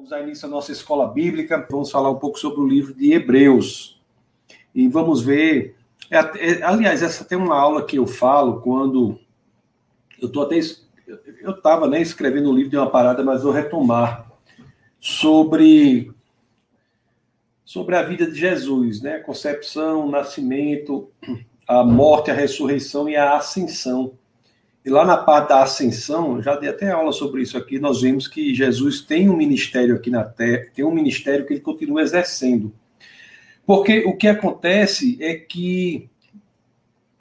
Vamos 0.00 0.08
dar 0.08 0.22
início 0.22 0.46
à 0.46 0.50
nossa 0.50 0.72
escola 0.72 1.06
bíblica. 1.06 1.66
Vamos 1.70 1.90
falar 1.90 2.10
um 2.10 2.18
pouco 2.18 2.38
sobre 2.38 2.62
o 2.62 2.66
livro 2.66 2.94
de 2.94 3.12
Hebreus. 3.12 4.00
E 4.74 4.88
vamos 4.88 5.20
ver. 5.20 5.76
É, 6.10 6.16
é, 6.16 6.62
aliás, 6.62 7.02
essa 7.02 7.22
tem 7.22 7.36
uma 7.36 7.54
aula 7.54 7.84
que 7.84 7.96
eu 7.96 8.06
falo 8.06 8.62
quando 8.62 9.20
eu 10.18 10.28
estou 10.28 10.44
até. 10.44 10.58
Eu 11.42 11.50
estava 11.50 11.86
né, 11.86 12.00
escrevendo 12.00 12.46
o 12.46 12.52
um 12.52 12.54
livro 12.54 12.70
de 12.70 12.78
uma 12.78 12.88
parada, 12.88 13.22
mas 13.22 13.42
vou 13.42 13.52
retomar 13.52 14.32
sobre 14.98 16.10
sobre 17.62 17.94
a 17.94 18.02
vida 18.02 18.26
de 18.26 18.40
Jesus, 18.40 19.02
né? 19.02 19.18
Concepção, 19.18 20.08
nascimento, 20.08 21.10
a 21.68 21.84
morte, 21.84 22.30
a 22.30 22.34
ressurreição 22.34 23.06
e 23.06 23.16
a 23.16 23.36
ascensão. 23.36 24.14
E 24.84 24.88
lá 24.88 25.04
na 25.04 25.16
parte 25.16 25.50
da 25.50 25.62
ascensão, 25.62 26.42
já 26.42 26.56
dei 26.56 26.70
até 26.70 26.90
aula 26.90 27.12
sobre 27.12 27.42
isso 27.42 27.58
aqui, 27.58 27.78
nós 27.78 28.00
vemos 28.00 28.26
que 28.26 28.54
Jesus 28.54 29.02
tem 29.02 29.28
um 29.28 29.36
ministério 29.36 29.94
aqui 29.94 30.10
na 30.10 30.24
Terra, 30.24 30.66
tem 30.74 30.84
um 30.84 30.94
ministério 30.94 31.46
que 31.46 31.52
ele 31.52 31.60
continua 31.60 32.02
exercendo. 32.02 32.72
Porque 33.66 34.04
o 34.06 34.16
que 34.16 34.26
acontece 34.26 35.18
é 35.20 35.34
que 35.34 36.08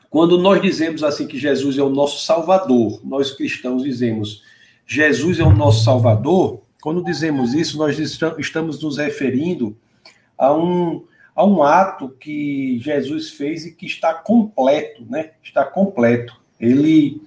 quando 0.09 0.37
nós 0.37 0.61
dizemos 0.61 1.03
assim 1.03 1.27
que 1.27 1.37
Jesus 1.37 1.77
é 1.77 1.83
o 1.83 1.89
nosso 1.89 2.25
Salvador, 2.25 3.01
nós 3.03 3.31
cristãos 3.31 3.83
dizemos 3.83 4.41
Jesus 4.87 5.39
é 5.39 5.43
o 5.43 5.53
nosso 5.53 5.83
Salvador, 5.83 6.63
quando 6.81 7.03
dizemos 7.03 7.53
isso, 7.53 7.77
nós 7.77 7.99
estamos 7.99 8.81
nos 8.81 8.97
referindo 8.97 9.77
a 10.35 10.51
um, 10.51 11.05
a 11.35 11.45
um 11.45 11.61
ato 11.61 12.09
que 12.09 12.79
Jesus 12.79 13.29
fez 13.29 13.65
e 13.65 13.71
que 13.71 13.85
está 13.85 14.13
completo, 14.15 15.05
né? 15.07 15.31
Está 15.43 15.63
completo. 15.63 16.41
Ele 16.59 17.21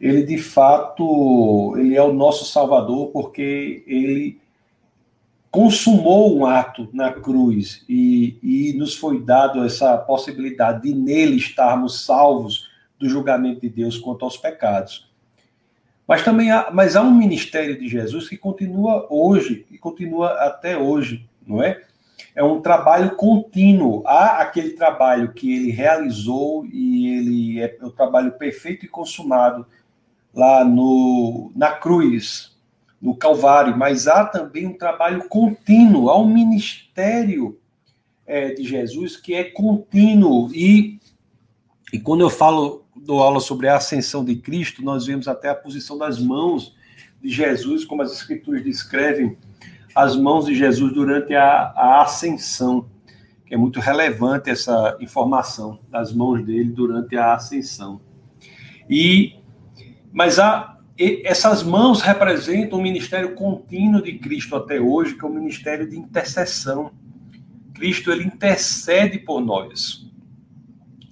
ele 0.00 0.22
de 0.22 0.38
fato 0.38 1.74
ele 1.76 1.96
é 1.96 2.02
o 2.02 2.12
nosso 2.12 2.44
salvador 2.44 3.08
porque 3.08 3.84
ele 3.86 4.40
consumou 5.50 6.36
um 6.36 6.46
ato 6.46 6.88
na 6.92 7.12
cruz 7.12 7.84
e, 7.88 8.38
e 8.42 8.72
nos 8.74 8.94
foi 8.94 9.20
dado 9.20 9.64
essa 9.64 9.98
possibilidade 9.98 10.82
de 10.82 10.94
nele 10.94 11.36
estarmos 11.36 12.04
salvos 12.04 12.68
do 12.98 13.08
julgamento 13.08 13.62
de 13.62 13.68
Deus 13.68 13.98
quanto 13.98 14.24
aos 14.24 14.36
pecados. 14.36 15.10
Mas 16.06 16.24
também 16.24 16.50
há, 16.50 16.70
mas 16.72 16.96
há 16.96 17.02
um 17.02 17.14
ministério 17.14 17.78
de 17.78 17.88
Jesus 17.88 18.28
que 18.28 18.36
continua 18.36 19.06
hoje 19.10 19.66
e 19.70 19.78
continua 19.78 20.32
até 20.44 20.76
hoje, 20.76 21.28
não 21.46 21.62
é? 21.62 21.82
É 22.40 22.42
um 22.42 22.58
trabalho 22.58 23.16
contínuo. 23.16 24.02
Há 24.06 24.40
aquele 24.40 24.70
trabalho 24.70 25.30
que 25.34 25.54
ele 25.54 25.70
realizou 25.70 26.64
e 26.64 27.06
ele 27.06 27.60
é 27.60 27.76
o 27.82 27.90
trabalho 27.90 28.32
perfeito 28.32 28.86
e 28.86 28.88
consumado 28.88 29.66
lá 30.34 30.64
no, 30.64 31.52
na 31.54 31.72
cruz, 31.72 32.56
no 32.98 33.14
Calvário, 33.14 33.76
mas 33.76 34.08
há 34.08 34.24
também 34.24 34.66
um 34.66 34.72
trabalho 34.72 35.28
contínuo, 35.28 36.08
há 36.08 36.18
um 36.18 36.32
ministério 36.32 37.60
é, 38.26 38.54
de 38.54 38.64
Jesus 38.64 39.18
que 39.18 39.34
é 39.34 39.44
contínuo. 39.44 40.50
E, 40.54 40.98
e 41.92 42.00
quando 42.00 42.22
eu 42.22 42.30
falo, 42.30 42.86
dou 42.96 43.22
aula 43.22 43.40
sobre 43.40 43.68
a 43.68 43.76
ascensão 43.76 44.24
de 44.24 44.36
Cristo, 44.36 44.82
nós 44.82 45.04
vemos 45.04 45.28
até 45.28 45.50
a 45.50 45.54
posição 45.54 45.98
das 45.98 46.18
mãos 46.18 46.74
de 47.22 47.28
Jesus, 47.28 47.84
como 47.84 48.00
as 48.00 48.10
Escrituras 48.10 48.64
descrevem 48.64 49.36
as 49.94 50.16
mãos 50.16 50.46
de 50.46 50.54
Jesus 50.54 50.92
durante 50.92 51.34
a, 51.34 51.72
a 51.76 52.02
ascensão, 52.02 52.88
é 53.50 53.56
muito 53.56 53.80
relevante 53.80 54.48
essa 54.48 54.96
informação 55.00 55.80
das 55.90 56.12
mãos 56.12 56.44
dele 56.44 56.70
durante 56.70 57.16
a 57.16 57.34
ascensão. 57.34 58.00
E 58.88 59.36
mas 60.12 60.38
a, 60.38 60.76
essas 61.24 61.62
mãos 61.62 62.02
representam 62.02 62.78
o 62.78 62.82
ministério 62.82 63.34
contínuo 63.34 64.02
de 64.02 64.18
Cristo 64.18 64.56
até 64.56 64.80
hoje, 64.80 65.14
que 65.14 65.24
é 65.24 65.28
o 65.28 65.32
ministério 65.32 65.88
de 65.88 65.96
intercessão. 65.96 66.92
Cristo 67.74 68.10
ele 68.10 68.24
intercede 68.24 69.18
por 69.18 69.40
nós. 69.40 70.06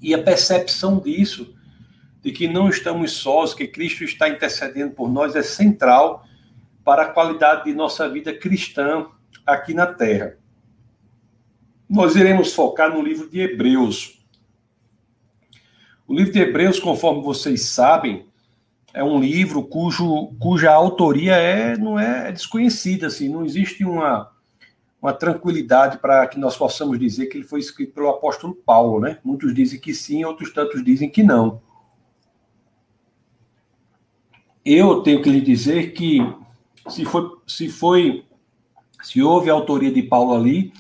E 0.01 0.15
a 0.15 0.23
percepção 0.23 1.01
disso, 1.01 1.55
de 2.23 2.33
que 2.33 2.47
não 2.47 2.69
estamos 2.69 3.13
sós, 3.13 3.55
que 3.55 3.67
Cristo 3.67 4.05
está 4.05 4.29
intercedendo 4.29 4.93
por 4.95 5.11
nós, 5.11 5.35
é 5.35 5.43
central 5.43 6.25
para 6.89 7.03
a 7.03 7.13
qualidade 7.13 7.65
de 7.67 7.75
nossa 7.75 8.09
vida 8.09 8.33
cristã 8.33 9.09
aqui 9.45 9.75
na 9.75 9.87
Terra. 9.87 10.39
Nós 11.87 12.17
iremos 12.17 12.55
focar 12.55 12.91
no 12.91 13.03
livro 13.03 13.29
de 13.29 13.41
Hebreus. 13.41 14.25
O 16.07 16.15
livro 16.15 16.33
de 16.33 16.39
Hebreus, 16.41 16.81
conforme 16.81 17.23
vocês 17.23 17.67
sabem, 17.67 18.27
é 18.95 19.05
um 19.05 19.21
livro 19.21 19.63
cujo, 19.65 20.29
cuja 20.41 20.73
autoria 20.73 21.37
é, 21.37 21.77
não 21.77 22.01
é, 22.01 22.31
é 22.31 22.33
desconhecida, 22.33 23.09
assim, 23.09 23.29
não 23.29 23.45
existe 23.45 23.85
uma, 23.85 24.33
uma 25.03 25.13
tranquilidade 25.13 25.99
para 25.99 26.27
que 26.27 26.41
nós 26.41 26.57
possamos 26.57 26.99
dizer 26.99 27.27
que 27.27 27.37
ele 27.37 27.45
foi 27.45 27.61
escrito 27.61 27.93
pelo 27.93 28.09
apóstolo 28.09 28.55
Paulo, 28.55 28.99
né? 28.99 29.19
Muitos 29.23 29.55
dizem 29.55 29.79
que 29.79 29.93
sim, 29.93 30.25
outros 30.25 30.55
tantos 30.55 30.83
dizem 30.83 31.11
que 31.11 31.23
não. 31.23 31.61
Eu 34.65 35.03
tenho 35.03 35.21
que 35.21 35.29
lhe 35.29 35.43
dizer 35.43 35.93
que 35.93 36.23
se 36.89 37.05
foi, 37.05 37.31
se 37.47 37.69
foi, 37.69 38.25
se 39.03 39.23
houve 39.23 39.51
autoria 39.51 39.91
de 39.91 40.03
Paulo 40.03 40.35
ali, 40.35 40.73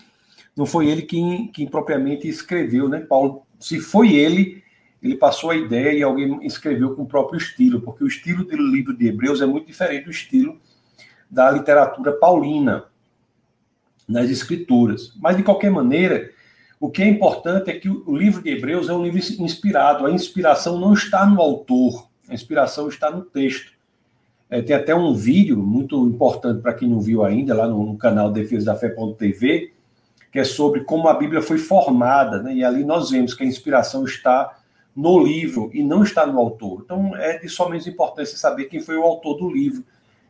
não 0.56 0.66
foi 0.66 0.88
ele 0.88 1.02
quem, 1.02 1.48
quem 1.48 1.66
propriamente 1.66 2.28
escreveu, 2.28 2.88
né? 2.88 3.00
Paulo, 3.00 3.46
se 3.60 3.80
foi 3.80 4.14
ele, 4.14 4.62
ele 5.02 5.16
passou 5.16 5.50
a 5.50 5.56
ideia 5.56 5.96
e 5.96 6.02
alguém 6.02 6.44
escreveu 6.44 6.94
com 6.94 7.02
o 7.02 7.06
próprio 7.06 7.38
estilo, 7.38 7.80
porque 7.80 8.02
o 8.02 8.08
estilo 8.08 8.44
do 8.44 8.56
livro 8.56 8.96
de 8.96 9.06
Hebreus 9.06 9.41
é 9.41 9.46
muito 9.46 9.66
diferente 9.66 10.04
do 10.04 10.10
estilo 10.10 10.58
da 11.30 11.50
literatura 11.50 12.12
paulina 12.12 12.86
nas 14.08 14.30
escrituras. 14.30 15.12
Mas, 15.20 15.36
de 15.36 15.42
qualquer 15.42 15.70
maneira, 15.70 16.30
o 16.80 16.90
que 16.90 17.02
é 17.02 17.08
importante 17.08 17.70
é 17.70 17.78
que 17.78 17.88
o 17.88 18.16
livro 18.16 18.42
de 18.42 18.50
Hebreus 18.50 18.88
é 18.88 18.92
um 18.92 19.02
livro 19.02 19.20
inspirado. 19.42 20.06
A 20.06 20.10
inspiração 20.10 20.78
não 20.80 20.94
está 20.94 21.26
no 21.26 21.40
autor, 21.40 22.08
a 22.28 22.34
inspiração 22.34 22.88
está 22.88 23.10
no 23.10 23.22
texto. 23.22 23.72
É, 24.50 24.62
tem 24.62 24.75
até 24.75 24.94
um 24.94 25.14
vídeo 25.14 25.59
muito 25.59 26.06
importante 26.06 26.62
para 26.62 26.72
quem 26.72 26.88
não 26.88 27.00
viu 27.00 27.25
ainda, 27.25 27.54
lá 27.54 27.69
no, 27.69 27.84
no 27.84 27.98
canal 27.98 28.32
Defesa 28.32 28.66
da 28.66 28.75
Fé.tv, 28.75 29.72
que 30.32 30.38
é 30.38 30.44
sobre 30.44 30.84
como 30.84 31.09
a 31.09 31.14
Bíblia 31.14 31.42
foi 31.42 31.59
formada, 31.59 32.42
né? 32.42 32.54
e 32.54 32.64
ali 32.64 32.84
nós 32.84 33.10
vemos 33.10 33.34
que 33.34 33.42
a 33.42 33.47
inspiração 33.47 34.04
está 34.04 34.58
no 34.97 35.22
livro 35.22 35.70
e 35.72 35.82
não 35.82 36.03
está 36.03 36.26
no 36.26 36.38
autor. 36.38 36.82
Então 36.84 37.14
é 37.16 37.38
de 37.38 37.48
somente 37.48 37.88
importância 37.88 38.37
saber 38.37 38.64
quem 38.64 38.81
foi 38.81 38.97
o 38.97 39.03
autor 39.03 39.38
do 39.38 39.50
livro, 39.50 39.84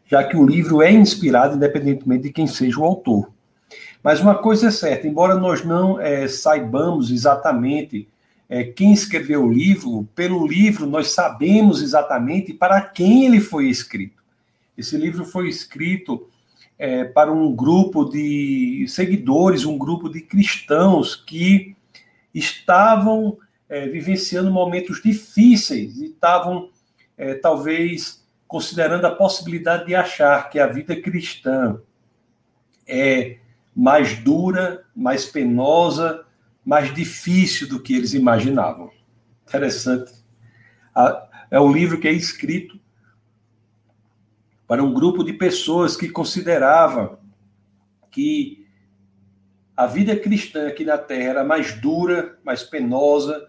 já 0.06 0.22
que 0.24 0.36
o 0.36 0.46
livro 0.46 0.82
é 0.82 0.90
inspirado 0.90 1.56
independentemente 1.56 2.24
de 2.24 2.32
quem 2.32 2.46
seja 2.46 2.78
o 2.80 2.84
autor. 2.84 3.30
Mas 4.02 4.20
uma 4.20 4.36
coisa 4.36 4.68
é 4.68 4.70
certa, 4.70 5.06
embora 5.06 5.34
nós 5.34 5.64
não 5.64 6.00
é, 6.00 6.26
saibamos 6.28 7.10
exatamente 7.10 8.08
é, 8.48 8.64
quem 8.64 8.92
escreveu 8.92 9.44
o 9.44 9.52
livro, 9.52 10.08
pelo 10.14 10.46
livro 10.46 10.86
nós 10.86 11.12
sabemos 11.12 11.82
exatamente 11.82 12.54
para 12.54 12.80
quem 12.80 13.26
ele 13.26 13.40
foi 13.40 13.68
escrito. 13.68 14.22
Esse 14.76 14.96
livro 14.96 15.24
foi 15.24 15.48
escrito 15.48 16.28
é, 16.78 17.04
para 17.04 17.32
um 17.32 17.54
grupo 17.54 18.04
de 18.04 18.86
seguidores, 18.88 19.64
um 19.64 19.76
grupo 19.76 20.08
de 20.08 20.20
cristãos 20.20 21.16
que 21.16 21.76
estavam 22.32 23.36
é, 23.68 23.86
vivenciando 23.86 24.50
momentos 24.50 25.02
difíceis 25.02 25.98
e 25.98 26.06
estavam, 26.06 26.70
é, 27.16 27.34
talvez, 27.34 28.24
considerando 28.46 29.04
a 29.06 29.10
possibilidade 29.14 29.86
de 29.86 29.94
achar 29.94 30.48
que 30.48 30.58
a 30.58 30.66
vida 30.66 30.96
cristã 30.96 31.78
é 32.86 33.36
mais 33.76 34.16
dura, 34.18 34.84
mais 34.96 35.26
penosa, 35.26 36.24
mais 36.68 36.94
difícil 36.94 37.66
do 37.66 37.80
que 37.80 37.94
eles 37.94 38.12
imaginavam. 38.12 38.90
Interessante. 39.46 40.12
É 41.50 41.58
um 41.58 41.72
livro 41.72 41.98
que 41.98 42.06
é 42.06 42.12
escrito 42.12 42.78
para 44.66 44.84
um 44.84 44.92
grupo 44.92 45.24
de 45.24 45.32
pessoas 45.32 45.96
que 45.96 46.10
considerava 46.10 47.18
que 48.10 48.66
a 49.74 49.86
vida 49.86 50.14
cristã 50.14 50.68
aqui 50.68 50.84
na 50.84 50.98
Terra 50.98 51.30
era 51.30 51.44
mais 51.44 51.72
dura, 51.80 52.38
mais 52.44 52.62
penosa, 52.62 53.48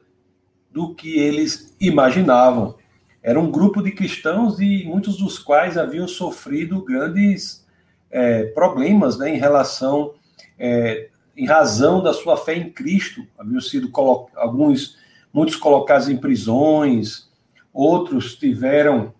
do 0.71 0.95
que 0.95 1.19
eles 1.19 1.75
imaginavam. 1.77 2.77
Era 3.21 3.37
um 3.37 3.51
grupo 3.51 3.83
de 3.83 3.91
cristãos 3.91 4.61
e 4.61 4.85
muitos 4.85 5.17
dos 5.17 5.37
quais 5.37 5.77
haviam 5.77 6.07
sofrido 6.07 6.85
grandes 6.85 7.67
é, 8.09 8.45
problemas 8.45 9.17
né, 9.17 9.35
em 9.35 9.37
relação, 9.37 10.13
é, 10.57 11.09
em 11.39 11.45
razão 11.45 12.03
da 12.03 12.11
sua 12.13 12.35
fé 12.35 12.53
em 12.53 12.69
Cristo. 12.69 13.25
Haviam 13.37 13.61
sido 13.61 13.89
alguns, 14.35 14.97
muitos 15.31 15.55
colocados 15.55 16.09
em 16.09 16.17
prisões, 16.17 17.31
outros 17.71 18.35
tiveram 18.35 19.13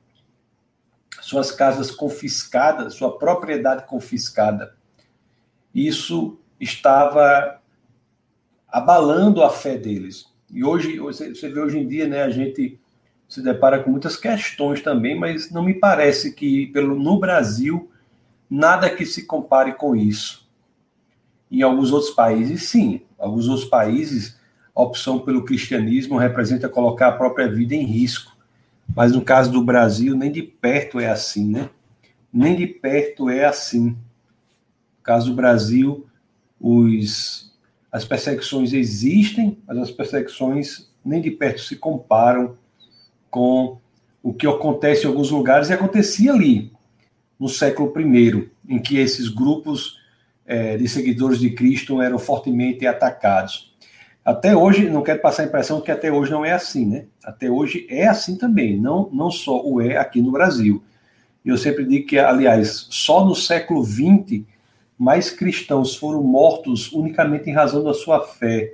suas 1.21 1.49
casas 1.49 1.89
confiscadas, 1.89 2.95
sua 2.95 3.17
propriedade 3.17 3.87
confiscada. 3.87 4.75
Isso 5.73 6.37
estava 6.59 7.61
abalando 8.67 9.41
a 9.41 9.49
fé 9.49 9.77
deles. 9.77 10.25
E 10.51 10.61
hoje, 10.61 10.99
você 10.99 11.31
vê 11.31 11.61
hoje 11.61 11.79
em 11.79 11.87
dia, 11.87 12.05
né, 12.05 12.23
a 12.23 12.29
gente 12.29 12.77
se 13.29 13.41
depara 13.41 13.81
com 13.81 13.91
muitas 13.91 14.17
questões 14.17 14.81
também, 14.81 15.17
mas 15.17 15.51
não 15.51 15.63
me 15.63 15.75
parece 15.75 16.33
que 16.33 16.67
pelo 16.67 16.99
no 16.99 17.17
Brasil 17.17 17.89
nada 18.49 18.89
que 18.89 19.05
se 19.05 19.25
compare 19.25 19.73
com 19.75 19.95
isso. 19.95 20.48
Em 21.51 21.61
alguns 21.61 21.91
outros 21.91 22.11
países, 22.11 22.63
sim. 22.63 23.01
Alguns 23.17 23.47
outros 23.47 23.67
países, 23.67 24.37
a 24.75 24.81
opção 24.81 25.19
pelo 25.19 25.43
cristianismo 25.43 26.17
representa 26.17 26.69
colocar 26.69 27.07
a 27.07 27.13
própria 27.13 27.47
vida 27.47 27.75
em 27.75 27.83
risco. 27.83 28.35
Mas 28.95 29.11
no 29.11 29.21
caso 29.21 29.51
do 29.51 29.63
Brasil, 29.63 30.15
nem 30.15 30.31
de 30.31 30.41
perto 30.41 30.99
é 30.99 31.09
assim, 31.09 31.49
né? 31.49 31.69
Nem 32.31 32.55
de 32.55 32.67
perto 32.67 33.29
é 33.29 33.45
assim. 33.45 33.89
No 33.89 35.03
caso 35.03 35.29
do 35.29 35.35
Brasil, 35.35 36.07
os, 36.59 37.51
as 37.91 38.05
perseguições 38.05 38.73
existem, 38.73 39.57
mas 39.67 39.77
as 39.77 39.91
perseguições 39.91 40.89
nem 41.03 41.21
de 41.21 41.31
perto 41.31 41.61
se 41.61 41.75
comparam 41.75 42.57
com 43.29 43.77
o 44.21 44.33
que 44.33 44.45
acontece 44.45 45.05
em 45.05 45.07
alguns 45.07 45.31
lugares 45.31 45.69
e 45.69 45.73
acontecia 45.73 46.33
ali, 46.33 46.71
no 47.39 47.47
século 47.47 47.91
I, 47.99 48.49
em 48.67 48.79
que 48.79 48.97
esses 48.97 49.29
grupos 49.29 49.98
é, 50.49 50.75
de 50.75 50.87
seguidores 50.87 51.39
de 51.39 51.51
Cristo 51.51 52.01
eram 52.01 52.17
fortemente 52.17 52.87
atacados. 52.87 53.71
Até 54.25 54.55
hoje, 54.55 54.89
não 54.89 55.03
quero 55.03 55.21
passar 55.21 55.43
a 55.43 55.45
impressão 55.45 55.79
que 55.79 55.91
até 55.91 56.11
hoje 56.11 56.31
não 56.31 56.43
é 56.43 56.51
assim, 56.51 56.87
né? 56.87 57.05
Até 57.23 57.51
hoje 57.51 57.85
é 57.87 58.07
assim 58.07 58.35
também, 58.35 58.75
não, 58.75 59.07
não 59.13 59.29
só 59.29 59.63
o 59.63 59.79
é 59.79 59.97
aqui 59.97 60.23
no 60.23 60.31
Brasil. 60.31 60.83
Eu 61.45 61.55
sempre 61.55 61.85
digo 61.85 62.07
que, 62.07 62.17
aliás, 62.17 62.87
só 62.89 63.23
no 63.23 63.35
século 63.35 63.83
XX, 63.83 64.41
mais 64.97 65.29
cristãos 65.29 65.95
foram 65.95 66.23
mortos 66.23 66.91
unicamente 66.91 67.47
em 67.47 67.53
razão 67.53 67.83
da 67.83 67.93
sua 67.93 68.19
fé 68.25 68.73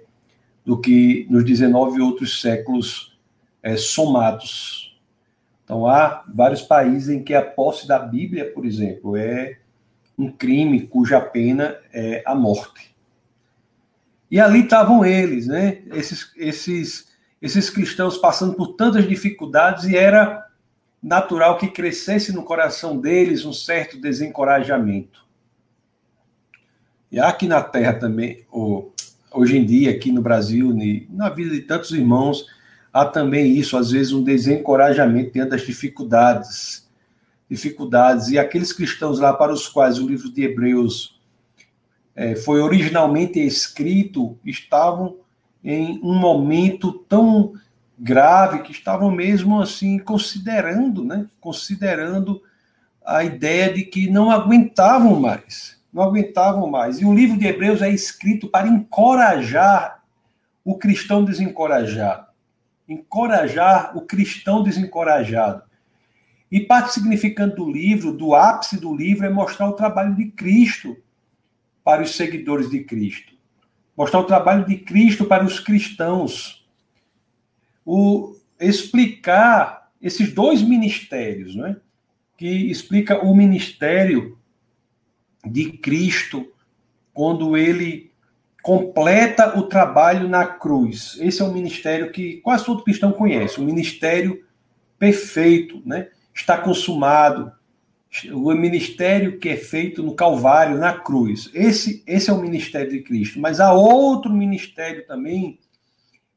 do 0.66 0.80
que 0.80 1.28
nos 1.30 1.44
19 1.44 2.02
outros 2.02 2.42
séculos 2.42 3.20
é, 3.62 3.76
somados. 3.76 4.98
Então, 5.66 5.86
há 5.86 6.24
vários 6.34 6.62
países 6.62 7.10
em 7.10 7.22
que 7.22 7.34
a 7.34 7.42
posse 7.42 7.86
da 7.86 8.00
Bíblia, 8.00 8.50
por 8.50 8.66
exemplo, 8.66 9.18
é 9.18 9.58
um 10.18 10.32
crime 10.32 10.88
cuja 10.88 11.20
pena 11.20 11.76
é 11.94 12.24
a 12.26 12.34
morte. 12.34 12.96
E 14.30 14.40
ali 14.40 14.62
estavam 14.62 15.06
eles, 15.06 15.48
né? 15.48 15.84
Esses, 15.94 16.32
esses, 16.36 17.08
esses 17.42 17.70
cristãos 17.70 18.18
passando 18.18 18.54
por 18.54 18.76
tantas 18.76 19.08
dificuldades 19.08 19.86
e 19.86 19.96
era 19.96 20.46
natural 21.02 21.58
que 21.58 21.68
crescesse 21.68 22.34
no 22.34 22.44
coração 22.44 22.98
deles 23.00 23.46
um 23.46 23.54
certo 23.54 24.00
desencorajamento. 24.02 25.24
E 27.12 27.20
aqui 27.20 27.48
na 27.48 27.62
Terra 27.62 27.94
também, 27.94 28.46
hoje 29.32 29.58
em 29.58 29.66
dia, 29.66 29.92
aqui 29.92 30.12
no 30.12 30.22
Brasil, 30.22 30.76
na 31.10 31.30
vida 31.30 31.52
de 31.52 31.62
tantos 31.62 31.92
irmãos, 31.92 32.48
há 32.92 33.06
também 33.06 33.56
isso, 33.56 33.78
às 33.78 33.92
vezes, 33.92 34.12
um 34.12 34.24
desencorajamento 34.24 35.32
diante 35.32 35.52
das 35.52 35.62
dificuldades. 35.62 36.85
Dificuldades. 37.50 38.30
E 38.30 38.40
aqueles 38.40 38.74
cristãos 38.74 39.20
lá 39.20 39.34
para 39.34 39.54
os 39.54 39.68
quais 39.68 40.00
o 40.00 40.08
livro 40.08 40.32
de 40.32 40.44
Hebreus 40.44 41.20
é, 42.16 42.36
foi 42.36 42.62
originalmente 42.62 43.40
escrito 43.40 44.38
estavam 44.46 45.18
em 45.64 46.00
um 46.04 46.14
momento 46.14 46.94
tão 47.10 47.54
grave 47.98 48.62
que 48.62 48.72
estavam 48.72 49.12
mesmo 49.12 49.62
assim 49.62 49.98
considerando, 49.98 51.04
né? 51.04 51.28
Considerando 51.40 52.42
a 53.06 53.24
ideia 53.24 53.74
de 53.74 53.84
que 53.84 54.10
não 54.10 54.32
aguentavam 54.32 55.20
mais, 55.20 55.80
não 55.94 56.04
aguentavam 56.04 56.70
mais. 56.70 57.00
E 57.00 57.06
o 57.06 57.14
livro 57.14 57.38
de 57.38 57.46
Hebreus 57.46 57.82
é 57.82 57.90
escrito 57.90 58.48
para 58.48 58.68
encorajar 58.68 60.04
o 60.64 60.78
cristão 60.78 61.24
desencorajado 61.24 62.26
encorajar 62.88 63.98
o 63.98 64.02
cristão 64.02 64.64
desencorajado. 64.64 65.64
E 66.52 66.60
parte 66.60 66.94
significante 66.94 67.56
do 67.56 67.70
livro, 67.70 68.14
do 68.14 68.36
ápice 68.36 68.80
do 68.80 68.96
livro, 68.96 69.26
é 69.26 69.30
mostrar 69.30 69.68
o 69.68 69.74
trabalho 69.74 70.16
de 70.16 70.26
Cristo 70.28 70.96
para 71.84 72.02
os 72.02 72.16
seguidores 72.16 72.70
de 72.70 72.84
Cristo. 72.84 73.34
Mostrar 73.98 74.20
o 74.20 74.26
trabalho 74.26 74.66
de 74.66 74.78
Cristo 74.78 75.26
para 75.26 75.46
os 75.46 75.60
cristãos. 75.60 76.68
O 77.86 78.36
explicar 78.60 79.92
esses 80.02 80.34
dois 80.34 80.62
ministérios, 80.62 81.56
não 81.56 81.68
é? 81.68 81.78
Que 82.38 82.70
explica 82.70 83.24
o 83.24 83.36
ministério 83.36 84.38
de 85.46 85.72
Cristo 85.78 86.52
quando 87.14 87.56
ele 87.56 88.12
completa 88.62 89.58
o 89.58 89.64
trabalho 89.64 90.28
na 90.28 90.46
cruz. 90.46 91.18
Esse 91.20 91.42
é 91.42 91.46
um 91.46 91.54
ministério 91.54 92.12
que 92.12 92.38
quase 92.38 92.66
todo 92.66 92.84
cristão 92.84 93.12
conhece, 93.12 93.62
um 93.62 93.66
ministério 93.66 94.44
perfeito, 94.98 95.82
né? 95.86 96.10
Está 96.36 96.58
consumado. 96.58 97.52
O 98.32 98.54
ministério 98.54 99.40
que 99.40 99.50
é 99.50 99.58
feito 99.58 100.04
no 100.04 100.14
Calvário, 100.14 100.78
na 100.78 100.94
cruz. 100.94 101.50
Esse, 101.54 102.04
esse 102.06 102.30
é 102.30 102.34
o 102.34 102.42
ministério 102.42 102.92
de 102.92 103.02
Cristo. 103.02 103.40
Mas 103.40 103.60
há 103.60 103.74
outro 103.74 104.32
ministério 104.32 105.08
também 105.08 105.60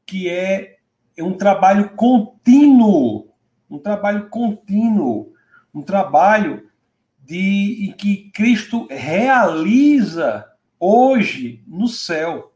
que 0.05 0.27
é, 0.27 0.77
é 1.15 1.23
um 1.23 1.33
trabalho 1.33 1.89
contínuo, 1.91 3.27
um 3.69 3.77
trabalho 3.77 4.27
contínuo, 4.29 5.33
um 5.73 5.81
trabalho 5.81 6.67
de 7.19 7.85
em 7.85 7.91
que 7.91 8.31
Cristo 8.31 8.87
realiza 8.89 10.45
hoje 10.79 11.63
no 11.67 11.87
céu. 11.87 12.53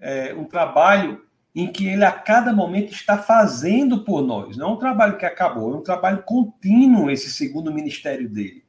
É 0.00 0.34
um 0.34 0.44
trabalho 0.44 1.24
em 1.54 1.66
que 1.66 1.86
ele 1.86 2.04
a 2.04 2.12
cada 2.12 2.52
momento 2.52 2.92
está 2.92 3.18
fazendo 3.18 4.04
por 4.04 4.22
nós. 4.22 4.56
Não 4.56 4.70
é 4.70 4.72
um 4.72 4.78
trabalho 4.78 5.16
que 5.16 5.26
acabou, 5.26 5.74
é 5.74 5.76
um 5.76 5.82
trabalho 5.82 6.22
contínuo 6.22 7.10
esse 7.10 7.30
segundo 7.30 7.72
ministério 7.72 8.28
dele. 8.28 8.62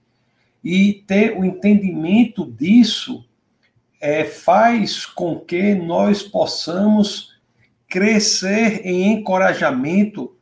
E 0.63 1.03
ter 1.07 1.37
o 1.37 1.45
entendimento 1.45 2.45
disso 2.45 3.25
é, 3.99 4.23
faz 4.23 5.05
com 5.05 5.39
que 5.39 5.75
nós 5.75 6.23
possamos 6.23 7.39
crescer 7.87 8.81
em 8.85 9.13
encorajamento, 9.13 10.35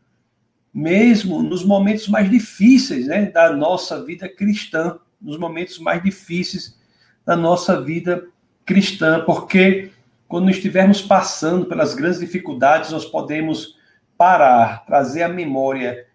mesmo 0.73 1.41
nos 1.41 1.65
momentos 1.65 2.07
mais 2.07 2.29
difíceis 2.29 3.07
né, 3.07 3.25
da 3.25 3.51
nossa 3.51 4.03
vida 4.03 4.29
cristã, 4.29 4.97
nos 5.21 5.37
momentos 5.37 5.79
mais 5.79 6.01
difíceis 6.01 6.77
da 7.25 7.35
nossa 7.35 7.81
vida 7.81 8.27
cristã, 8.65 9.23
porque 9.25 9.91
quando 10.29 10.51
estivermos 10.51 11.01
passando 11.01 11.65
pelas 11.65 11.95
grandes 11.95 12.19
dificuldades, 12.19 12.91
nós 12.91 13.03
podemos 13.03 13.75
parar, 14.15 14.85
trazer 14.85 15.23
à 15.23 15.27
memória 15.27 16.05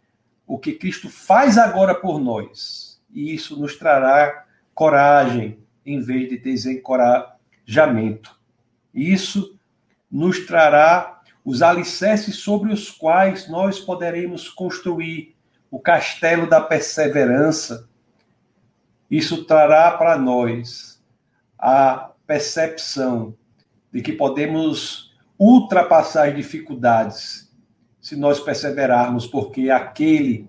o 0.47 0.57
que 0.57 0.73
Cristo 0.73 1.11
faz 1.11 1.59
agora 1.59 1.97
por 1.97 2.21
nós. 2.21 3.03
E 3.13 3.35
isso 3.35 3.61
nos 3.61 3.77
trará 3.77 4.47
coragem 4.73 5.59
em 5.85 6.01
vez 6.01 6.29
de 6.29 6.39
desencorajamento. 6.39 8.39
Isso 8.95 9.59
nos 10.09 10.47
trará 10.47 11.21
os 11.45 11.61
alicerces 11.61 12.37
sobre 12.37 12.73
os 12.73 12.91
quais 12.91 13.49
nós 13.49 13.81
poderemos 13.81 14.49
construir 14.49 15.35
o 15.69 15.81
castelo 15.81 16.49
da 16.49 16.61
perseverança. 16.61 17.89
Isso 19.11 19.45
trará 19.45 19.91
para 19.91 20.17
nós 20.17 21.03
a 21.59 22.13
percepção 22.25 23.37
de 23.95 24.03
que 24.03 24.13
podemos 24.13 25.15
ultrapassar 25.39 26.29
as 26.29 26.37
dificuldades 26.37 27.49
se 28.01 28.17
nós 28.17 28.41
perseverarmos, 28.41 29.27
porque 29.27 29.71
aquele 29.71 30.47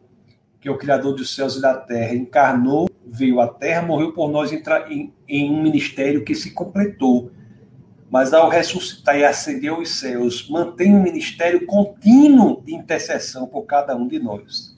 que 0.60 0.68
é 0.68 0.72
o 0.72 0.78
Criador 0.78 1.16
dos 1.16 1.36
céus 1.36 1.56
e 1.56 1.62
da 1.62 1.76
terra 1.76 2.16
encarnou, 2.16 2.90
veio 3.06 3.40
à 3.40 3.48
terra, 3.48 3.84
morreu 3.84 4.12
por 4.14 4.32
nós 4.32 4.52
em, 4.52 5.14
em, 5.28 5.52
um 5.52 5.62
ministério 5.62 6.26
que 6.26 6.34
se 6.34 6.52
completou. 6.52 7.32
Mas 8.10 8.34
ao 8.34 8.50
ressuscitar 8.50 9.18
e 9.18 9.24
ascender 9.24 9.72
aos 9.72 10.00
céus, 10.00 10.50
mantém 10.50 10.94
um 10.94 11.04
ministério 11.04 11.66
contínuo 11.68 12.64
de 12.66 12.74
intercessão 12.74 13.46
por 13.46 13.62
cada 13.64 13.96
um 13.96 14.08
de 14.08 14.18
nós. 14.20 14.76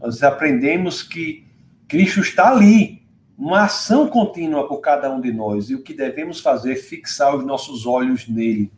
Nós 0.00 0.22
aprendemos 0.22 1.02
que 1.02 1.44
Cristo 1.88 2.20
está 2.20 2.50
ali, 2.50 3.03
uma 3.36 3.64
ação 3.64 4.06
contínua 4.08 4.66
por 4.68 4.78
cada 4.78 5.10
um 5.10 5.20
de 5.20 5.32
nós 5.32 5.68
e 5.68 5.74
o 5.74 5.82
que 5.82 5.92
devemos 5.92 6.40
fazer 6.40 6.72
é 6.72 6.76
fixar 6.76 7.36
os 7.36 7.44
nossos 7.44 7.84
olhos 7.84 8.28
nele. 8.28 8.70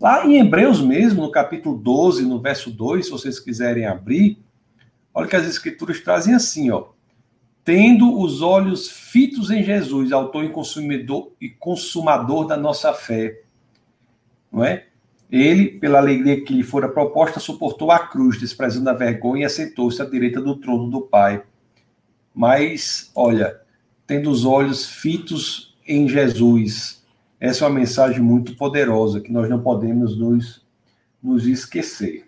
Lá 0.00 0.26
em 0.26 0.38
Hebreus 0.38 0.80
mesmo, 0.80 1.22
no 1.22 1.30
capítulo 1.30 1.76
12, 1.76 2.24
no 2.24 2.40
verso 2.40 2.70
2, 2.70 3.06
se 3.06 3.10
vocês 3.10 3.40
quiserem 3.40 3.86
abrir, 3.86 4.38
olha 5.14 5.28
que 5.28 5.36
as 5.36 5.46
escrituras 5.46 6.00
trazem 6.00 6.34
assim, 6.34 6.70
ó. 6.70 6.88
Tendo 7.64 8.20
os 8.20 8.42
olhos 8.42 8.88
fitos 8.88 9.50
em 9.50 9.62
Jesus, 9.62 10.12
autor 10.12 10.44
e 10.44 10.50
consumidor 10.50 11.32
e 11.40 11.48
consumador 11.48 12.46
da 12.46 12.56
nossa 12.56 12.92
fé. 12.92 13.42
Não 14.52 14.62
é? 14.64 14.86
Ele, 15.30 15.66
pela 15.80 15.98
alegria 15.98 16.44
que 16.44 16.52
lhe 16.52 16.62
fora 16.62 16.88
proposta, 16.88 17.40
suportou 17.40 17.90
a 17.90 17.98
cruz, 17.98 18.38
desprezando 18.38 18.88
a 18.88 18.92
vergonha 18.92 19.42
e 19.42 19.44
assentou-se 19.46 20.00
à 20.00 20.04
direita 20.04 20.40
do 20.40 20.56
trono 20.56 20.88
do 20.88 21.00
Pai. 21.00 21.42
Mas, 22.36 23.10
olha, 23.14 23.58
tendo 24.06 24.30
os 24.30 24.44
olhos 24.44 24.86
fitos 24.86 25.74
em 25.88 26.06
Jesus, 26.06 27.02
essa 27.40 27.64
é 27.64 27.68
uma 27.68 27.80
mensagem 27.80 28.20
muito 28.20 28.54
poderosa 28.56 29.22
que 29.22 29.32
nós 29.32 29.48
não 29.48 29.62
podemos 29.62 30.18
nos, 30.18 30.62
nos 31.22 31.46
esquecer. 31.46 32.26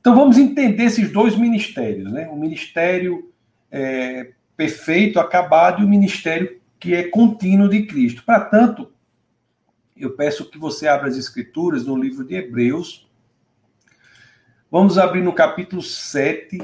Então 0.00 0.16
vamos 0.16 0.36
entender 0.36 0.82
esses 0.82 1.12
dois 1.12 1.36
ministérios, 1.36 2.10
né? 2.10 2.28
O 2.28 2.36
ministério 2.36 3.32
é, 3.70 4.32
perfeito, 4.56 5.20
acabado 5.20 5.80
e 5.80 5.84
o 5.84 5.88
ministério 5.88 6.60
que 6.80 6.92
é 6.92 7.04
contínuo 7.04 7.68
de 7.68 7.86
Cristo. 7.86 8.24
Para 8.24 8.40
tanto, 8.40 8.90
eu 9.96 10.10
peço 10.10 10.50
que 10.50 10.58
você 10.58 10.88
abra 10.88 11.06
as 11.06 11.16
escrituras 11.16 11.86
no 11.86 11.96
livro 11.96 12.24
de 12.24 12.34
Hebreus. 12.34 13.08
Vamos 14.68 14.98
abrir 14.98 15.22
no 15.22 15.32
capítulo 15.32 15.80
7. 15.82 16.58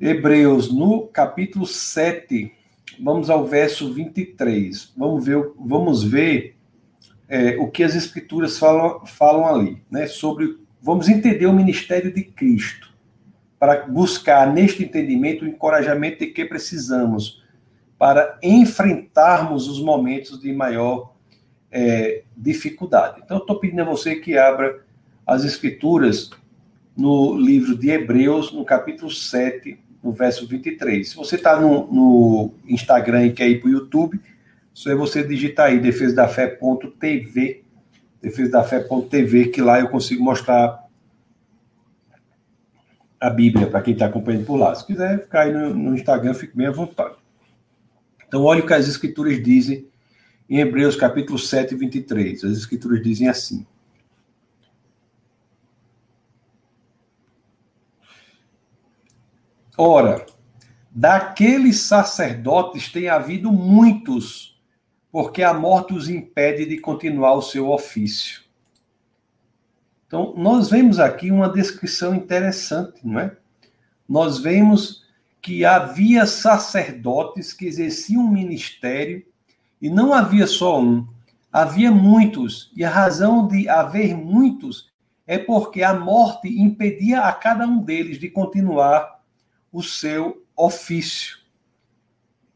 Hebreus, 0.00 0.72
no 0.72 1.08
capítulo 1.08 1.66
7, 1.66 2.52
vamos 3.00 3.28
ao 3.28 3.44
verso 3.44 3.92
23. 3.92 4.92
Vamos 4.96 5.26
ver, 5.26 5.50
vamos 5.58 6.04
ver 6.04 6.56
é, 7.28 7.56
o 7.58 7.68
que 7.68 7.82
as 7.82 7.96
escrituras 7.96 8.58
falam, 8.58 9.04
falam 9.04 9.46
ali, 9.46 9.82
né? 9.90 10.06
Sobre. 10.06 10.56
Vamos 10.80 11.08
entender 11.08 11.46
o 11.46 11.52
ministério 11.52 12.14
de 12.14 12.22
Cristo, 12.22 12.94
para 13.58 13.86
buscar 13.88 14.52
neste 14.52 14.84
entendimento 14.84 15.44
o 15.44 15.48
encorajamento 15.48 16.20
de 16.20 16.28
que 16.28 16.44
precisamos 16.44 17.42
para 17.98 18.38
enfrentarmos 18.40 19.66
os 19.66 19.82
momentos 19.82 20.40
de 20.40 20.52
maior 20.52 21.12
é, 21.72 22.22
dificuldade. 22.36 23.20
Então, 23.24 23.38
estou 23.38 23.58
pedindo 23.58 23.82
a 23.82 23.84
você 23.84 24.14
que 24.14 24.38
abra 24.38 24.84
as 25.26 25.44
escrituras 25.44 26.30
no 26.96 27.36
livro 27.36 27.76
de 27.76 27.90
Hebreus, 27.90 28.52
no 28.52 28.64
capítulo 28.64 29.10
7, 29.10 29.87
no 30.02 30.12
verso 30.12 30.46
23. 30.46 31.08
Se 31.08 31.16
você 31.16 31.36
está 31.36 31.60
no, 31.60 31.92
no, 31.92 32.54
Instagram 32.66 33.26
e 33.26 33.32
quer 33.32 33.48
ir 33.48 33.60
para 33.60 33.68
o 33.68 33.72
YouTube, 33.72 34.20
só 34.72 34.90
é 34.90 34.94
você 34.94 35.22
digitar 35.22 35.66
aí 35.66 35.78
defesa 35.78 36.14
da 36.14 36.28
fé.tv, 36.28 37.64
defesa 38.22 38.50
da 38.50 38.64
fé.tv, 38.64 39.48
que 39.48 39.60
lá 39.60 39.80
eu 39.80 39.88
consigo 39.88 40.22
mostrar 40.22 40.86
a 43.20 43.30
Bíblia 43.30 43.66
para 43.66 43.82
quem 43.82 43.94
está 43.94 44.06
acompanhando 44.06 44.46
por 44.46 44.56
lá. 44.56 44.74
Se 44.74 44.86
quiser 44.86 45.22
ficar 45.22 45.42
aí 45.42 45.52
no, 45.52 45.74
no 45.74 45.94
Instagram, 45.94 46.34
fique 46.34 46.56
bem 46.56 46.66
à 46.66 46.70
vontade. 46.70 47.16
Então, 48.26 48.44
olha 48.44 48.62
o 48.62 48.66
que 48.66 48.74
as 48.74 48.86
Escrituras 48.86 49.42
dizem 49.42 49.88
em 50.48 50.58
Hebreus 50.60 50.94
capítulo 50.96 51.38
7, 51.38 51.74
23. 51.74 52.44
As 52.44 52.56
Escrituras 52.58 53.02
dizem 53.02 53.28
assim. 53.28 53.66
Ora, 59.80 60.26
daqueles 60.90 61.82
sacerdotes 61.82 62.90
tem 62.90 63.08
havido 63.08 63.52
muitos, 63.52 64.60
porque 65.12 65.40
a 65.40 65.54
morte 65.54 65.94
os 65.94 66.08
impede 66.08 66.66
de 66.66 66.78
continuar 66.78 67.34
o 67.34 67.42
seu 67.42 67.70
ofício. 67.70 68.42
Então, 70.04 70.34
nós 70.36 70.68
vemos 70.68 70.98
aqui 70.98 71.30
uma 71.30 71.48
descrição 71.48 72.12
interessante, 72.12 73.06
não 73.06 73.20
é? 73.20 73.36
Nós 74.08 74.40
vemos 74.40 75.04
que 75.40 75.64
havia 75.64 76.26
sacerdotes 76.26 77.52
que 77.52 77.64
exerciam 77.64 78.22
um 78.22 78.32
ministério 78.32 79.24
e 79.80 79.88
não 79.88 80.12
havia 80.12 80.48
só 80.48 80.80
um, 80.80 81.06
havia 81.52 81.92
muitos. 81.92 82.72
E 82.74 82.84
a 82.84 82.90
razão 82.90 83.46
de 83.46 83.68
haver 83.68 84.16
muitos 84.16 84.90
é 85.24 85.38
porque 85.38 85.84
a 85.84 85.94
morte 85.94 86.48
impedia 86.48 87.20
a 87.20 87.32
cada 87.32 87.64
um 87.64 87.80
deles 87.80 88.18
de 88.18 88.28
continuar 88.28 89.17
o 89.72 89.82
seu 89.82 90.44
ofício. 90.56 91.38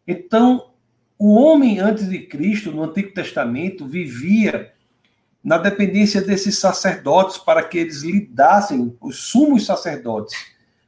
Então, 0.07 0.71
o 1.19 1.35
homem 1.35 1.79
antes 1.79 2.09
de 2.09 2.21
Cristo, 2.21 2.73
no 2.73 2.83
Antigo 2.83 3.13
Testamento, 3.15 3.87
vivia 3.87 4.73
na 5.43 5.59
dependência 5.59 6.21
desses 6.21 6.59
sacerdotes 6.59 7.39
para 7.39 7.63
que 7.63 7.79
eles 7.79 8.03
lidassem, 8.03 8.97
os 9.01 9.31
sumos 9.31 9.67
sacerdotes, 9.67 10.37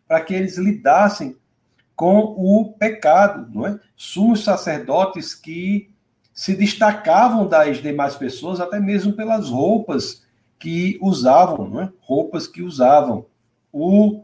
para 0.06 0.20
que 0.20 0.34
eles 0.34 0.56
lidassem 0.58 1.36
com 1.96 2.18
o 2.18 2.72
pecado, 2.72 3.48
não 3.52 3.66
é? 3.66 3.78
Sumos 3.96 4.42
sacerdotes 4.42 5.34
que 5.34 5.90
se 6.32 6.56
destacavam 6.56 7.46
das 7.46 7.80
demais 7.80 8.16
pessoas, 8.16 8.60
até 8.60 8.80
mesmo 8.80 9.12
pelas 9.12 9.48
roupas 9.48 10.24
que 10.58 10.98
usavam, 11.00 11.68
não 11.68 11.80
é? 11.82 11.92
Roupas 12.00 12.48
que 12.48 12.62
usavam. 12.62 13.26
O 13.72 14.23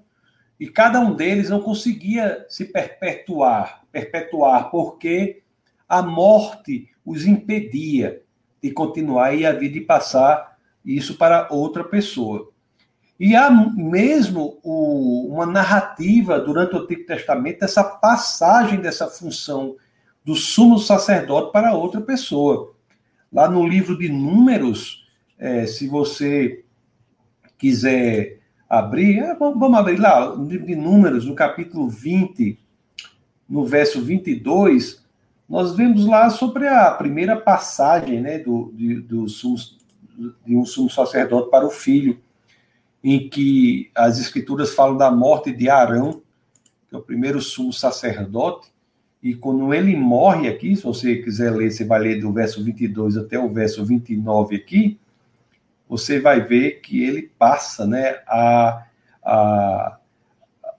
e 0.60 0.68
cada 0.68 1.00
um 1.00 1.14
deles 1.14 1.48
não 1.48 1.62
conseguia 1.62 2.44
se 2.50 2.66
perpetuar, 2.66 3.82
perpetuar, 3.90 4.70
porque 4.70 5.42
a 5.88 6.02
morte 6.02 6.86
os 7.04 7.24
impedia 7.24 8.22
de 8.62 8.70
continuar 8.70 9.34
e 9.34 9.46
a 9.46 9.52
vida 9.52 9.78
e 9.78 9.80
passar 9.80 10.58
isso 10.84 11.16
para 11.16 11.48
outra 11.50 11.82
pessoa. 11.82 12.50
E 13.18 13.34
há 13.34 13.50
mesmo 13.50 14.58
o, 14.62 15.28
uma 15.32 15.46
narrativa 15.46 16.38
durante 16.38 16.74
o 16.74 16.80
Antigo 16.80 17.06
Testamento, 17.06 17.62
essa 17.62 17.82
passagem 17.82 18.82
dessa 18.82 19.06
função 19.08 19.76
do 20.22 20.34
sumo 20.34 20.78
sacerdote 20.78 21.52
para 21.52 21.74
outra 21.74 22.02
pessoa. 22.02 22.74
Lá 23.32 23.48
no 23.48 23.66
livro 23.66 23.96
de 23.96 24.10
Números, 24.10 25.08
é, 25.38 25.64
se 25.66 25.88
você 25.88 26.64
quiser 27.56 28.39
abrir, 28.70 29.18
é, 29.18 29.34
vamos 29.34 29.74
abrir 29.74 29.98
lá, 29.98 30.36
no 30.36 30.44
livro 30.44 30.64
de 30.64 30.76
Números, 30.76 31.26
no 31.26 31.34
capítulo 31.34 31.88
20, 31.88 32.56
no 33.48 33.66
verso 33.66 34.00
22, 34.00 35.04
nós 35.48 35.74
vemos 35.74 36.06
lá 36.06 36.30
sobre 36.30 36.68
a 36.68 36.92
primeira 36.92 37.36
passagem 37.36 38.20
né, 38.20 38.38
do, 38.38 38.72
de, 38.72 39.00
do 39.00 39.28
sumo, 39.28 39.56
de 40.46 40.56
um 40.56 40.64
sumo 40.64 40.88
sacerdote 40.88 41.50
para 41.50 41.66
o 41.66 41.70
filho 41.70 42.20
em 43.02 43.28
que 43.28 43.90
as 43.92 44.20
escrituras 44.20 44.72
falam 44.72 44.96
da 44.96 45.10
morte 45.10 45.50
de 45.50 45.68
Arão, 45.68 46.22
que 46.88 46.94
é 46.94 46.98
o 46.98 47.02
primeiro 47.02 47.40
sumo 47.40 47.72
sacerdote, 47.72 48.68
e 49.20 49.34
quando 49.34 49.74
ele 49.74 49.96
morre 49.96 50.48
aqui, 50.48 50.76
se 50.76 50.84
você 50.84 51.16
quiser 51.16 51.50
ler, 51.50 51.72
você 51.72 51.84
vai 51.84 51.98
ler 51.98 52.20
do 52.20 52.32
verso 52.32 52.62
22 52.62 53.16
até 53.16 53.38
o 53.38 53.48
verso 53.48 53.84
29 53.84 54.54
aqui, 54.54 54.99
você 55.90 56.20
vai 56.20 56.40
ver 56.40 56.80
que 56.80 57.02
ele 57.02 57.22
passa, 57.36 57.84
né, 57.84 58.20
a, 58.28 58.84
a, 59.24 59.98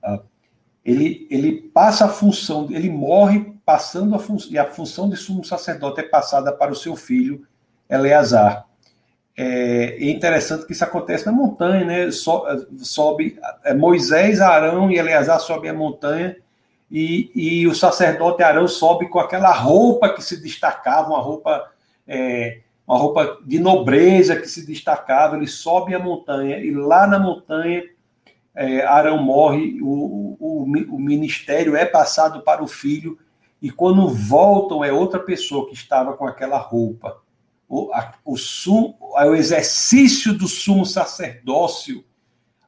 a 0.02 0.20
ele, 0.86 1.28
ele 1.30 1.52
passa 1.74 2.06
a 2.06 2.10
função, 2.10 2.70
ele 2.72 2.90
morre 2.90 3.54
passando 3.66 4.16
a 4.16 4.20
função, 4.20 4.52
e 4.54 4.58
a 4.58 4.66
função 4.66 5.10
de 5.10 5.18
sumo 5.18 5.44
sacerdote 5.44 6.00
é 6.00 6.04
passada 6.04 6.54
para 6.54 6.72
o 6.72 6.76
seu 6.76 6.96
filho 6.96 7.46
Eleazar. 7.90 8.66
É, 9.36 9.98
é 10.00 10.10
interessante 10.10 10.66
que 10.66 10.72
isso 10.72 10.84
acontece 10.84 11.26
na 11.26 11.34
montanha, 11.34 11.84
né? 11.84 12.12
So, 12.12 12.44
sobe 12.78 13.38
é, 13.66 13.74
Moisés, 13.74 14.40
Arão 14.40 14.90
e 14.90 14.98
Eleazar 14.98 15.42
sobem 15.42 15.72
a 15.72 15.74
montanha 15.74 16.38
e, 16.90 17.32
e 17.36 17.68
o 17.68 17.76
sacerdote 17.76 18.44
Arão 18.44 18.68
sobe 18.68 19.10
com 19.10 19.20
aquela 19.20 19.52
roupa 19.52 20.08
que 20.14 20.24
se 20.24 20.42
destacava, 20.42 21.10
uma 21.10 21.22
roupa, 21.22 21.70
é, 22.08 22.62
uma 22.92 23.00
roupa 23.00 23.40
de 23.46 23.58
nobreza 23.58 24.36
que 24.36 24.48
se 24.48 24.66
destacava. 24.66 25.38
Ele 25.38 25.48
sobe 25.48 25.96
a 25.96 26.00
montanha 26.00 26.60
e 26.60 26.72
lá 26.72 27.08
na 27.08 27.18
montanha 27.18 27.84
é, 28.54 28.86
Arão 28.86 29.24
morre, 29.24 29.80
o, 29.82 30.36
o, 30.38 30.64
o 30.64 31.00
ministério 31.00 31.76
é 31.76 31.86
passado 31.86 32.42
para 32.42 32.62
o 32.62 32.68
filho 32.68 33.18
e 33.62 33.72
quando 33.72 34.10
voltam 34.10 34.84
é 34.84 34.92
outra 34.92 35.20
pessoa 35.20 35.68
que 35.68 35.74
estava 35.74 36.18
com 36.18 36.28
aquela 36.28 36.58
roupa 36.58 37.22
o, 37.72 37.90
a, 37.94 38.14
o, 38.26 38.36
sum, 38.36 38.94
o 39.00 39.34
exercício 39.34 40.38
do 40.38 40.46
sumo 40.46 40.86
sacerdócio 40.86 42.04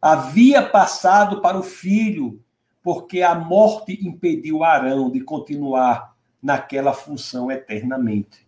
havia 0.02 0.66
passado 0.66 1.42
para 1.42 1.60
o 1.60 1.64
filho, 1.64 2.42
porque 2.82 3.22
a 3.22 3.36
morte 3.36 4.00
impediu 4.02 4.64
Arão 4.64 5.12
de 5.12 5.20
continuar 5.20 6.16
naquela 6.42 6.94
função 6.94 7.52
eternamente. 7.52 8.43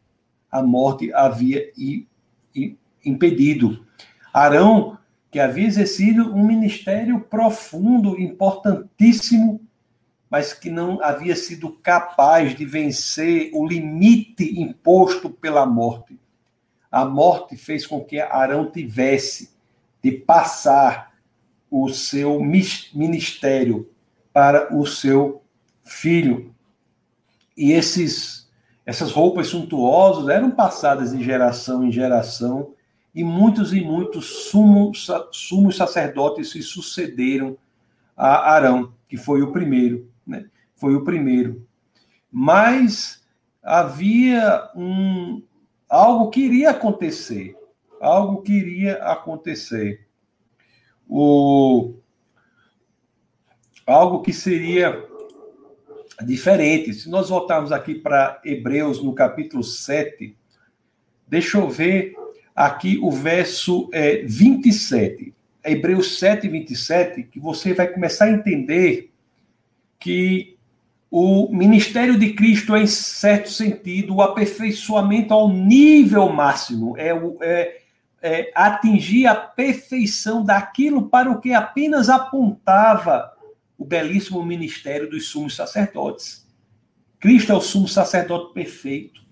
A 0.55 0.63
morte 0.63 1.11
havia 1.13 1.71
impedido. 3.03 3.85
Arão, 4.33 4.97
que 5.31 5.39
havia 5.39 5.67
exercido 5.67 6.33
um 6.33 6.45
ministério 6.45 7.19
profundo, 7.19 8.19
importantíssimo, 8.19 9.61
mas 10.29 10.53
que 10.53 10.69
não 10.69 11.01
havia 11.03 11.35
sido 11.35 11.71
capaz 11.71 12.55
de 12.55 12.65
vencer 12.65 13.49
o 13.53 13.67
limite 13.67 14.59
imposto 14.59 15.29
pela 15.29 15.65
morte 15.65 16.17
a 16.95 17.03
morte 17.03 17.57
fez 17.57 17.85
com 17.85 18.01
que 18.01 18.21
Arão 18.21 18.71
tivesse 18.71 19.49
de 20.01 20.13
passar 20.13 21.13
o 21.69 21.89
seu 21.89 22.39
ministério 22.39 23.91
para 24.31 24.73
o 24.73 24.85
seu 24.85 25.43
filho. 25.83 26.55
E 27.57 27.73
esses, 27.73 28.44
essas 28.85 29.11
roupas 29.11 29.47
suntuosas 29.47 30.29
eram 30.29 30.51
passadas 30.51 31.11
de 31.11 31.23
geração 31.23 31.83
em 31.83 31.91
geração, 31.91 32.73
e 33.13 33.23
muitos 33.23 33.73
e 33.73 33.81
muitos 33.81 34.49
sumos, 34.49 35.09
sumos 35.31 35.77
sacerdotes 35.77 36.51
se 36.51 36.61
sucederam 36.61 37.57
a 38.15 38.51
Arão, 38.51 38.93
que 39.07 39.17
foi 39.17 39.41
o 39.41 39.51
primeiro, 39.51 40.09
né? 40.27 40.45
Foi 40.75 40.95
o 40.95 41.03
primeiro. 41.03 41.65
Mas 42.29 43.23
havia 43.63 44.69
um, 44.75 45.41
algo 45.89 46.29
que 46.29 46.41
iria 46.41 46.71
acontecer. 46.71 47.55
Algo 48.01 48.41
que 48.41 48.51
iria 48.51 48.95
acontecer. 49.03 50.05
O, 51.07 51.93
algo 53.87 54.21
que 54.21 54.33
seria 54.33 54.91
diferente. 56.23 56.93
Se 56.93 57.09
nós 57.09 57.29
voltarmos 57.29 57.71
aqui 57.71 57.95
para 57.95 58.39
Hebreus, 58.43 59.03
no 59.03 59.13
capítulo 59.13 59.63
7, 59.63 60.35
deixa 61.27 61.57
eu 61.57 61.69
ver 61.69 62.13
aqui 62.55 62.99
o 63.01 63.11
verso 63.11 63.89
é, 63.91 64.23
27. 64.23 65.33
Hebreus 65.63 66.19
7, 66.19 66.47
27, 66.47 67.23
que 67.23 67.39
você 67.39 67.73
vai 67.73 67.87
começar 67.87 68.25
a 68.25 68.31
entender 68.31 69.11
que 69.99 70.55
o 71.09 71.49
ministério 71.51 72.17
de 72.17 72.33
Cristo 72.33 72.75
é, 72.75 72.83
em 72.83 72.87
certo 72.87 73.49
sentido, 73.49 74.15
o 74.15 74.21
aperfeiçoamento 74.21 75.33
ao 75.33 75.49
nível 75.49 76.29
máximo, 76.29 76.95
é, 76.97 77.09
é, 77.41 77.77
é 78.21 78.51
atingir 78.53 79.25
a 79.25 79.35
perfeição 79.35 80.43
daquilo 80.43 81.09
para 81.09 81.31
o 81.31 81.39
que 81.39 81.53
apenas 81.53 82.09
apontava 82.09 83.34
o 83.77 83.85
belíssimo 83.85 84.43
ministério 84.45 85.09
dos 85.09 85.27
sumos 85.27 85.55
sacerdotes. 85.55 86.45
Cristo 87.19 87.51
é 87.51 87.55
o 87.55 87.61
sumo 87.61 87.87
sacerdote 87.87 88.53
perfeito. 88.53 89.25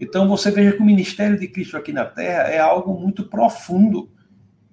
Então 0.00 0.28
você 0.28 0.50
veja 0.50 0.72
que 0.72 0.82
o 0.82 0.84
ministério 0.84 1.38
de 1.38 1.46
Cristo 1.46 1.76
aqui 1.76 1.92
na 1.92 2.04
terra 2.04 2.48
é 2.48 2.58
algo 2.58 2.98
muito 2.98 3.24
profundo. 3.24 4.10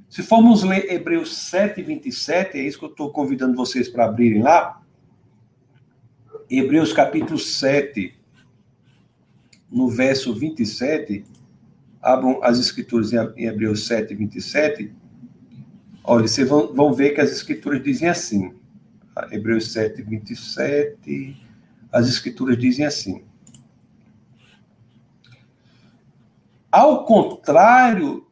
Se 0.09 0.23
formos 0.23 0.63
ler 0.63 0.91
Hebreus 0.91 1.37
7, 1.37 1.81
27, 1.81 2.57
é 2.57 2.61
isso 2.61 2.79
que 2.79 2.85
eu 2.85 2.89
estou 2.91 3.11
convidando 3.11 3.55
vocês 3.55 3.89
para 3.89 4.05
abrirem 4.05 4.41
lá. 4.41 4.81
Hebreus 6.49 6.93
capítulo 6.93 7.37
7, 7.37 8.15
no 9.69 9.89
verso 9.89 10.33
27, 10.33 11.25
abram 12.01 12.41
as 12.41 12.57
escrituras 12.57 13.11
em 13.11 13.45
Hebreus 13.45 13.85
7, 13.85 14.15
27. 14.15 14.93
Olha, 16.09 16.25
vocês 16.25 16.47
vão, 16.47 16.73
vão 16.73 16.93
ver 16.93 17.09
que 17.09 17.19
as 17.19 17.31
escrituras 17.31 17.83
dizem 17.83 18.07
assim. 18.07 18.55
Hebreus 19.29 19.73
7, 19.73 20.01
27. 20.03 21.35
As 21.91 22.07
escrituras 22.07 22.57
dizem 22.57 22.85
assim. 22.85 23.25
Ao 26.71 27.03
contrário 27.03 28.25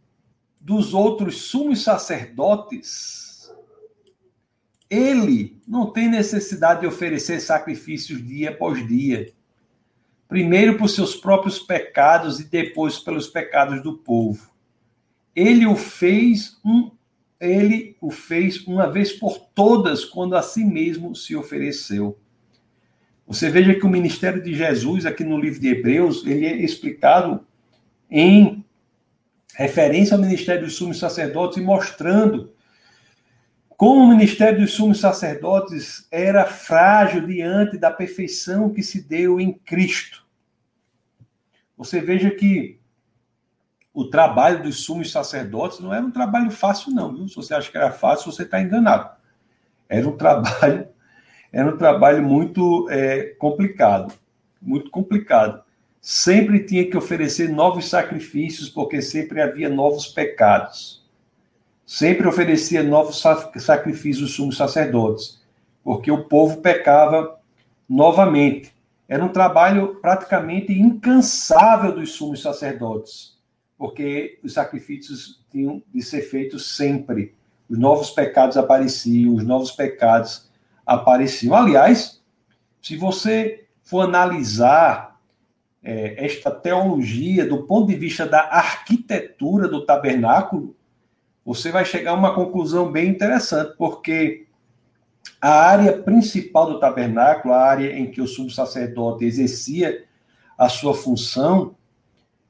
dos 0.61 0.93
outros 0.93 1.41
sumos 1.41 1.83
sacerdotes, 1.83 3.53
ele 4.89 5.61
não 5.67 5.91
tem 5.91 6.07
necessidade 6.07 6.79
de 6.79 6.87
oferecer 6.87 7.41
sacrifícios 7.41 8.25
dia 8.25 8.51
após 8.51 8.87
dia. 8.87 9.33
Primeiro 10.29 10.77
por 10.77 10.87
seus 10.87 11.13
próprios 11.13 11.59
pecados 11.59 12.39
e 12.39 12.45
depois 12.45 12.99
pelos 12.99 13.27
pecados 13.27 13.83
do 13.83 13.97
povo. 13.97 14.49
Ele 15.35 15.65
o 15.65 15.75
fez 15.75 16.57
um 16.63 16.95
ele 17.45 17.95
o 18.01 18.11
fez 18.11 18.65
uma 18.67 18.89
vez 18.91 19.13
por 19.13 19.39
todas, 19.53 20.03
quando 20.03 20.35
a 20.35 20.41
si 20.41 20.63
mesmo 20.63 21.15
se 21.15 21.35
ofereceu. 21.35 22.17
Você 23.27 23.49
veja 23.49 23.73
que 23.73 23.85
o 23.85 23.89
ministério 23.89 24.41
de 24.41 24.53
Jesus, 24.53 25.05
aqui 25.05 25.23
no 25.23 25.39
livro 25.39 25.59
de 25.59 25.69
Hebreus, 25.69 26.25
ele 26.25 26.45
é 26.45 26.55
explicado 26.55 27.45
em 28.09 28.63
referência 29.55 30.15
ao 30.15 30.21
ministério 30.21 30.63
dos 30.63 30.75
sumos 30.75 30.99
sacerdotes 30.99 31.57
e 31.57 31.61
mostrando 31.61 32.53
como 33.77 34.01
o 34.01 34.07
ministério 34.07 34.61
dos 34.61 34.73
sumos 34.73 34.99
sacerdotes 34.99 36.07
era 36.09 36.45
frágil 36.45 37.25
diante 37.25 37.77
da 37.77 37.91
perfeição 37.91 38.69
que 38.69 38.81
se 38.81 39.01
deu 39.01 39.39
em 39.39 39.53
Cristo. 39.53 40.25
Você 41.77 41.99
veja 41.99 42.29
que 42.31 42.79
o 43.95 44.03
trabalho 44.03 44.61
dos 44.61 44.83
sumos 44.83 45.09
sacerdotes 45.09 45.79
não 45.79 45.93
era 45.93 46.05
um 46.05 46.11
trabalho 46.11 46.51
fácil, 46.51 46.91
não. 46.91 47.15
Viu? 47.15 47.29
Se 47.29 47.35
você 47.37 47.53
acha 47.53 47.71
que 47.71 47.77
era 47.77 47.91
fácil, 47.91 48.29
você 48.29 48.43
está 48.43 48.61
enganado. 48.61 49.09
Era 49.87 50.05
um 50.05 50.17
trabalho, 50.17 50.89
era 51.49 51.73
um 51.73 51.77
trabalho 51.77 52.21
muito 52.21 52.89
é, 52.89 53.33
complicado, 53.39 54.13
muito 54.61 54.91
complicado. 54.91 55.63
Sempre 56.01 56.65
tinha 56.65 56.85
que 56.89 56.97
oferecer 56.97 57.47
novos 57.47 57.87
sacrifícios, 57.87 58.69
porque 58.69 59.01
sempre 59.01 59.41
havia 59.41 59.69
novos 59.69 60.07
pecados. 60.07 61.01
Sempre 61.85 62.27
oferecia 62.27 62.83
novos 62.83 63.23
sacrifícios 63.55 64.29
os 64.29 64.35
sumos 64.35 64.57
sacerdotes, 64.57 65.41
porque 65.81 66.11
o 66.11 66.25
povo 66.25 66.57
pecava 66.57 67.39
novamente. 67.87 68.75
Era 69.07 69.23
um 69.23 69.29
trabalho 69.29 69.95
praticamente 70.01 70.73
incansável 70.73 71.93
dos 71.93 72.11
sumos 72.11 72.41
sacerdotes 72.41 73.34
porque 73.77 74.39
os 74.43 74.53
sacrifícios 74.53 75.43
tinham 75.51 75.81
de 75.93 76.01
ser 76.01 76.21
feitos 76.21 76.75
sempre. 76.75 77.35
Os 77.69 77.77
novos 77.77 78.09
pecados 78.11 78.57
apareciam, 78.57 79.35
os 79.35 79.43
novos 79.43 79.71
pecados 79.71 80.49
apareciam. 80.85 81.55
Aliás, 81.55 82.21
se 82.81 82.95
você 82.95 83.65
for 83.83 84.01
analisar 84.01 85.19
é, 85.83 86.25
esta 86.25 86.49
teologia 86.49 87.45
do 87.45 87.63
ponto 87.63 87.87
de 87.87 87.95
vista 87.95 88.25
da 88.25 88.41
arquitetura 88.41 89.67
do 89.67 89.85
tabernáculo, 89.85 90.75
você 91.45 91.71
vai 91.71 91.85
chegar 91.85 92.11
a 92.11 92.15
uma 92.15 92.33
conclusão 92.33 92.91
bem 92.91 93.09
interessante, 93.09 93.75
porque 93.77 94.47
a 95.39 95.49
área 95.49 95.93
principal 95.93 96.65
do 96.67 96.79
tabernáculo, 96.79 97.53
a 97.53 97.61
área 97.61 97.95
em 97.95 98.09
que 98.09 98.21
o 98.21 98.27
sumo 98.27 98.49
sacerdote 98.49 99.25
exercia 99.25 100.05
a 100.57 100.69
sua 100.69 100.95
função, 100.95 101.75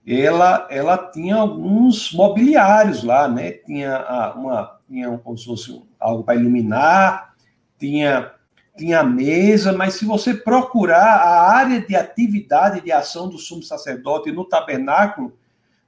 ela, 0.07 0.67
ela 0.69 0.97
tinha 0.97 1.35
alguns 1.35 2.13
mobiliários 2.13 3.03
lá, 3.03 3.27
né? 3.27 3.51
Tinha 3.51 4.33
uma, 4.35 4.79
tinha 4.87 5.17
como 5.17 5.37
se 5.37 5.45
fosse 5.45 5.81
algo 5.99 6.23
para 6.23 6.35
iluminar, 6.35 7.33
tinha, 7.79 8.31
tinha 8.77 9.03
mesa, 9.03 9.73
mas 9.73 9.95
se 9.95 10.05
você 10.05 10.33
procurar 10.33 11.15
a 11.15 11.51
área 11.51 11.81
de 11.81 11.95
atividade 11.95 12.81
de 12.81 12.91
ação 12.91 13.27
do 13.27 13.39
sumo 13.39 13.63
sacerdote 13.63 14.31
no 14.31 14.45
tabernáculo, 14.45 15.35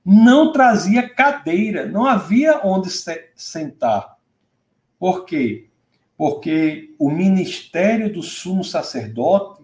não 0.04 0.52
trazia 0.52 1.08
cadeira, 1.08 1.86
não 1.86 2.06
havia 2.06 2.62
onde 2.64 2.90
se 2.90 3.30
sentar. 3.36 4.16
Por 4.98 5.26
quê? 5.26 5.68
Porque 6.18 6.96
o 6.98 7.12
ministério 7.12 8.12
do 8.12 8.24
sumo 8.24 8.64
sacerdote 8.64 9.64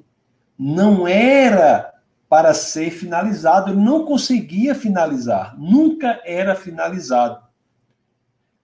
não 0.60 1.08
era 1.08 1.93
para 2.34 2.52
ser 2.56 2.90
finalizado. 2.90 3.70
Ele 3.70 3.80
não 3.80 4.06
conseguia 4.06 4.74
finalizar, 4.74 5.56
nunca 5.56 6.20
era 6.26 6.56
finalizado. 6.56 7.40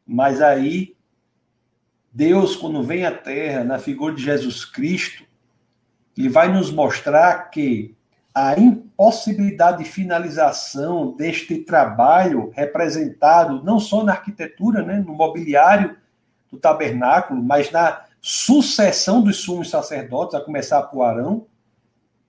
Mas 0.04 0.42
aí, 0.42 0.96
Deus, 2.12 2.56
quando 2.56 2.82
vem 2.82 3.06
à 3.06 3.12
Terra, 3.12 3.64
na 3.64 3.78
figura 3.78 4.16
de 4.16 4.24
Jesus 4.24 4.66
Cristo, 4.66 5.24
ele 6.18 6.30
vai 6.30 6.52
nos 6.52 6.72
mostrar 6.72 7.52
que 7.52 7.96
a 8.34 8.60
impossibilidade 8.60 9.84
de 9.84 9.90
finalização 9.92 11.16
deste 11.16 11.60
trabalho 11.60 12.52
representado 12.56 13.64
não 13.64 13.80
só 13.80 14.04
na 14.04 14.14
arquitetura, 14.14 14.82
né, 14.82 14.98
no 14.98 15.14
mobiliário 15.14 15.96
do 16.52 16.58
tabernáculo, 16.58 17.40
mas 17.40 17.70
na 17.70 18.02
sucessão 18.20 19.22
dos 19.22 19.38
sumos 19.38 19.70
sacerdotes, 19.70 20.34
a 20.34 20.42
começar 20.42 20.82
por 20.82 21.04
Arão, 21.04 21.46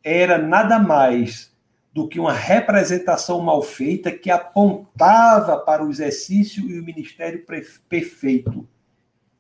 era 0.03 0.39
nada 0.39 0.79
mais 0.79 1.51
do 1.93 2.09
que 2.09 2.21
uma 2.21 2.33
representação 2.33 3.41
mal 3.41 3.63
feita 3.63 4.13
que 4.13 4.31
apontava 4.31 5.59
para 5.59 5.85
o 5.85 5.91
exercício 5.91 6.69
e 6.71 6.79
o 6.79 6.85
ministério 6.85 7.45
perfeito 7.89 8.69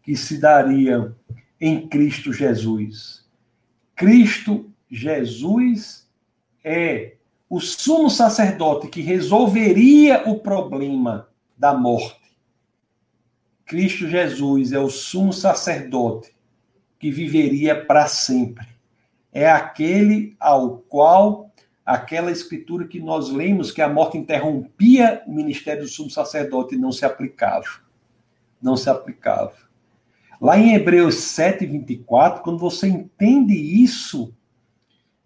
que 0.03 0.17
se 0.17 0.39
daria 0.39 1.15
em 1.61 1.87
Cristo 1.89 2.33
Jesus. 2.33 3.25
Cristo 3.95 4.71
Jesus 4.91 6.09
é 6.65 7.15
o 7.49 7.61
sumo 7.61 8.11
sacerdote 8.11 8.89
que 8.89 9.01
resolveria 9.01 10.29
o 10.29 10.41
problema 10.41 11.29
da 11.57 11.73
morte. 11.73 12.19
Cristo 13.65 14.09
Jesus 14.09 14.73
é 14.73 14.81
o 14.81 14.91
sumo 14.91 15.33
sacerdote 15.33 16.35
que 16.99 17.11
viveria 17.11 17.85
para 17.85 18.07
sempre 18.09 18.70
é 19.33 19.49
aquele 19.49 20.37
ao 20.39 20.79
qual 20.79 21.51
aquela 21.85 22.31
escritura 22.31 22.87
que 22.87 23.01
nós 23.01 23.31
lemos 23.31 23.73
que 23.73 23.83
a 23.83 23.89
morte 23.89 24.17
interrompia 24.17 25.23
o 25.27 25.33
ministério 25.33 25.83
do 25.83 25.89
sumo 25.89 26.11
sacerdote 26.11 26.77
não 26.77 26.93
se 26.93 27.05
aplicava. 27.05 27.67
Não 28.63 28.77
se 28.77 28.89
aplicava. 28.89 29.55
Lá 30.41 30.59
em 30.59 30.75
Hebreus 30.75 31.17
7, 31.17 31.67
24, 31.67 32.43
quando 32.43 32.59
você 32.59 32.87
entende 32.87 33.55
isso, 33.55 34.35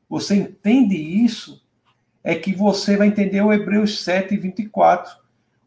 você 0.08 0.36
entende 0.36 0.96
isso, 0.96 1.62
é 2.22 2.34
que 2.34 2.54
você 2.54 2.96
vai 2.96 3.08
entender 3.08 3.40
o 3.42 3.52
Hebreus 3.52 4.02
7, 4.02 4.36
24. 4.36 5.16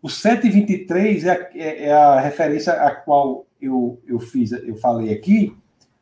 O 0.01 0.09
7, 0.09 0.49
23 0.49 1.25
é 1.25 1.31
a, 1.31 1.49
é, 1.53 1.83
é 1.85 1.91
a 1.93 2.19
referência 2.19 2.73
a 2.73 2.93
qual 2.95 3.45
eu, 3.61 4.01
eu 4.07 4.19
fiz, 4.19 4.51
eu 4.51 4.75
falei 4.77 5.13
aqui, 5.13 5.55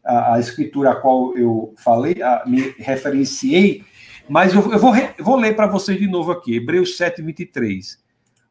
a, 0.06 0.36
a 0.36 0.40
escritura 0.40 0.92
a 0.92 0.96
qual 0.96 1.36
eu 1.36 1.74
falei, 1.78 2.22
a, 2.22 2.44
me 2.46 2.76
referenciei, 2.78 3.84
mas 4.30 4.54
eu, 4.54 4.72
eu 4.72 4.80
vou, 4.80 4.94
vou 5.20 5.36
ler 5.36 5.56
para 5.56 5.68
vocês 5.68 6.00
de 6.00 6.08
novo 6.08 6.32
aqui, 6.32 6.56
Hebreus 6.56 6.98
7, 6.98 7.22
23. 7.22 8.04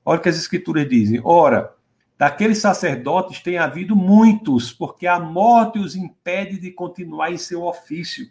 Olha 0.05 0.19
o 0.19 0.23
que 0.23 0.29
as 0.29 0.37
escrituras 0.37 0.89
dizem. 0.89 1.21
Ora, 1.25 1.73
daqueles 2.19 2.59
sacerdotes 2.59 3.41
tem 3.41 3.59
havido 3.59 3.97
muitos, 3.97 4.73
porque 4.73 5.07
a 5.07 5.19
morte 5.19 5.79
os 5.79 5.97
impede 5.97 6.59
de 6.59 6.71
continuar 6.71 7.33
em 7.33 7.39
seu 7.39 7.63
ofício. 7.65 8.29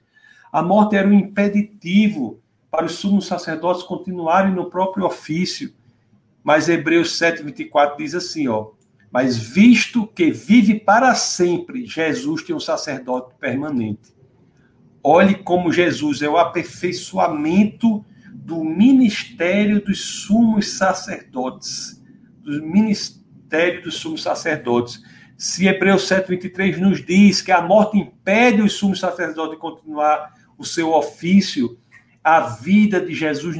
A 0.52 0.62
morte 0.62 0.96
era 0.96 1.08
um 1.08 1.14
impeditivo 1.14 2.40
para 2.70 2.86
os 2.86 2.94
sumos 2.94 3.28
sacerdotes 3.28 3.84
continuarem 3.84 4.54
no 4.54 4.70
próprio 4.70 5.06
ofício. 5.06 5.74
Mas 6.44 6.70
Hebreus 6.70 7.20
7:24 7.20 7.98
diz 7.98 8.14
assim, 8.14 8.48
ó: 8.48 8.72
"Mas 9.14 9.38
visto 9.38 10.08
que 10.08 10.32
vive 10.32 10.80
para 10.80 11.14
sempre, 11.14 11.86
Jesus 11.86 12.42
tem 12.42 12.56
um 12.56 12.60
sacerdote 12.60 13.36
permanente." 13.40 14.12
Olhe 15.04 15.36
como 15.36 15.72
Jesus 15.72 16.22
é 16.22 16.30
o 16.30 16.38
aperfeiçoamento 16.38 18.04
do 18.34 18.64
ministério 18.64 19.84
dos 19.84 20.02
sumos 20.02 20.78
sacerdotes, 20.78 22.02
do 22.42 22.66
ministério 22.66 23.84
dos 23.84 23.96
sumos 23.96 24.24
sacerdotes. 24.24 25.04
Se 25.38 25.68
Hebreus 25.68 26.08
7,23 26.08 26.78
nos 26.78 27.06
diz 27.06 27.42
que 27.42 27.52
a 27.52 27.62
morte 27.62 27.98
impede 27.98 28.62
os 28.62 28.74
sumos 28.74 29.00
sacerdotes 29.00 29.52
de 29.56 29.58
continuar 29.58 30.34
o 30.58 30.66
seu 30.66 30.94
ofício, 30.94 31.78
a 32.24 32.40
vida 32.40 33.00
de 33.00 33.14
Jesus, 33.14 33.58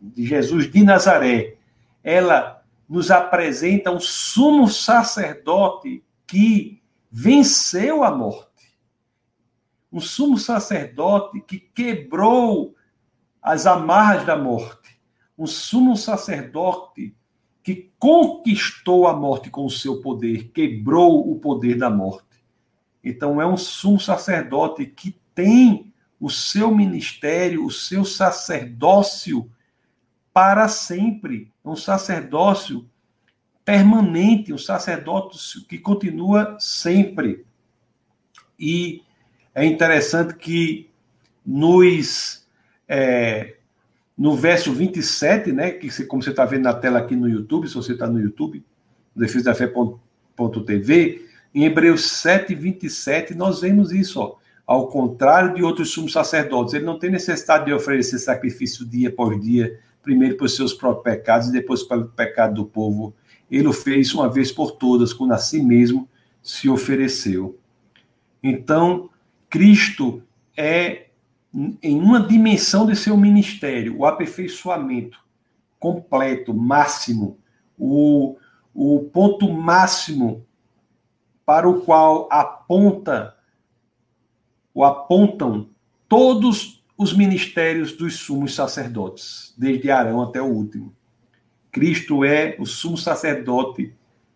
de 0.00 0.26
Jesus 0.26 0.70
de 0.70 0.82
Nazaré, 0.82 1.56
ela 2.02 2.55
nos 2.88 3.10
apresenta 3.10 3.90
um 3.90 4.00
sumo 4.00 4.68
sacerdote 4.68 6.04
que 6.26 6.82
venceu 7.10 8.04
a 8.04 8.10
morte. 8.10 8.46
Um 9.92 10.00
sumo 10.00 10.38
sacerdote 10.38 11.40
que 11.40 11.58
quebrou 11.58 12.74
as 13.42 13.66
amarras 13.66 14.24
da 14.26 14.36
morte. 14.36 15.00
Um 15.38 15.46
sumo 15.46 15.96
sacerdote 15.96 17.14
que 17.62 17.90
conquistou 17.98 19.06
a 19.08 19.16
morte 19.16 19.50
com 19.50 19.64
o 19.64 19.70
seu 19.70 20.00
poder, 20.00 20.50
quebrou 20.52 21.30
o 21.30 21.38
poder 21.40 21.76
da 21.76 21.90
morte. 21.90 22.24
Então, 23.02 23.40
é 23.40 23.46
um 23.46 23.56
sumo 23.56 23.98
sacerdote 23.98 24.86
que 24.86 25.18
tem 25.34 25.92
o 26.20 26.30
seu 26.30 26.74
ministério, 26.74 27.64
o 27.64 27.70
seu 27.70 28.04
sacerdócio 28.04 29.50
para 30.36 30.68
sempre. 30.68 31.50
Um 31.64 31.74
sacerdócio 31.74 32.86
permanente, 33.64 34.52
um 34.52 34.58
sacerdócio 34.58 35.64
que 35.64 35.78
continua 35.78 36.58
sempre. 36.60 37.46
E 38.60 39.02
é 39.54 39.64
interessante 39.64 40.34
que 40.34 40.90
nos. 41.44 42.46
É, 42.86 43.54
no 44.16 44.36
verso 44.36 44.72
27, 44.74 45.52
né, 45.52 45.70
que 45.70 46.04
como 46.04 46.22
você 46.22 46.30
está 46.30 46.44
vendo 46.44 46.64
na 46.64 46.74
tela 46.74 46.98
aqui 46.98 47.16
no 47.16 47.26
YouTube, 47.26 47.66
se 47.66 47.74
você 47.74 47.94
está 47.94 48.06
no 48.06 48.20
YouTube, 48.20 48.62
defesafé.tv, 49.14 51.26
em 51.54 51.64
Hebreus 51.64 52.10
7, 52.10 52.54
27, 52.54 53.34
nós 53.34 53.62
vemos 53.62 53.90
isso, 53.90 54.20
ó. 54.20 54.36
Ao 54.66 54.88
contrário 54.88 55.54
de 55.54 55.62
outros 55.62 55.92
sumos 55.92 56.12
sacerdotes, 56.12 56.74
ele 56.74 56.84
não 56.84 56.98
tem 56.98 57.10
necessidade 57.10 57.64
de 57.66 57.72
oferecer 57.72 58.18
sacrifício 58.18 58.84
dia 58.84 59.10
por 59.10 59.40
dia, 59.40 59.80
primeiro 60.06 60.36
por 60.36 60.48
seus 60.48 60.72
próprios 60.72 61.02
pecados 61.02 61.48
e 61.48 61.52
depois 61.52 61.82
pelo 61.82 62.06
pecado 62.06 62.54
do 62.54 62.64
povo. 62.64 63.12
Ele 63.50 63.66
o 63.66 63.72
fez 63.72 64.14
uma 64.14 64.28
vez 64.28 64.52
por 64.52 64.70
todas, 64.70 65.12
quando 65.12 65.32
a 65.32 65.38
si 65.38 65.60
mesmo 65.60 66.08
se 66.40 66.68
ofereceu. 66.68 67.58
Então, 68.40 69.10
Cristo 69.50 70.22
é 70.56 71.08
em 71.82 71.98
uma 71.98 72.20
dimensão 72.20 72.86
de 72.86 72.94
seu 72.94 73.16
ministério, 73.16 73.98
o 73.98 74.06
aperfeiçoamento 74.06 75.18
completo, 75.78 76.54
máximo, 76.54 77.38
o, 77.76 78.36
o 78.72 79.10
ponto 79.12 79.52
máximo 79.52 80.46
para 81.44 81.68
o 81.68 81.80
qual 81.80 82.28
aponta 82.30 83.34
o 84.72 84.84
apontam 84.84 85.70
todos 86.06 86.75
os 86.96 87.12
ministérios 87.12 87.92
dos 87.92 88.16
sumos 88.16 88.54
sacerdotes, 88.54 89.54
desde 89.56 89.90
Arão 89.90 90.22
até 90.22 90.40
o 90.40 90.46
último. 90.46 90.94
Cristo 91.70 92.24
é 92.24 92.56
o 92.58 92.64
sumo 92.64 92.96
sacerdote 92.96 93.92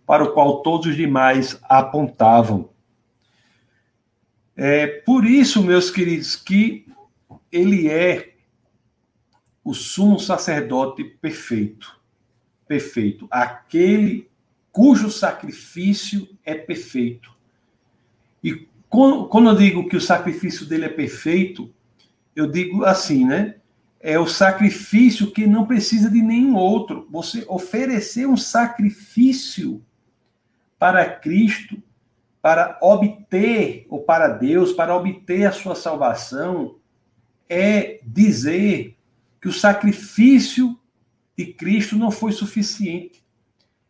para 0.07 0.25
o 0.25 0.33
qual 0.33 0.63
todos 0.63 0.89
os 0.89 0.97
demais 0.97 1.59
apontavam. 1.63 2.69
É 4.55 4.87
por 4.87 5.25
isso, 5.25 5.63
meus 5.63 5.91
queridos, 5.91 6.37
que 6.37 6.85
ele 7.51 7.89
é 7.89 8.35
o 9.65 9.73
sumo 9.73 10.19
sacerdote 10.19 11.03
perfeito. 11.03 11.99
Perfeito. 12.69 13.27
Aquele 13.31 14.29
cujo 14.71 15.11
sacrifício 15.11 16.29
é 16.45 16.55
perfeito. 16.55 17.35
E 18.45 18.69
quando 18.89 19.49
eu 19.49 19.57
digo 19.57 19.89
que 19.89 19.97
o 19.97 20.01
sacrifício 20.01 20.67
dele 20.67 20.85
é 20.85 20.89
perfeito, 20.91 21.73
eu 22.41 22.51
digo 22.51 22.85
assim, 22.85 23.27
né? 23.27 23.57
É 24.01 24.19
o 24.19 24.27
sacrifício 24.27 25.31
que 25.31 25.47
não 25.47 25.67
precisa 25.67 26.11
de 26.11 26.23
nenhum 26.23 26.57
outro. 26.57 27.07
Você 27.11 27.45
oferecer 27.49 28.27
um 28.27 28.37
sacrifício 28.37 29.85
para 30.79 31.05
Cristo, 31.05 31.83
para 32.41 32.79
obter, 32.81 33.87
ou 33.91 34.01
para 34.01 34.29
Deus, 34.29 34.73
para 34.73 34.97
obter 34.97 35.47
a 35.47 35.53
sua 35.53 35.75
salvação, 35.75 36.77
é 37.47 38.01
dizer 38.03 38.97
que 39.41 39.49
o 39.49 39.53
sacrifício 39.53 40.79
de 41.37 41.53
Cristo 41.53 41.97
não 41.97 42.11
foi 42.11 42.33
suficiente. 42.33 43.23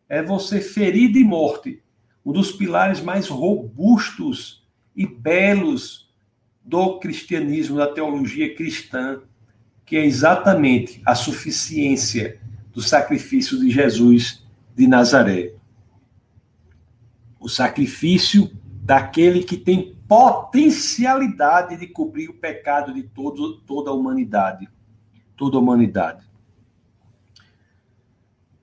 É 0.09 0.21
você 0.21 0.59
ferir 0.59 1.13
de 1.13 1.23
morte 1.23 1.81
um 2.25 2.33
dos 2.33 2.51
pilares 2.51 2.99
mais 2.99 3.29
robustos 3.29 4.67
e 4.93 5.05
belos 5.07 6.10
do 6.63 6.99
cristianismo, 6.99 7.77
da 7.77 7.87
teologia 7.87 8.55
cristã, 8.55 9.21
que 9.85 9.97
é 9.97 10.05
exatamente 10.05 11.01
a 11.05 11.15
suficiência 11.15 12.39
do 12.71 12.81
sacrifício 12.81 13.59
de 13.59 13.69
Jesus 13.69 14.45
de 14.75 14.87
Nazaré. 14.87 15.53
O 17.39 17.49
sacrifício 17.49 18.51
daquele 18.83 19.43
que 19.43 19.57
tem 19.57 19.95
potencialidade 20.07 21.77
de 21.77 21.87
cobrir 21.87 22.29
o 22.29 22.33
pecado 22.33 22.93
de 22.93 23.03
todo, 23.03 23.59
toda 23.61 23.89
a 23.89 23.93
humanidade. 23.93 24.69
Toda 25.35 25.57
a 25.57 25.59
humanidade. 25.59 26.29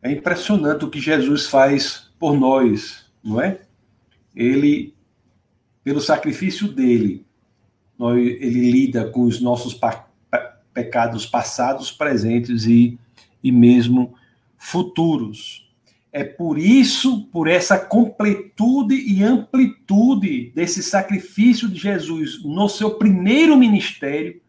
É 0.00 0.12
impressionante 0.12 0.84
o 0.84 0.90
que 0.90 1.00
Jesus 1.00 1.46
faz 1.46 2.10
por 2.18 2.38
nós, 2.38 3.10
não 3.22 3.40
é? 3.40 3.62
Ele 4.34 4.94
pelo 5.82 6.00
sacrifício 6.00 6.68
dele, 6.68 7.26
ele 8.00 8.70
lida 8.70 9.10
com 9.10 9.22
os 9.22 9.40
nossos 9.40 9.78
pecados 10.72 11.26
passados, 11.26 11.90
presentes 11.90 12.64
e, 12.66 12.98
e 13.42 13.50
mesmo 13.50 14.14
futuros. 14.56 15.68
É 16.12 16.24
por 16.24 16.58
isso, 16.58 17.26
por 17.26 17.48
essa 17.48 17.78
completude 17.78 18.94
e 18.94 19.22
amplitude 19.22 20.52
desse 20.54 20.82
sacrifício 20.82 21.68
de 21.68 21.78
Jesus 21.78 22.42
no 22.44 22.68
seu 22.68 22.92
primeiro 22.92 23.56
ministério, 23.56 24.40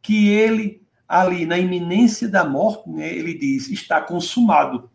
que 0.00 0.28
ele, 0.28 0.82
ali 1.08 1.44
na 1.44 1.58
iminência 1.58 2.28
da 2.28 2.44
morte, 2.44 2.88
né, 2.88 3.12
ele 3.12 3.34
diz: 3.34 3.68
está 3.68 4.00
consumado. 4.00 4.88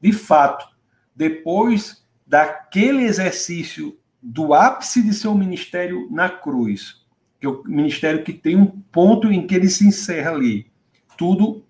De 0.00 0.12
fato, 0.12 0.68
depois 1.16 2.04
daquele 2.26 3.04
exercício 3.04 3.98
do 4.22 4.54
ápice 4.54 5.02
de 5.02 5.12
seu 5.12 5.34
ministério 5.34 6.06
na 6.10 6.28
cruz, 6.28 7.02
que 7.40 7.46
é 7.46 7.48
o 7.48 7.62
ministério 7.64 8.22
que 8.22 8.32
tem 8.32 8.56
um 8.56 8.66
ponto 8.66 9.32
em 9.32 9.46
que 9.46 9.54
ele 9.54 9.68
se 9.68 9.86
encerra 9.86 10.30
ali. 10.30 10.70
Tudo 11.16 11.64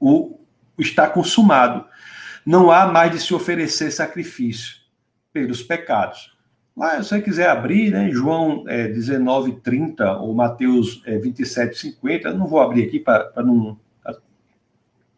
o, 0.00 0.40
está 0.78 1.08
consumado. 1.08 1.84
Não 2.44 2.70
há 2.70 2.86
mais 2.86 3.12
de 3.12 3.20
se 3.20 3.32
oferecer 3.32 3.90
sacrifício 3.92 4.76
pelos 5.32 5.62
pecados. 5.62 6.36
Lá, 6.76 7.02
se 7.02 7.08
você 7.08 7.22
quiser 7.22 7.48
abrir, 7.48 7.90
né, 7.90 8.10
João 8.10 8.64
é, 8.68 8.88
19, 8.88 9.60
30 9.60 10.18
ou 10.18 10.34
Mateus 10.34 11.02
é, 11.06 11.16
27, 11.16 11.78
50, 11.78 12.28
eu 12.28 12.38
não 12.38 12.46
vou 12.46 12.60
abrir 12.60 12.84
aqui 12.84 13.00
para 13.00 13.32
não, 13.36 13.78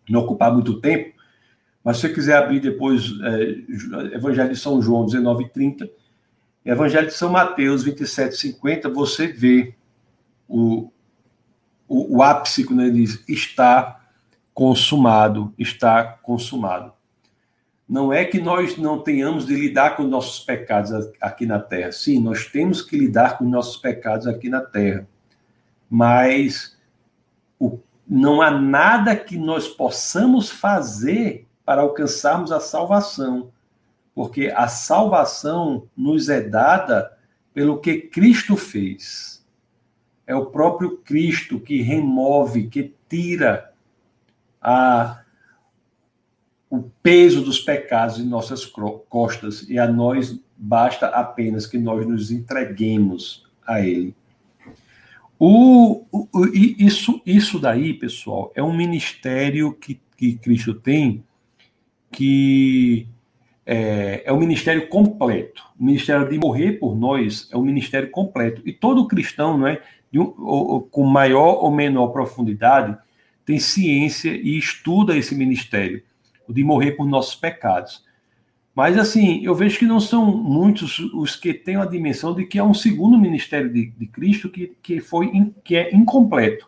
não 0.09 0.21
ocupar 0.21 0.53
muito 0.53 0.81
tempo, 0.81 1.19
mas 1.83 1.97
se 1.97 2.03
você 2.03 2.15
quiser 2.15 2.37
abrir 2.37 2.61
depois 2.61 3.11
é, 3.23 4.15
Evangelho 4.15 4.51
de 4.51 4.57
São 4.57 4.81
João 4.81 5.05
19, 5.07 5.49
30, 5.49 5.91
Evangelho 6.71 7.07
de 7.07 7.15
São 7.15 7.31
Mateus 7.31 7.83
27, 7.83 8.37
50, 8.37 8.91
você 8.91 9.27
vê 9.27 9.75
o, 10.47 10.91
o, 11.89 12.19
o 12.19 12.23
ápice 12.23 12.63
quando 12.63 12.83
ele 12.83 12.91
diz 12.91 13.25
está 13.27 14.03
consumado, 14.53 15.55
está 15.59 16.05
consumado. 16.23 16.93
Não 17.89 18.13
é 18.13 18.23
que 18.23 18.39
nós 18.39 18.77
não 18.77 19.01
tenhamos 19.01 19.47
de 19.47 19.55
lidar 19.55 19.97
com 19.97 20.03
nossos 20.03 20.45
pecados 20.45 20.93
aqui 21.19 21.47
na 21.47 21.59
terra. 21.59 21.91
Sim, 21.91 22.21
nós 22.21 22.45
temos 22.45 22.83
que 22.83 22.99
lidar 22.99 23.39
com 23.39 23.45
nossos 23.45 23.79
pecados 23.79 24.27
aqui 24.27 24.51
na 24.51 24.61
terra. 24.61 25.09
Mas 25.89 26.77
o, 27.59 27.79
não 28.07 28.43
há 28.43 28.51
nada 28.51 29.17
que 29.17 29.39
nós 29.39 29.67
possamos 29.69 30.51
fazer 30.51 31.47
para 31.65 31.81
alcançarmos 31.81 32.53
a 32.53 32.61
salvação 32.61 33.51
porque 34.19 34.53
a 34.53 34.67
salvação 34.67 35.87
nos 35.97 36.29
é 36.29 36.41
dada 36.41 37.17
pelo 37.55 37.79
que 37.79 38.01
Cristo 38.01 38.57
fez. 38.57 39.47
é 40.27 40.35
o 40.35 40.47
próprio 40.47 40.97
Cristo 40.97 41.61
que 41.61 41.83
remove, 41.83 42.67
que 42.67 42.93
tira 43.09 43.73
a, 44.61 45.23
o 46.69 46.83
peso 47.01 47.43
dos 47.43 47.61
pecados 47.61 48.19
em 48.19 48.25
nossas 48.25 48.67
costas 49.09 49.71
e 49.71 49.79
a 49.79 49.87
nós 49.87 50.37
basta 50.57 51.07
apenas 51.07 51.65
que 51.65 51.79
nós 51.79 52.05
nos 52.05 52.33
entreguemos 52.33 53.47
a 53.65 53.81
Ele. 53.81 54.17
O, 55.39 56.05
o, 56.11 56.29
isso, 56.53 57.23
isso 57.25 57.61
daí, 57.61 57.95
pessoal, 57.95 58.51
é 58.57 58.63
um 58.65 58.77
ministério 58.77 59.73
que, 59.75 60.01
que 60.17 60.35
Cristo 60.35 60.75
tem 60.75 61.23
que 62.11 63.07
é, 63.71 64.23
é 64.25 64.33
ministério 64.33 64.89
completo. 64.89 65.63
O 65.79 65.85
ministério 65.85 66.27
de 66.27 66.39
morrer 66.39 66.73
por 66.73 66.97
nós 66.97 67.47
é 67.53 67.57
um 67.57 67.63
ministério 67.63 68.11
completo. 68.11 68.63
E 68.65 68.73
todo 68.73 69.07
cristão, 69.07 69.59
não 69.59 69.67
é, 69.67 69.83
um, 70.15 70.33
ou, 70.39 70.81
com 70.81 71.05
maior 71.05 71.63
ou 71.63 71.71
menor 71.71 72.09
profundidade, 72.09 72.97
tem 73.45 73.59
ciência 73.59 74.31
e 74.31 74.57
estuda 74.57 75.15
esse 75.15 75.35
ministério, 75.35 76.03
o 76.49 76.53
de 76.53 76.65
morrer 76.65 76.93
por 76.93 77.07
nossos 77.07 77.35
pecados. 77.35 78.03
Mas, 78.75 78.97
assim, 78.97 79.45
eu 79.45 79.55
vejo 79.55 79.79
que 79.79 79.85
não 79.85 80.01
são 80.01 80.25
muitos 80.25 80.99
os 80.99 81.37
que 81.37 81.53
têm 81.53 81.77
a 81.77 81.85
dimensão 81.85 82.35
de 82.35 82.47
que 82.47 82.59
é 82.59 82.65
um 82.65 82.73
segundo 82.73 83.19
ministério 83.19 83.71
de, 83.71 83.91
de 83.91 84.07
Cristo 84.07 84.49
que, 84.49 84.73
que, 84.83 84.99
foi, 84.99 85.31
que 85.63 85.77
é 85.77 85.95
incompleto. 85.95 86.67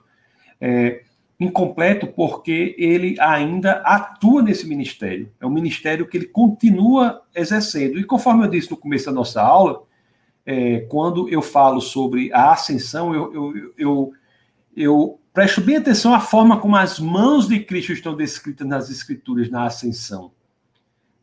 É, 0.60 1.02
incompleto 1.40 2.06
porque 2.06 2.76
ele 2.78 3.16
ainda 3.18 3.82
atua 3.84 4.42
nesse 4.42 4.68
ministério. 4.68 5.32
É 5.40 5.46
um 5.46 5.50
ministério 5.50 6.06
que 6.06 6.16
ele 6.16 6.26
continua 6.26 7.22
exercendo. 7.34 7.98
E 7.98 8.04
conforme 8.04 8.44
eu 8.44 8.50
disse 8.50 8.70
no 8.70 8.76
começo 8.76 9.06
da 9.06 9.12
nossa 9.12 9.42
aula, 9.42 9.82
é, 10.44 10.80
quando 10.90 11.28
eu 11.28 11.40
falo 11.40 11.80
sobre 11.80 12.32
a 12.32 12.52
ascensão, 12.52 13.14
eu, 13.14 13.34
eu, 13.34 13.72
eu, 13.78 14.12
eu 14.76 15.20
presto 15.32 15.60
bem 15.60 15.76
atenção 15.76 16.14
à 16.14 16.20
forma 16.20 16.60
como 16.60 16.76
as 16.76 17.00
mãos 17.00 17.48
de 17.48 17.58
Cristo 17.60 17.92
estão 17.92 18.14
descritas 18.14 18.66
nas 18.66 18.90
Escrituras 18.90 19.50
na 19.50 19.64
ascensão 19.64 20.30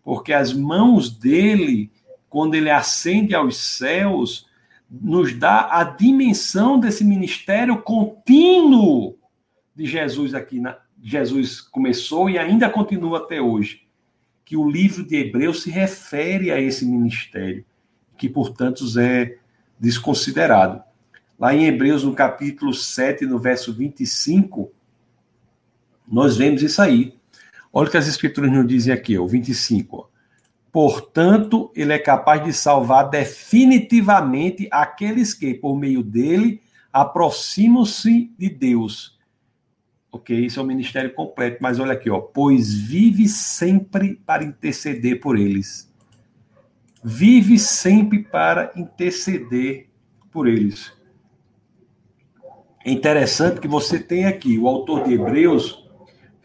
porque 0.07 0.31
as 0.31 0.53
mãos 0.53 1.09
dele, 1.09 1.91
quando 2.29 2.55
ele 2.55 2.69
ascende 2.69 3.35
aos 3.35 3.57
céus, 3.57 4.47
nos 4.89 5.37
dá 5.37 5.67
a 5.69 5.83
dimensão 5.83 6.79
desse 6.79 7.03
ministério 7.03 7.81
contínuo 7.81 9.16
de 9.77 9.85
Jesus 9.85 10.33
aqui. 10.33 10.59
Na, 10.59 10.77
Jesus 11.01 11.61
começou 11.61 12.29
e 12.29 12.37
ainda 12.37 12.69
continua 12.69 13.19
até 13.19 13.39
hoje. 13.39 13.83
Que 14.43 14.57
o 14.57 14.69
livro 14.69 15.05
de 15.05 15.15
Hebreus 15.17 15.61
se 15.61 15.69
refere 15.69 16.51
a 16.51 16.59
esse 16.59 16.85
ministério, 16.85 17.63
que, 18.17 18.27
portanto, 18.27 18.83
é 18.99 19.37
desconsiderado. 19.79 20.81
Lá 21.39 21.53
em 21.53 21.65
Hebreus, 21.65 22.03
no 22.03 22.13
capítulo 22.13 22.73
7, 22.73 23.25
no 23.25 23.37
verso 23.37 23.71
25, 23.71 24.71
nós 26.07 26.35
vemos 26.35 26.63
isso 26.63 26.81
aí. 26.81 27.13
Olha 27.71 27.87
o 27.87 27.91
que 27.91 27.97
as 27.97 28.07
escrituras 28.07 28.51
nos 28.51 28.65
dizem 28.65 28.93
aqui, 28.93 29.19
o 29.19 29.27
25. 29.27 30.09
Portanto, 30.71 31.71
ele 31.75 31.93
é 31.93 31.99
capaz 31.99 32.43
de 32.43 32.53
salvar 32.53 33.09
definitivamente 33.09 34.67
aqueles 34.71 35.33
que, 35.33 35.53
por 35.53 35.77
meio 35.77 36.01
dele, 36.01 36.61
aproximam-se 36.91 38.31
de 38.37 38.49
Deus. 38.49 39.16
Ok? 40.11 40.37
Isso 40.37 40.59
é 40.59 40.63
um 40.63 40.65
ministério 40.65 41.13
completo, 41.13 41.57
mas 41.61 41.79
olha 41.79 41.93
aqui, 41.93 42.09
ó. 42.09 42.19
Pois 42.19 42.73
vive 42.73 43.27
sempre 43.27 44.15
para 44.25 44.43
interceder 44.43 45.19
por 45.19 45.37
eles. 45.37 45.93
Vive 47.03 47.59
sempre 47.59 48.23
para 48.23 48.71
interceder 48.75 49.89
por 50.31 50.47
eles. 50.47 50.93
É 52.85 52.91
interessante 52.91 53.59
que 53.59 53.67
você 53.67 53.99
tem 53.99 54.25
aqui 54.25 54.57
o 54.57 54.67
autor 54.67 55.03
de 55.03 55.13
Hebreus 55.13 55.85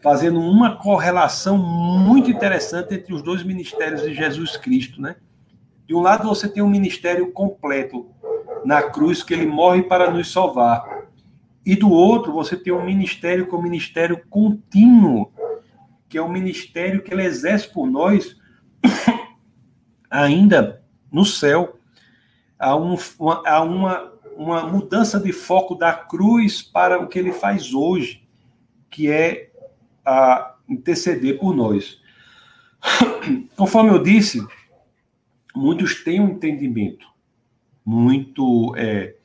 fazendo 0.01 0.41
uma 0.41 0.75
correlação 0.75 1.57
muito 1.57 2.29
interessante 2.29 2.93
entre 2.93 3.13
os 3.13 3.21
dois 3.21 3.43
ministérios 3.43 4.01
de 4.01 4.13
Jesus 4.13 4.57
Cristo, 4.57 5.01
né? 5.01 5.15
De 5.87 5.95
um 5.95 6.01
lado 6.01 6.27
você 6.27 6.49
tem 6.49 6.61
um 6.61 6.69
ministério 6.69 7.31
completo 7.31 8.09
na 8.65 8.81
cruz 8.81 9.23
que 9.23 9.33
ele 9.33 9.45
morre 9.45 9.83
para 9.83 10.11
nos 10.11 10.31
salvar. 10.31 11.02
E 11.65 11.75
do 11.75 11.89
outro 11.89 12.33
você 12.33 12.57
tem 12.57 12.73
um 12.73 12.83
ministério 12.83 13.47
que 13.47 13.55
é 13.55 13.57
um 13.57 13.61
ministério 13.61 14.21
contínuo, 14.29 15.31
que 16.09 16.17
é 16.17 16.21
um 16.21 16.31
ministério 16.31 17.01
que 17.01 17.13
ele 17.13 17.23
exerce 17.23 17.71
por 17.71 17.89
nós 17.89 18.35
ainda 20.09 20.83
no 21.11 21.25
céu. 21.25 21.79
Há, 22.59 22.75
um, 22.75 22.97
uma, 23.17 23.47
há 23.47 23.61
uma, 23.61 24.13
uma 24.35 24.67
mudança 24.67 25.19
de 25.19 25.31
foco 25.31 25.75
da 25.75 25.93
cruz 25.93 26.61
para 26.61 26.99
o 26.99 27.07
que 27.07 27.17
ele 27.17 27.31
faz 27.31 27.73
hoje, 27.73 28.27
que 28.89 29.09
é 29.09 29.51
a 30.05 30.55
interceder 30.67 31.39
por 31.39 31.55
nós. 31.55 32.01
Conforme 33.55 33.91
eu 33.91 34.03
disse, 34.03 34.45
muitos 35.55 36.03
têm 36.03 36.19
um 36.19 36.31
entendimento 36.31 37.07
muito, 37.85 38.73
é, 38.77 39.15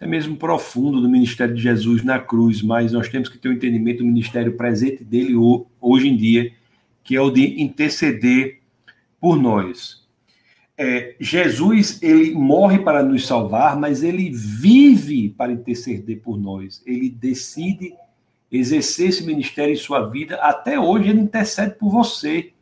até 0.00 0.06
mesmo 0.06 0.34
profundo 0.34 0.98
do 0.98 1.10
ministério 1.10 1.54
de 1.54 1.60
Jesus 1.60 2.02
na 2.02 2.18
cruz, 2.18 2.62
mas 2.62 2.90
nós 2.90 3.10
temos 3.10 3.28
que 3.28 3.36
ter 3.36 3.50
um 3.50 3.52
entendimento 3.52 3.98
do 3.98 4.06
ministério 4.06 4.56
presente 4.56 5.04
dele 5.04 5.34
hoje 5.78 6.08
em 6.08 6.16
dia, 6.16 6.50
que 7.04 7.14
é 7.14 7.20
o 7.20 7.30
de 7.30 7.60
interceder 7.62 8.60
por 9.20 9.36
nós. 9.36 10.02
É, 10.78 11.16
Jesus, 11.20 12.02
ele 12.02 12.32
morre 12.32 12.78
para 12.78 13.02
nos 13.02 13.26
salvar, 13.26 13.78
mas 13.78 14.02
ele 14.02 14.30
vive 14.30 15.28
para 15.28 15.52
interceder 15.52 16.18
por 16.20 16.40
nós. 16.40 16.82
Ele 16.86 17.10
decide 17.10 17.92
exercer 18.50 19.10
esse 19.10 19.26
ministério 19.26 19.74
em 19.74 19.76
sua 19.76 20.08
vida, 20.08 20.36
até 20.36 20.80
hoje 20.80 21.10
ele 21.10 21.20
intercede 21.20 21.74
por 21.74 21.90
você. 21.90 22.54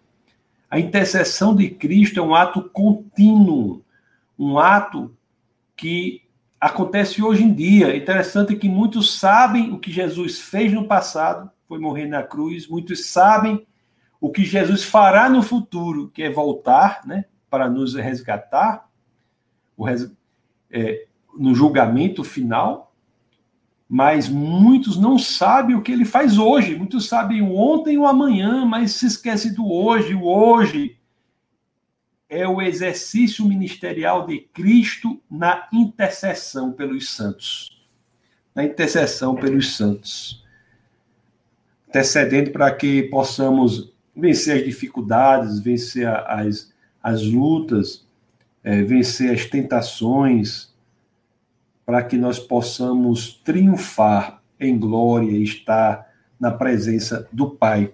A 0.69 0.81
intercessão 0.81 1.55
de 1.55 1.71
Cristo 1.71 2.19
é 2.19 2.23
um 2.23 2.35
ato 2.35 2.69
contínuo, 2.71 3.81
um 4.37 4.59
ato 4.59 5.15
que 5.77 6.23
acontece 6.61 7.23
hoje 7.23 7.45
em 7.45 7.53
dia. 7.53 7.97
Interessante 7.97 8.57
que 8.57 8.69
muitos 8.69 9.19
sabem 9.19 9.73
o 9.73 9.79
que 9.79 9.91
Jesus 9.91 10.41
fez 10.41 10.73
no 10.73 10.87
passado, 10.87 11.51
foi 11.67 11.79
morrer 11.79 12.07
na 12.07 12.23
cruz, 12.23 12.67
muitos 12.67 13.07
sabem 13.07 13.67
o 14.21 14.31
que 14.31 14.45
Jesus 14.45 14.85
fará 14.85 15.29
no 15.29 15.43
futuro, 15.43 16.11
que 16.11 16.23
é 16.23 16.31
voltar, 16.31 17.03
né, 17.07 17.25
para 17.49 17.69
nos 17.71 17.95
resgatar, 17.95 18.89
res... 19.79 20.11
é, 20.71 21.07
no 21.39 21.55
julgamento 21.55 22.25
final, 22.25 22.93
mas 23.89 24.29
muitos 24.29 24.99
não 24.99 25.19
sabem 25.19 25.75
o 25.75 25.81
que 25.81 25.93
ele 25.93 26.05
faz 26.05 26.37
hoje. 26.37 26.77
Muitos 26.77 27.09
sabem 27.09 27.41
o 27.41 27.55
ontem 27.55 27.95
e 27.95 27.99
o 27.99 28.07
amanhã, 28.07 28.65
mas 28.67 28.93
se 28.93 29.07
esquece 29.07 29.55
do 29.55 29.67
hoje. 29.67 30.15
O 30.15 30.25
hoje 30.25 30.98
é 32.29 32.47
o 32.47 32.61
exercício 32.61 33.45
ministerial 33.47 34.27
de 34.27 34.41
Cristo 34.53 35.21
na 35.31 35.67
intercessão 35.73 36.73
pelos 36.73 37.11
santos. 37.11 37.83
Na 38.55 38.65
intercessão 38.65 39.35
pelos 39.35 39.77
santos. 39.77 40.45
Intercedendo 41.89 42.51
para 42.51 42.71
que 42.75 43.05
possamos 43.05 43.93
vencer 44.15 44.59
as 44.59 44.65
dificuldades, 44.65 45.61
vencer 45.61 46.07
as, 46.07 46.73
as 47.03 47.23
lutas, 47.23 48.07
é, 48.63 48.83
vencer 48.83 49.33
as 49.33 49.47
tentações, 49.47 50.75
para 51.87 52.03
que 52.03 52.19
nós 52.19 52.39
possamos 52.39 53.41
triunfar 53.43 54.43
em 54.61 54.79
glória 54.79 55.31
e 55.31 55.43
estar 55.43 56.07
na 56.39 56.51
presença 56.51 57.27
do 57.33 57.49
Pai, 57.49 57.93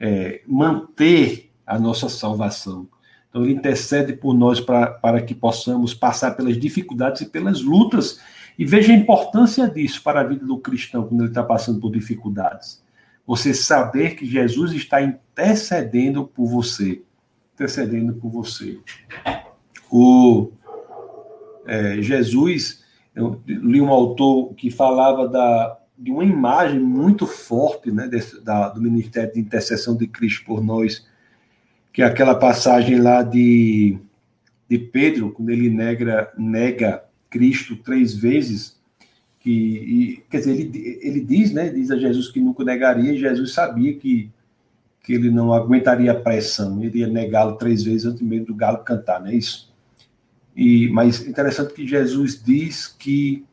é, 0.00 0.42
manter 0.46 1.50
a 1.64 1.78
nossa 1.78 2.08
salvação. 2.08 2.88
Então, 3.32 3.44
ele 3.44 3.54
intercede 3.54 4.12
por 4.12 4.34
nós 4.34 4.60
pra, 4.60 4.88
para 4.88 5.22
que 5.22 5.34
possamos 5.34 5.94
passar 5.94 6.32
pelas 6.32 6.58
dificuldades 6.58 7.22
e 7.22 7.26
pelas 7.26 7.62
lutas. 7.62 8.20
E 8.58 8.66
veja 8.66 8.92
a 8.92 8.96
importância 8.96 9.66
disso 9.66 10.02
para 10.02 10.20
a 10.20 10.24
vida 10.24 10.44
do 10.44 10.58
cristão 10.58 11.08
quando 11.08 11.22
ele 11.22 11.30
está 11.30 11.42
passando 11.42 11.80
por 11.80 11.90
dificuldades. 11.90 12.82
Você 13.26 13.54
saber 13.54 14.16
que 14.16 14.26
Jesus 14.26 14.72
está 14.72 15.00
intercedendo 15.00 16.26
por 16.26 16.46
você. 16.46 17.02
Intercedendo 17.54 18.12
por 18.12 18.28
você. 18.28 18.78
O 19.90 20.52
é, 21.66 22.02
Jesus 22.02 22.82
eu 23.14 23.40
li 23.46 23.80
um 23.80 23.90
autor 23.90 24.54
que 24.54 24.70
falava 24.70 25.28
da, 25.28 25.78
de 25.98 26.10
uma 26.10 26.24
imagem 26.24 26.80
muito 26.80 27.26
forte 27.26 27.90
né, 27.90 28.08
desse, 28.08 28.42
da, 28.42 28.70
do 28.70 28.80
Ministério 28.80 29.32
de 29.32 29.40
Intercessão 29.40 29.96
de 29.96 30.06
Cristo 30.06 30.46
por 30.46 30.64
nós, 30.64 31.06
que 31.92 32.02
é 32.02 32.04
aquela 32.04 32.34
passagem 32.34 33.00
lá 33.00 33.22
de, 33.22 33.98
de 34.68 34.78
Pedro, 34.78 35.30
quando 35.32 35.50
ele 35.50 35.68
nega, 35.68 36.32
nega 36.36 37.04
Cristo 37.28 37.76
três 37.76 38.14
vezes, 38.14 38.80
que, 39.40 39.50
e, 39.50 40.24
quer 40.30 40.38
dizer, 40.38 40.58
ele, 40.58 40.98
ele 41.02 41.20
diz, 41.20 41.52
né, 41.52 41.68
diz 41.68 41.90
a 41.90 41.98
Jesus 41.98 42.30
que 42.30 42.40
nunca 42.40 42.64
negaria, 42.64 43.12
e 43.12 43.18
Jesus 43.18 43.52
sabia 43.52 43.94
que, 43.94 44.30
que 45.02 45.12
ele 45.12 45.30
não 45.30 45.52
aguentaria 45.52 46.12
a 46.12 46.20
pressão, 46.20 46.82
ele 46.82 47.00
ia 47.00 47.08
negá-lo 47.08 47.56
três 47.56 47.82
vezes 47.82 48.06
antes 48.06 48.22
mesmo 48.22 48.46
do 48.46 48.54
galo 48.54 48.78
cantar, 48.78 49.20
não 49.20 49.28
é 49.28 49.34
isso? 49.34 49.72
E, 50.54 50.88
mas 50.88 51.26
interessante 51.26 51.74
que 51.74 51.86
Jesus 51.86 52.42
diz 52.42 52.86
que 52.86 53.44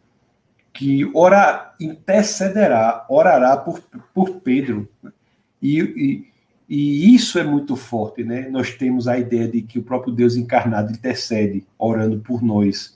que 0.79 1.11
ora, 1.13 1.73
intercederá, 1.77 3.05
orará 3.09 3.57
por, 3.57 3.81
por 4.13 4.39
Pedro. 4.39 4.87
E, 5.61 5.79
e, 5.81 6.28
e, 6.69 7.15
isso 7.15 7.39
é 7.39 7.43
muito 7.43 7.75
forte, 7.75 8.23
né? 8.23 8.47
Nós 8.49 8.71
temos 8.75 9.07
a 9.07 9.17
ideia 9.17 9.47
de 9.47 9.63
que 9.63 9.79
o 9.79 9.83
próprio 9.83 10.13
Deus 10.13 10.35
encarnado 10.35 10.91
intercede, 10.91 11.65
orando 11.79 12.19
por 12.19 12.43
nós. 12.43 12.95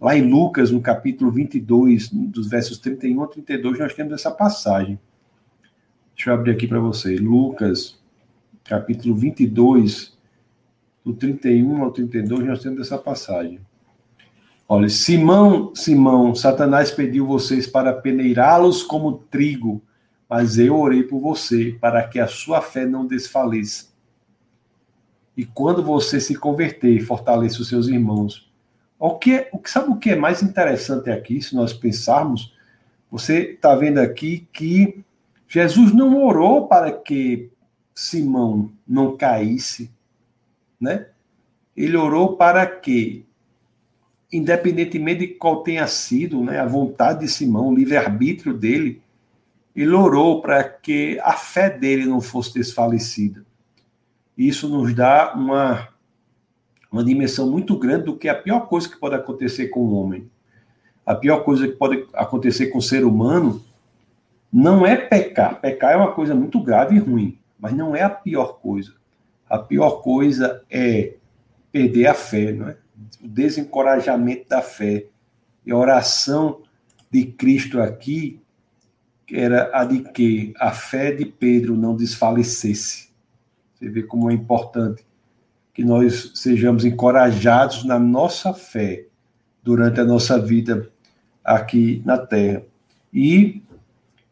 Lá 0.00 0.16
em 0.16 0.22
Lucas, 0.22 0.70
no 0.70 0.80
capítulo 0.80 1.30
22, 1.30 2.08
dos 2.08 2.48
versos 2.48 2.78
31 2.78 3.22
a 3.24 3.26
32, 3.26 3.78
nós 3.80 3.94
temos 3.94 4.12
essa 4.12 4.30
passagem. 4.30 4.98
Deixa 6.14 6.30
eu 6.30 6.34
abrir 6.34 6.52
aqui 6.52 6.68
para 6.68 6.78
você. 6.78 7.16
Lucas, 7.16 7.98
capítulo 8.64 9.16
22, 9.16 10.16
do 11.04 11.12
31 11.12 11.82
ao 11.82 11.90
32, 11.90 12.46
nós 12.46 12.62
temos 12.62 12.80
essa 12.80 12.96
passagem. 12.96 13.58
Olha, 14.68 14.88
Simão, 14.88 15.74
Simão, 15.74 16.32
Satanás 16.32 16.92
pediu 16.92 17.26
vocês 17.26 17.66
para 17.66 17.92
peneirá-los 17.92 18.84
como 18.84 19.14
trigo, 19.28 19.82
mas 20.30 20.60
eu 20.60 20.78
orei 20.78 21.02
por 21.02 21.18
você, 21.18 21.76
para 21.80 22.06
que 22.06 22.20
a 22.20 22.28
sua 22.28 22.62
fé 22.62 22.86
não 22.86 23.04
desfaleça. 23.04 23.90
E 25.36 25.44
quando 25.44 25.82
você 25.82 26.20
se 26.20 26.36
converter, 26.36 27.00
fortaleça 27.00 27.60
os 27.60 27.68
seus 27.68 27.88
irmãos. 27.88 28.48
O 28.96 29.18
que, 29.18 29.48
o 29.50 29.58
que 29.58 29.68
sabe 29.68 29.90
o 29.90 29.96
que 29.96 30.10
é 30.10 30.16
mais 30.16 30.40
interessante 30.40 31.10
aqui, 31.10 31.42
se 31.42 31.56
nós 31.56 31.72
pensarmos? 31.72 32.54
Você 33.10 33.54
está 33.54 33.74
vendo 33.74 33.98
aqui 33.98 34.46
que 34.52 35.02
Jesus 35.48 35.92
não 35.92 36.24
orou 36.24 36.68
para 36.68 36.92
que 36.92 37.50
Simão 37.92 38.70
não 38.86 39.16
caísse, 39.16 39.90
né? 40.80 41.08
Ele 41.76 41.96
orou 41.96 42.36
para 42.36 42.64
que 42.66 43.26
independentemente 44.32 45.26
de 45.26 45.34
qual 45.34 45.64
tenha 45.64 45.88
sido 45.88 46.44
né, 46.44 46.60
a 46.60 46.66
vontade 46.66 47.20
de 47.20 47.28
Simão, 47.28 47.70
o 47.70 47.74
livre-arbítrio 47.74 48.54
dele, 48.54 49.02
ele 49.74 49.92
orou 49.92 50.40
para 50.40 50.64
que 50.64 51.18
a 51.22 51.32
fé 51.32 51.70
dele 51.70 52.06
não 52.06 52.20
fosse 52.20 52.54
desfalecida. 52.54 53.44
Isso 54.36 54.68
nos 54.68 54.94
dá 54.94 55.32
uma, 55.34 55.88
uma 56.90 57.04
dimensão 57.04 57.50
muito 57.50 57.78
grande 57.78 58.04
do 58.04 58.16
que 58.16 58.28
é 58.28 58.30
a 58.30 58.34
pior 58.34 58.60
coisa 58.60 58.88
que 58.88 58.98
pode 58.98 59.14
acontecer 59.14 59.68
com 59.68 59.80
o 59.80 59.94
homem. 59.94 60.30
A 61.04 61.14
pior 61.14 61.44
coisa 61.44 61.66
que 61.66 61.74
pode 61.74 62.06
acontecer 62.14 62.66
com 62.66 62.78
o 62.78 62.82
ser 62.82 63.04
humano 63.04 63.64
não 64.52 64.86
é 64.86 64.96
pecar. 64.96 65.60
Pecar 65.60 65.92
é 65.92 65.96
uma 65.96 66.12
coisa 66.12 66.34
muito 66.34 66.60
grave 66.60 66.96
e 66.96 66.98
ruim, 66.98 67.38
mas 67.58 67.72
não 67.72 67.94
é 67.94 68.02
a 68.02 68.10
pior 68.10 68.60
coisa. 68.60 68.94
A 69.48 69.58
pior 69.58 70.02
coisa 70.02 70.62
é 70.70 71.14
perder 71.72 72.06
a 72.06 72.14
fé, 72.14 72.52
não 72.52 72.68
é? 72.68 72.76
o 73.22 73.28
desencorajamento 73.28 74.48
da 74.48 74.62
fé. 74.62 75.06
E 75.64 75.70
a 75.70 75.76
oração 75.76 76.62
de 77.10 77.26
Cristo 77.26 77.80
aqui 77.80 78.40
era 79.32 79.70
a 79.72 79.84
de 79.84 80.00
que 80.00 80.52
a 80.58 80.72
fé 80.72 81.12
de 81.12 81.24
Pedro 81.24 81.76
não 81.76 81.94
desfalecesse. 81.94 83.10
Você 83.74 83.88
vê 83.88 84.02
como 84.02 84.30
é 84.30 84.34
importante 84.34 85.04
que 85.72 85.84
nós 85.84 86.32
sejamos 86.34 86.84
encorajados 86.84 87.84
na 87.84 87.98
nossa 87.98 88.52
fé 88.52 89.06
durante 89.62 90.00
a 90.00 90.04
nossa 90.04 90.38
vida 90.38 90.90
aqui 91.44 92.02
na 92.04 92.18
Terra. 92.18 92.62
E, 93.12 93.62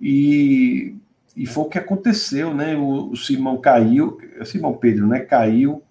e, 0.01 0.97
e 1.37 1.47
foi 1.47 1.65
o 1.65 1.69
que 1.69 1.79
aconteceu, 1.79 2.55
né? 2.55 2.77
O, 2.77 3.11
o 3.11 3.17
Simão 3.17 3.59
caiu, 3.59 4.19
Simão 4.45 4.75
Pedro, 4.75 5.07
né? 5.07 5.21
Caiu 5.21 5.83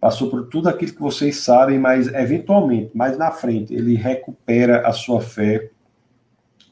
passou 0.00 0.30
por 0.30 0.46
tudo 0.46 0.68
aquilo 0.68 0.94
que 0.94 1.00
vocês 1.00 1.36
sabem, 1.36 1.78
mas 1.78 2.08
eventualmente, 2.08 2.96
mais 2.96 3.18
na 3.18 3.30
frente, 3.30 3.74
ele 3.74 3.94
recupera 3.94 4.88
a 4.88 4.92
sua 4.92 5.20
fé 5.20 5.70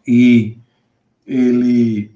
e 0.06 0.56
ele, 1.28 2.10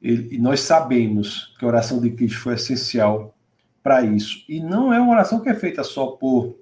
ele 0.00 0.38
nós 0.38 0.60
sabemos 0.60 1.54
que 1.58 1.64
a 1.64 1.68
oração 1.68 2.00
de 2.00 2.10
Cristo 2.10 2.40
foi 2.40 2.54
essencial 2.54 3.36
para 3.82 4.02
isso. 4.02 4.42
E 4.48 4.58
não 4.60 4.92
é 4.92 4.98
uma 4.98 5.12
oração 5.12 5.40
que 5.40 5.50
é 5.50 5.54
feita 5.54 5.84
só 5.84 6.06
por 6.06 6.56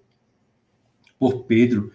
por 1.18 1.44
Pedro, 1.44 1.92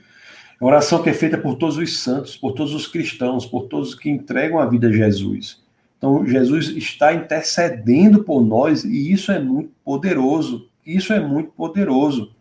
é 0.61 0.63
uma 0.63 0.69
oração 0.69 1.01
que 1.01 1.09
é 1.09 1.13
feita 1.13 1.35
por 1.35 1.55
todos 1.55 1.77
os 1.77 1.97
santos, 1.97 2.37
por 2.37 2.51
todos 2.53 2.75
os 2.75 2.87
cristãos, 2.87 3.43
por 3.43 3.63
todos 3.63 3.95
que 3.95 4.07
entregam 4.07 4.59
a 4.59 4.67
vida 4.67 4.87
a 4.87 4.91
Jesus. 4.91 5.65
Então, 5.97 6.25
Jesus 6.27 6.67
está 6.69 7.11
intercedendo 7.11 8.23
por 8.23 8.41
nós 8.45 8.83
e 8.83 9.11
isso 9.11 9.31
é 9.31 9.39
muito 9.39 9.73
poderoso. 9.83 10.69
Isso 10.85 11.11
é 11.11 11.19
muito 11.19 11.51
poderoso. 11.51 12.35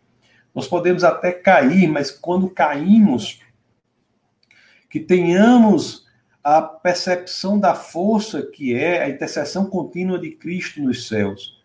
Nós 0.54 0.68
podemos 0.68 1.02
até 1.02 1.32
cair, 1.32 1.88
mas 1.88 2.10
quando 2.10 2.50
caímos, 2.50 3.40
que 4.90 5.00
tenhamos 5.00 6.03
a 6.44 6.60
percepção 6.60 7.58
da 7.58 7.74
força 7.74 8.42
que 8.42 8.74
é 8.74 9.02
a 9.02 9.08
intercessão 9.08 9.64
contínua 9.64 10.18
de 10.18 10.30
Cristo 10.32 10.82
nos 10.82 11.08
céus, 11.08 11.58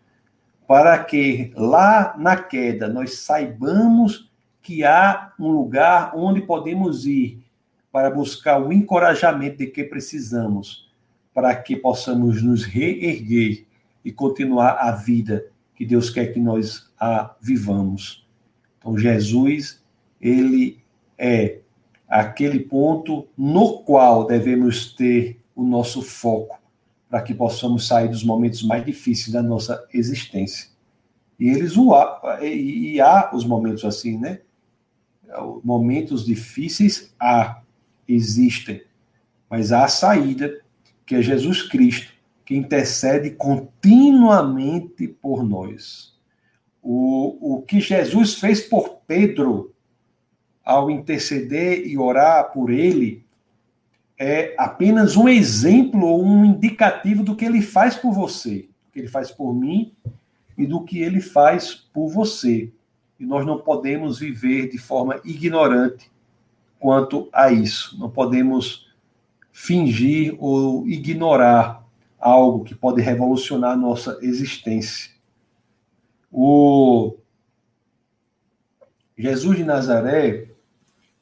para 0.66 0.98
que 1.04 1.52
lá 1.54 2.14
na 2.18 2.36
queda 2.36 2.88
nós 2.88 3.18
saibamos 3.18 4.30
que 4.62 4.82
há 4.82 5.32
um 5.38 5.48
lugar 5.48 6.12
onde 6.16 6.40
podemos 6.40 7.04
ir 7.04 7.44
para 7.92 8.10
buscar 8.10 8.58
o 8.58 8.72
encorajamento 8.72 9.58
de 9.58 9.66
que 9.66 9.84
precisamos, 9.84 10.90
para 11.34 11.54
que 11.54 11.76
possamos 11.76 12.42
nos 12.42 12.64
reerguer 12.64 13.66
e 14.02 14.10
continuar 14.10 14.78
a 14.80 14.92
vida 14.92 15.44
que 15.74 15.84
Deus 15.84 16.08
quer 16.08 16.32
que 16.32 16.40
nós 16.40 16.90
a 16.98 17.34
vivamos. 17.40 18.26
Então, 18.78 18.96
Jesus, 18.96 19.82
ele 20.20 20.82
é 21.18 21.59
aquele 22.10 22.58
ponto 22.58 23.28
no 23.38 23.84
qual 23.84 24.26
devemos 24.26 24.92
ter 24.92 25.40
o 25.54 25.62
nosso 25.62 26.02
foco 26.02 26.58
para 27.08 27.22
que 27.22 27.32
possamos 27.32 27.86
sair 27.86 28.08
dos 28.08 28.24
momentos 28.24 28.62
mais 28.64 28.84
difíceis 28.84 29.32
da 29.32 29.42
nossa 29.42 29.86
existência. 29.94 30.68
E 31.38 31.48
eles 31.48 31.76
o 31.76 31.94
há, 31.94 32.40
e 32.42 33.00
há 33.00 33.30
os 33.32 33.44
momentos 33.44 33.84
assim, 33.84 34.18
né? 34.18 34.40
Momentos 35.62 36.26
difíceis 36.26 37.14
há, 37.18 37.62
existem, 38.06 38.82
mas 39.48 39.70
há 39.72 39.84
a 39.84 39.88
saída, 39.88 40.60
que 41.06 41.14
é 41.14 41.22
Jesus 41.22 41.62
Cristo, 41.62 42.12
que 42.44 42.56
intercede 42.56 43.30
continuamente 43.30 45.06
por 45.06 45.44
nós. 45.44 46.18
O, 46.82 47.56
o 47.56 47.62
que 47.62 47.80
Jesus 47.80 48.34
fez 48.34 48.60
por 48.60 49.00
Pedro, 49.06 49.74
ao 50.64 50.90
interceder 50.90 51.86
e 51.86 51.98
orar 51.98 52.52
por 52.52 52.70
ele, 52.70 53.24
é 54.18 54.54
apenas 54.58 55.16
um 55.16 55.28
exemplo 55.28 56.06
ou 56.06 56.24
um 56.24 56.44
indicativo 56.44 57.22
do 57.22 57.34
que 57.34 57.44
ele 57.44 57.62
faz 57.62 57.96
por 57.96 58.12
você, 58.12 58.68
do 58.86 58.92
que 58.92 58.98
ele 58.98 59.08
faz 59.08 59.30
por 59.30 59.54
mim 59.54 59.92
e 60.58 60.66
do 60.66 60.84
que 60.84 61.00
ele 61.00 61.20
faz 61.20 61.74
por 61.74 62.08
você. 62.10 62.70
E 63.18 63.24
nós 63.24 63.46
não 63.46 63.58
podemos 63.58 64.18
viver 64.18 64.68
de 64.68 64.78
forma 64.78 65.20
ignorante 65.24 66.10
quanto 66.78 67.28
a 67.32 67.50
isso. 67.50 67.98
Não 67.98 68.10
podemos 68.10 68.90
fingir 69.52 70.34
ou 70.38 70.86
ignorar 70.86 71.82
algo 72.18 72.64
que 72.64 72.74
pode 72.74 73.00
revolucionar 73.00 73.72
a 73.72 73.76
nossa 73.76 74.18
existência. 74.20 75.10
O 76.30 77.16
Jesus 79.16 79.56
de 79.56 79.64
Nazaré, 79.64 80.49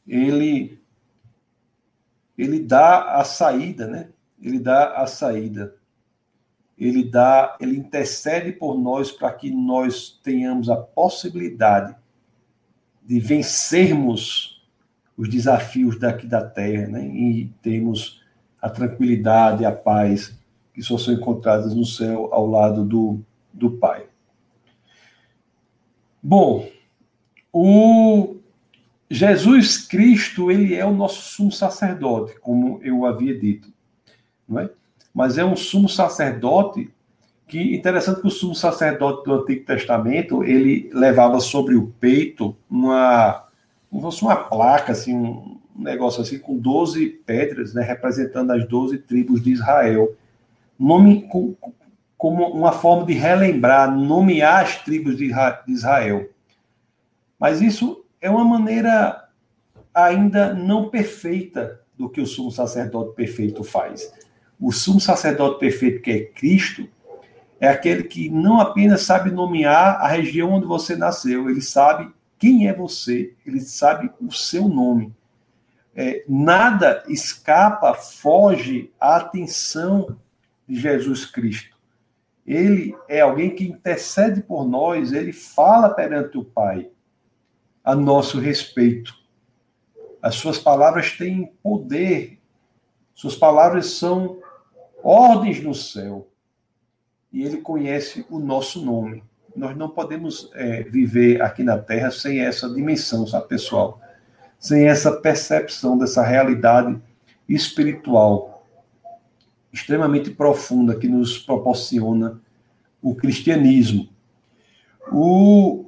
ele 0.09 0.79
ele 2.37 2.61
dá 2.61 3.16
a 3.16 3.25
saída, 3.25 3.88
né? 3.88 4.11
Ele 4.40 4.61
dá 4.61 4.94
a 4.94 5.07
saída. 5.09 5.75
Ele 6.79 7.03
dá, 7.03 7.57
ele 7.61 7.77
intercede 7.77 8.53
por 8.53 8.79
nós 8.79 9.11
para 9.11 9.33
que 9.33 9.51
nós 9.51 10.21
tenhamos 10.23 10.71
a 10.71 10.77
possibilidade 10.77 11.97
de 13.02 13.19
vencermos 13.19 14.65
os 15.17 15.29
desafios 15.29 15.98
daqui 15.98 16.29
da 16.29 16.48
terra, 16.48 16.87
né? 16.87 17.04
E 17.09 17.52
termos 17.61 18.23
a 18.63 18.71
tranquilidade, 18.71 19.65
a 19.65 19.73
paz 19.73 20.38
que 20.73 20.81
só 20.81 20.96
são 20.96 21.15
encontradas 21.15 21.75
no 21.75 21.85
céu 21.85 22.29
ao 22.33 22.46
lado 22.46 22.85
do, 22.85 23.21
do 23.52 23.73
Pai. 23.73 24.06
Bom, 26.23 26.69
o 27.52 28.38
Jesus 29.11 29.79
Cristo, 29.79 30.50
ele 30.50 30.75
é 30.75 30.85
o 30.85 30.92
nosso 30.92 31.23
sumo 31.23 31.50
sacerdote, 31.50 32.38
como 32.40 32.81
eu 32.83 33.06
havia 33.06 33.38
dito, 33.38 33.73
não 34.46 34.61
é? 34.61 34.71
Mas 35.15 35.38
é 35.38 35.44
um 35.44 35.56
sumo 35.56 35.88
sacerdote 35.88 36.90
que 37.46 37.75
interessante 37.75 38.21
que 38.21 38.27
o 38.27 38.31
sumo 38.31 38.54
sacerdote 38.54 39.25
do 39.25 39.33
Antigo 39.33 39.65
Testamento, 39.65 40.44
ele 40.44 40.90
levava 40.92 41.40
sobre 41.40 41.75
o 41.75 41.87
peito 41.98 42.54
uma 42.71 43.46
como 43.90 44.02
fosse 44.02 44.21
uma 44.21 44.37
placa 44.37 44.92
assim, 44.92 45.17
um 45.17 45.59
negócio 45.75 46.21
assim 46.21 46.38
com 46.38 46.59
12 46.59 47.06
pedras, 47.25 47.73
né, 47.73 47.83
representando 47.83 48.50
as 48.50 48.69
12 48.69 48.98
tribos 48.98 49.42
de 49.42 49.52
Israel 49.52 50.15
nome, 50.79 51.27
como 52.17 52.46
uma 52.48 52.73
forma 52.73 53.06
de 53.06 53.15
relembrar, 53.15 53.90
nomear 53.90 54.63
as 54.63 54.77
tribos 54.85 55.17
de 55.17 55.33
Israel. 55.67 56.29
Mas 57.38 57.61
isso 57.61 58.04
é 58.21 58.29
uma 58.31 58.44
maneira 58.44 59.29
ainda 59.94 60.54
não 60.54 60.88
perfeita 60.88 61.81
do 61.96 62.08
que 62.08 62.21
o 62.21 62.27
sumo 62.27 62.50
sacerdote 62.50 63.14
perfeito 63.14 63.64
faz. 63.64 64.12
O 64.60 64.73
sumo 64.73 65.00
sacerdote 65.00 65.58
perfeito, 65.58 66.02
que 66.02 66.10
é 66.10 66.25
Cristo, 66.25 66.88
é 67.60 67.69
aquele 67.69 68.04
que 68.04 68.29
não 68.29 68.60
apenas 68.60 69.02
sabe 69.02 69.31
nomear 69.31 70.00
a 70.00 70.08
região 70.08 70.52
onde 70.52 70.66
você 70.66 70.94
nasceu, 70.94 71.50
ele 71.50 71.60
sabe 71.60 72.12
quem 72.38 72.69
é 72.69 72.73
você, 72.73 73.35
ele 73.44 73.60
sabe 73.60 74.10
o 74.21 74.33
seu 74.33 74.69
nome. 74.69 75.12
É, 75.94 76.25
nada 76.29 77.02
escapa, 77.08 77.94
foge 77.94 78.92
à 79.00 79.16
atenção 79.16 80.16
de 80.69 80.79
Jesus 80.79 81.27
Cristo. 81.27 81.77
Ele 82.46 82.96
é 83.08 83.21
alguém 83.21 83.50
que 83.50 83.64
intercede 83.64 84.40
por 84.40 84.66
nós, 84.66 85.12
ele 85.12 85.33
fala 85.33 85.90
perante 85.90 86.38
o 86.38 86.44
Pai 86.44 86.88
a 87.89 87.95
nosso 87.95 88.39
respeito. 88.39 89.15
As 90.21 90.35
suas 90.35 90.59
palavras 90.59 91.13
têm 91.13 91.55
poder, 91.63 92.39
suas 93.15 93.35
palavras 93.35 93.93
são 93.93 94.43
ordens 95.03 95.63
no 95.63 95.75
céu. 95.75 96.29
E 97.33 97.43
ele 97.43 97.63
conhece 97.63 98.27
o 98.29 98.39
nosso 98.39 98.85
nome. 98.85 99.25
Nós 99.57 99.75
não 99.75 99.89
podemos 99.89 100.51
é, 100.55 100.83
viver 100.83 101.41
aqui 101.41 101.63
na 101.63 101.79
Terra 101.79 102.11
sem 102.11 102.41
essa 102.41 102.69
dimensão, 102.69 103.27
sabe, 103.27 103.49
pessoal? 103.49 103.99
Sem 104.59 104.87
essa 104.87 105.11
percepção 105.11 105.97
dessa 105.97 106.23
realidade 106.23 107.01
espiritual 107.49 108.67
extremamente 109.73 110.31
profunda 110.31 110.95
que 110.95 111.09
nos 111.09 111.39
proporciona 111.39 112.39
o 113.01 113.15
cristianismo. 113.15 114.11
O, 115.11 115.88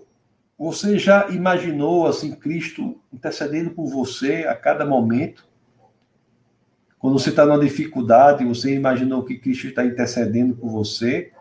você 0.60 0.98
já 0.98 1.30
imaginou 1.30 2.06
assim 2.06 2.34
Cristo 2.34 3.00
intercedendo 3.10 3.70
por 3.70 3.86
você 3.86 4.44
a 4.46 4.54
cada 4.54 4.84
momento? 4.84 5.48
Quando 6.98 7.18
você 7.18 7.30
está 7.30 7.46
numa 7.46 7.58
dificuldade, 7.58 8.44
você 8.44 8.74
imaginou 8.74 9.24
que 9.24 9.38
Cristo 9.38 9.68
está 9.68 9.86
intercedendo 9.86 10.54
por 10.54 10.68
você? 10.68 11.32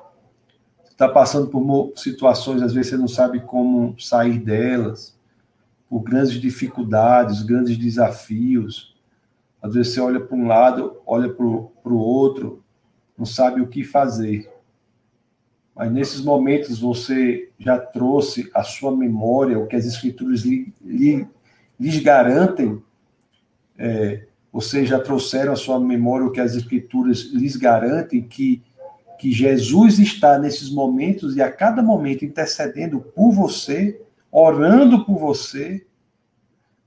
Está 0.90 1.10
passando 1.10 1.50
por 1.50 1.92
situações, 1.98 2.62
às 2.62 2.72
vezes 2.72 2.92
você 2.92 2.98
não 2.98 3.10
sabe 3.10 3.42
como 3.42 3.94
sair 4.00 4.40
delas, 4.40 5.20
por 5.90 6.00
grandes 6.00 6.40
dificuldades, 6.40 7.44
grandes 7.44 7.78
desafios. 7.78 8.96
Às 9.62 9.74
vezes 9.74 9.94
você 9.94 10.00
olha 10.00 10.22
para 10.22 10.38
um 10.38 10.48
lado, 10.48 11.02
olha 11.06 11.28
para 11.28 11.46
o 11.46 11.98
outro, 11.98 12.64
não 13.18 13.26
sabe 13.26 13.60
o 13.60 13.68
que 13.68 13.84
fazer. 13.84 14.50
Mas 15.80 15.94
nesses 15.94 16.20
momentos 16.20 16.78
você 16.78 17.50
já 17.58 17.80
trouxe 17.80 18.52
à 18.54 18.64
sua 18.64 18.94
memória 18.94 19.58
o 19.58 19.66
que 19.66 19.78
as 19.78 19.86
Escrituras 19.86 20.42
lhe, 20.42 20.74
lhe, 20.84 21.26
lhes 21.80 22.00
garantem. 22.02 22.84
É, 23.78 24.26
vocês 24.52 24.90
já 24.90 25.00
trouxeram 25.00 25.54
à 25.54 25.56
sua 25.56 25.80
memória 25.80 26.28
o 26.28 26.34
que 26.34 26.42
as 26.42 26.54
Escrituras 26.54 27.32
lhes 27.32 27.56
garantem, 27.56 28.22
que, 28.22 28.62
que 29.18 29.32
Jesus 29.32 30.00
está 30.00 30.38
nesses 30.38 30.70
momentos 30.70 31.38
e 31.38 31.42
a 31.42 31.50
cada 31.50 31.82
momento 31.82 32.26
intercedendo 32.26 33.00
por 33.00 33.32
você, 33.32 34.02
orando 34.30 35.06
por 35.06 35.18
você, 35.18 35.86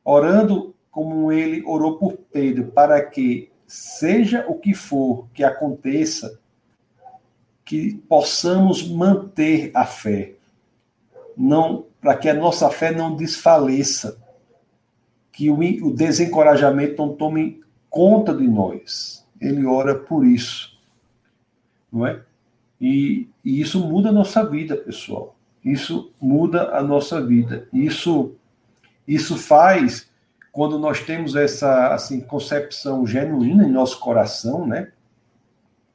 orando 0.05 0.75
como 0.91 1.33
ele 1.33 1.63
orou 1.65 1.97
por 1.97 2.19
Pedro, 2.31 2.67
para 2.67 3.03
que 3.03 3.51
seja 3.67 4.45
o 4.47 4.57
que 4.57 4.75
for 4.75 5.29
que 5.33 5.43
aconteça, 5.43 6.42
que 7.65 7.95
possamos 8.09 8.87
manter 8.89 9.71
a 9.75 9.85
fé, 9.85 10.35
não 11.37 11.87
para 12.01 12.17
que 12.17 12.29
a 12.29 12.35
nossa 12.35 12.69
fé 12.71 12.91
não 12.91 13.15
desfaleça, 13.15 14.19
que 15.31 15.49
o, 15.49 15.59
o 15.59 15.95
desencorajamento 15.95 16.97
não 16.97 17.15
tome 17.15 17.63
conta 17.89 18.35
de 18.35 18.47
nós. 18.47 19.27
Ele 19.41 19.65
ora 19.65 19.95
por 19.95 20.27
isso, 20.27 20.79
não 21.93 22.07
é? 22.07 22.23
E, 22.81 23.29
e 23.45 23.61
isso 23.61 23.81
muda 23.81 24.09
a 24.09 24.13
nossa 24.13 24.45
vida, 24.45 24.77
pessoal. 24.77 25.37
Isso 25.65 26.13
muda 26.21 26.77
a 26.77 26.83
nossa 26.83 27.25
vida. 27.25 27.69
Isso 27.73 28.35
isso 29.07 29.37
faz 29.37 30.09
quando 30.51 30.79
nós 30.79 31.01
temos 31.01 31.35
essa 31.35 31.95
assim 31.95 32.21
concepção 32.21 33.07
genuína 33.07 33.65
em 33.65 33.71
nosso 33.71 33.99
coração, 33.99 34.67
né, 34.67 34.93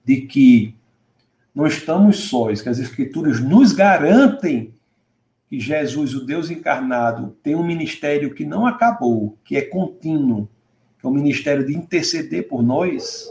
de 0.04 0.22
que 0.22 0.76
não 1.58 1.66
estamos 1.66 2.30
sós, 2.30 2.62
que 2.62 2.70
as 2.70 2.78
Escrituras 2.78 3.40
nos 3.40 3.74
garantem 3.74 4.76
que 5.50 5.60
Jesus, 5.60 6.14
o 6.14 6.24
Deus 6.24 6.52
encarnado, 6.52 7.36
tem 7.42 7.56
um 7.56 7.66
ministério 7.66 8.32
que 8.36 8.46
não 8.46 8.68
acabou, 8.68 9.36
que 9.44 9.58
é 9.58 9.62
contínuo, 9.62 10.48
que 11.00 11.08
é 11.08 11.10
o 11.10 11.12
ministério 11.12 11.66
de 11.66 11.76
interceder 11.76 12.48
por 12.48 12.62
nós. 12.62 13.28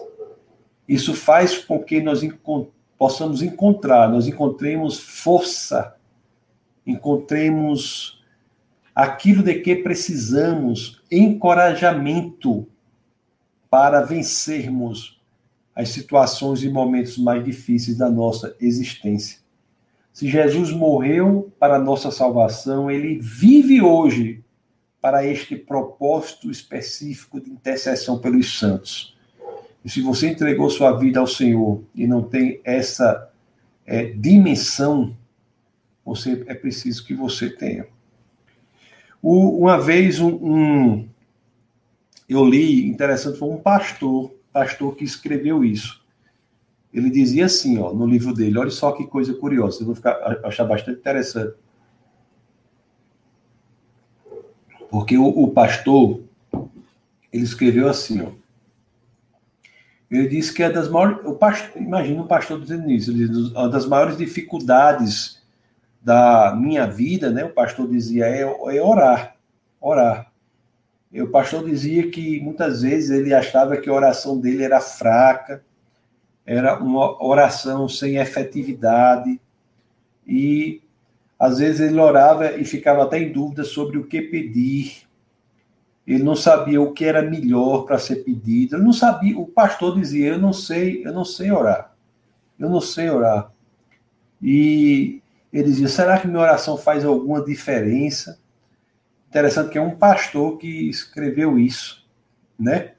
Isso 0.88 1.14
faz 1.14 1.56
com 1.56 1.78
que 1.78 2.00
nós 2.00 2.20
possamos 2.98 3.42
encontrar, 3.42 4.08
nós 4.08 4.26
encontremos 4.26 4.98
força, 4.98 5.94
encontremos 6.84 8.24
aquilo 8.92 9.40
de 9.40 9.54
que 9.60 9.76
precisamos, 9.76 11.00
encorajamento 11.12 12.66
para 13.70 14.00
vencermos 14.00 15.15
as 15.76 15.90
situações 15.90 16.62
e 16.62 16.70
momentos 16.70 17.18
mais 17.18 17.44
difíceis 17.44 17.98
da 17.98 18.10
nossa 18.10 18.56
existência. 18.58 19.38
Se 20.10 20.26
Jesus 20.26 20.72
morreu 20.72 21.52
para 21.58 21.76
a 21.76 21.78
nossa 21.78 22.10
salvação, 22.10 22.90
ele 22.90 23.18
vive 23.20 23.82
hoje 23.82 24.42
para 25.02 25.26
este 25.26 25.54
propósito 25.54 26.50
específico 26.50 27.38
de 27.38 27.50
intercessão 27.50 28.18
pelos 28.18 28.58
santos. 28.58 29.14
E 29.84 29.90
se 29.90 30.00
você 30.00 30.30
entregou 30.30 30.70
sua 30.70 30.92
vida 30.98 31.20
ao 31.20 31.26
Senhor 31.26 31.84
e 31.94 32.06
não 32.06 32.22
tem 32.22 32.58
essa 32.64 33.30
é, 33.84 34.06
dimensão, 34.06 35.14
você 36.02 36.42
é 36.46 36.54
preciso 36.54 37.04
que 37.04 37.12
você 37.12 37.50
tenha. 37.50 37.86
O, 39.22 39.58
uma 39.58 39.78
vez 39.78 40.18
um, 40.18 40.34
um, 40.34 41.08
eu 42.26 42.44
li, 42.44 42.88
interessante, 42.88 43.38
foi 43.38 43.50
um 43.50 43.58
pastor 43.58 44.34
pastor 44.56 44.96
que 44.96 45.04
escreveu 45.04 45.62
isso. 45.62 46.02
Ele 46.90 47.10
dizia 47.10 47.44
assim, 47.44 47.76
ó, 47.76 47.92
no 47.92 48.06
livro 48.06 48.32
dele, 48.32 48.58
olha 48.58 48.70
só 48.70 48.90
que 48.92 49.06
coisa 49.06 49.34
curiosa, 49.34 49.76
vocês 49.76 49.86
vão 49.86 49.94
ficar, 49.94 50.14
achar 50.42 50.64
bastante 50.64 50.98
interessante. 50.98 51.54
Porque 54.90 55.18
o, 55.18 55.26
o 55.26 55.50
pastor, 55.50 56.22
ele 57.30 57.44
escreveu 57.44 57.86
assim, 57.86 58.22
ó. 58.22 58.30
Ele 60.10 60.26
disse 60.26 60.54
que 60.54 60.62
é 60.62 60.70
das 60.70 60.88
maiores. 60.88 61.18
O 61.26 61.34
pastor, 61.34 61.82
imagina 61.82 62.22
um 62.22 62.26
pastor 62.26 62.58
dizendo 62.58 62.90
isso. 62.90 63.10
Ele 63.10 63.28
diz, 63.28 63.50
uma 63.50 63.68
das 63.68 63.84
maiores 63.84 64.16
dificuldades 64.16 65.42
da 66.00 66.56
minha 66.56 66.86
vida, 66.86 67.28
né? 67.30 67.44
O 67.44 67.52
pastor 67.52 67.90
dizia 67.90 68.24
é, 68.24 68.40
é 68.40 68.82
orar, 68.82 69.36
orar. 69.80 70.25
E 71.12 71.22
o 71.22 71.30
pastor 71.30 71.64
dizia 71.64 72.10
que 72.10 72.40
muitas 72.40 72.82
vezes 72.82 73.10
ele 73.10 73.32
achava 73.32 73.76
que 73.76 73.88
a 73.88 73.92
oração 73.92 74.38
dele 74.38 74.62
era 74.62 74.80
fraca, 74.80 75.64
era 76.44 76.78
uma 76.82 77.22
oração 77.24 77.88
sem 77.88 78.16
efetividade, 78.16 79.40
e 80.26 80.82
às 81.38 81.58
vezes 81.58 81.80
ele 81.80 82.00
orava 82.00 82.52
e 82.52 82.64
ficava 82.64 83.04
até 83.04 83.18
em 83.18 83.32
dúvida 83.32 83.62
sobre 83.64 83.98
o 83.98 84.06
que 84.06 84.22
pedir. 84.22 85.06
Ele 86.06 86.22
não 86.22 86.36
sabia 86.36 86.80
o 86.80 86.92
que 86.92 87.04
era 87.04 87.20
melhor 87.20 87.84
para 87.84 87.98
ser 87.98 88.16
pedido. 88.16 88.76
Ele 88.76 88.84
não 88.84 88.92
sabia. 88.92 89.38
O 89.38 89.46
pastor 89.46 89.98
dizia: 89.98 90.28
"Eu 90.28 90.38
não 90.38 90.52
sei, 90.52 91.04
eu 91.04 91.12
não 91.12 91.24
sei 91.24 91.50
orar. 91.50 91.94
Eu 92.58 92.70
não 92.70 92.80
sei 92.80 93.10
orar". 93.10 93.50
E 94.40 95.20
ele 95.52 95.64
dizia: 95.64 95.88
"Será 95.88 96.18
que 96.18 96.28
minha 96.28 96.40
oração 96.40 96.76
faz 96.76 97.04
alguma 97.04 97.44
diferença?" 97.44 98.38
Interessante 99.28 99.70
que 99.70 99.78
é 99.78 99.82
um 99.82 99.96
pastor 99.96 100.56
que 100.56 100.88
escreveu 100.88 101.58
isso, 101.58 102.06
né? 102.58 102.92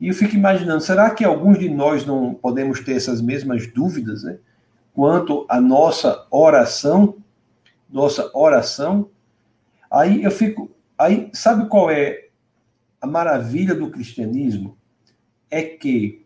E 0.00 0.08
eu 0.08 0.14
fico 0.14 0.34
imaginando, 0.34 0.80
será 0.80 1.10
que 1.10 1.24
alguns 1.24 1.58
de 1.58 1.68
nós 1.68 2.04
não 2.04 2.34
podemos 2.34 2.80
ter 2.80 2.96
essas 2.96 3.20
mesmas 3.20 3.66
dúvidas, 3.66 4.22
né? 4.22 4.38
Quanto 4.92 5.46
à 5.48 5.60
nossa 5.60 6.26
oração, 6.30 7.16
nossa 7.90 8.30
oração? 8.34 9.10
Aí 9.90 10.22
eu 10.22 10.30
fico, 10.30 10.70
aí 10.96 11.30
sabe 11.32 11.68
qual 11.68 11.90
é 11.90 12.28
a 13.00 13.06
maravilha 13.06 13.74
do 13.74 13.90
cristianismo? 13.90 14.76
É 15.50 15.62
que 15.62 16.23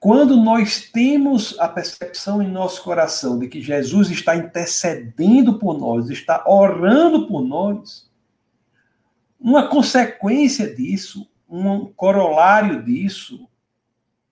quando 0.00 0.36
nós 0.36 0.90
temos 0.90 1.56
a 1.60 1.68
percepção 1.68 2.42
em 2.42 2.50
nosso 2.50 2.82
coração 2.82 3.38
de 3.38 3.46
que 3.46 3.60
Jesus 3.60 4.10
está 4.10 4.34
intercedendo 4.34 5.58
por 5.58 5.78
nós, 5.78 6.08
está 6.10 6.42
orando 6.46 7.28
por 7.28 7.42
nós, 7.42 8.10
uma 9.38 9.68
consequência 9.68 10.74
disso, 10.74 11.30
um 11.48 11.92
corolário 11.92 12.82
disso, 12.82 13.46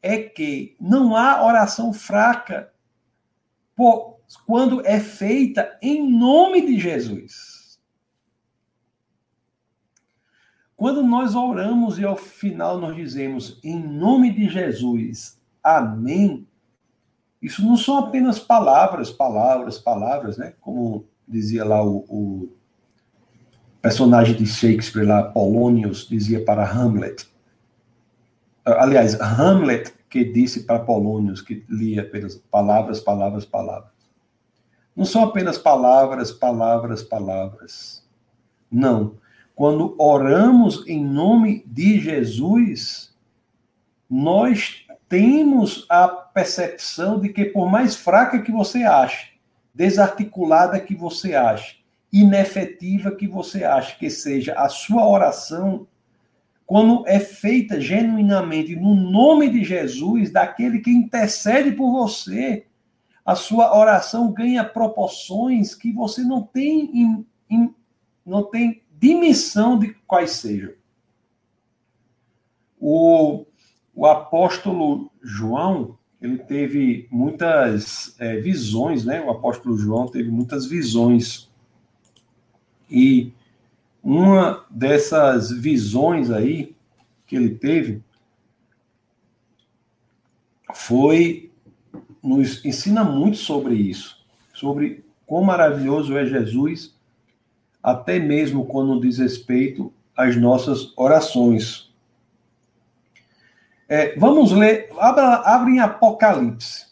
é 0.03 0.19
que 0.19 0.75
não 0.81 1.15
há 1.15 1.45
oração 1.45 1.93
fraca 1.93 2.73
quando 4.47 4.85
é 4.87 4.99
feita 4.99 5.79
em 5.81 6.11
nome 6.11 6.67
de 6.67 6.79
Jesus. 6.79 7.59
quando 10.79 11.03
nós 11.03 11.35
oramos 11.35 11.99
e 11.99 12.05
ao 12.05 12.17
final 12.17 12.79
nós 12.79 12.95
dizemos 12.95 13.59
em 13.65 13.83
nome 13.83 14.33
de 14.33 14.49
Jesus, 14.49 15.38
amém, 15.77 16.47
isso 17.41 17.65
não 17.65 17.77
são 17.77 17.99
apenas 17.99 18.39
palavras, 18.39 19.11
palavras, 19.11 19.79
palavras, 19.79 20.37
né? 20.37 20.55
Como 20.61 21.07
dizia 21.27 21.65
lá 21.65 21.85
o, 21.85 22.05
o 22.09 22.53
personagem 23.81 24.35
de 24.35 24.47
Shakespeare 24.47 25.07
lá, 25.07 25.23
Polônios, 25.23 26.09
dizia 26.09 26.45
para 26.45 26.69
Hamlet. 26.69 27.27
Aliás, 28.65 29.21
Hamlet 29.21 29.93
que 30.09 30.25
disse 30.25 30.65
para 30.65 30.81
Polônios, 30.81 31.41
que 31.41 31.65
lia 31.69 32.03
apenas 32.03 32.35
palavras, 32.51 33.01
palavras, 33.01 33.45
palavras. 33.45 33.93
Não 34.97 35.05
são 35.05 35.23
apenas 35.23 35.59
palavras, 35.59 36.33
palavras, 36.33 37.03
palavras. 37.03 38.05
Não. 38.71 39.17
Quando 39.55 39.95
oramos 39.99 40.85
em 40.87 41.05
nome 41.05 41.63
de 41.67 42.01
Jesus, 42.01 43.15
nós 44.09 44.85
temos 45.09 45.87
a 45.89 46.07
percepção 46.07 47.19
de 47.19 47.31
que, 47.31 47.47
por 47.47 47.71
mais 47.71 47.97
fraca 47.97 48.43
que 48.43 48.53
você 48.53 48.85
ache, 48.85 49.33
desarticulada 49.75 50.79
que 50.81 50.95
você 50.95 51.35
ache, 51.35 51.79
inefetiva 52.13 53.11
que 53.13 53.27
você 53.27 53.65
ache 53.65 53.99
que 53.99 54.11
seja 54.11 54.55
a 54.55 54.69
sua 54.69 55.09
oração, 55.09 55.87
quando 56.67 57.03
é 57.07 57.19
feita 57.19 57.81
genuinamente 57.81 58.77
no 58.77 58.95
nome 58.95 59.49
de 59.49 59.65
Jesus, 59.65 60.31
daquele 60.31 60.81
que 60.81 60.91
intercede 60.91 61.73
por 61.73 61.91
você, 61.91 62.67
a 63.25 63.35
sua 63.35 63.75
oração 63.75 64.33
ganha 64.33 64.65
proporções 64.65 65.75
que 65.75 65.93
você 65.93 66.23
não 66.23 66.43
tem, 66.43 66.91
em, 66.95 67.27
em, 67.49 67.75
não 68.25 68.43
tem 68.43 68.83
dimissão 68.99 69.79
de 69.79 69.95
quais 70.07 70.33
sejam. 70.33 70.73
O, 72.79 73.47
o 73.99 74.07
apóstolo 74.07 75.11
João, 75.21 75.99
ele 76.23 76.39
teve 76.39 77.09
muitas 77.11 78.15
é, 78.21 78.37
visões, 78.37 79.05
né? 79.05 79.21
O 79.21 79.29
apóstolo 79.29 79.77
João 79.77 80.07
teve 80.07 80.31
muitas 80.31 80.67
visões. 80.67 81.51
E 82.89 83.33
uma 84.01 84.65
dessas 84.71 85.51
visões 85.51 86.31
aí 86.31 86.77
que 87.27 87.35
ele 87.35 87.57
teve 87.57 88.01
foi 90.73 91.51
nos 92.23 92.65
ensina 92.65 93.03
muito 93.03 93.39
sobre 93.39 93.75
isso, 93.75 94.25
sobre 94.55 95.05
quão 95.27 95.43
maravilhoso 95.43 96.17
é 96.17 96.25
Jesus, 96.25 96.95
até 97.83 98.21
mesmo 98.21 98.65
quando 98.65 99.01
diz 99.01 99.19
respeito 99.19 99.93
às 100.17 100.37
nossas 100.37 100.93
orações. 100.97 101.88
É, 103.89 104.15
vamos 104.19 104.53
ler, 104.53 104.91
abra, 104.99 105.71
em 105.71 105.81
Apocalipse. 105.81 106.89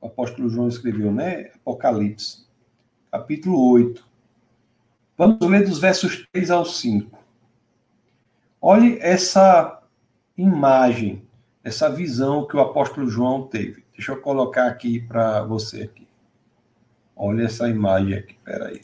O 0.00 0.06
apóstolo 0.06 0.48
João 0.48 0.68
escreveu, 0.68 1.12
né? 1.12 1.50
Apocalipse, 1.56 2.46
capítulo 3.12 3.72
8. 3.72 4.08
Vamos 5.18 5.38
ler 5.46 5.66
dos 5.66 5.78
versos 5.78 6.26
3 6.32 6.50
ao 6.50 6.64
5. 6.64 7.18
Olhe 8.58 8.98
essa 9.00 9.82
imagem, 10.36 11.22
essa 11.62 11.90
visão 11.90 12.46
que 12.46 12.56
o 12.56 12.60
apóstolo 12.60 13.10
João 13.10 13.46
teve. 13.46 13.84
Deixa 13.92 14.12
eu 14.12 14.20
colocar 14.22 14.68
aqui 14.68 15.00
para 15.00 15.42
você 15.42 15.82
aqui. 15.82 16.08
Olha 17.14 17.44
essa 17.44 17.68
imagem 17.68 18.14
aqui, 18.14 18.36
peraí. 18.42 18.80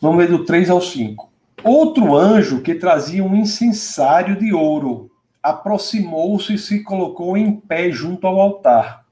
Vamos 0.00 0.16
ver 0.16 0.28
do 0.28 0.44
3 0.44 0.70
ao 0.70 0.80
5. 0.80 1.31
Outro 1.64 2.16
anjo 2.16 2.60
que 2.60 2.74
trazia 2.74 3.24
um 3.24 3.36
incensário 3.36 4.38
de 4.38 4.52
ouro 4.52 5.10
aproximou-se 5.42 6.54
e 6.54 6.58
se 6.58 6.82
colocou 6.82 7.36
em 7.36 7.56
pé 7.56 7.90
junto 7.90 8.26
ao 8.26 8.40
altar 8.40 9.02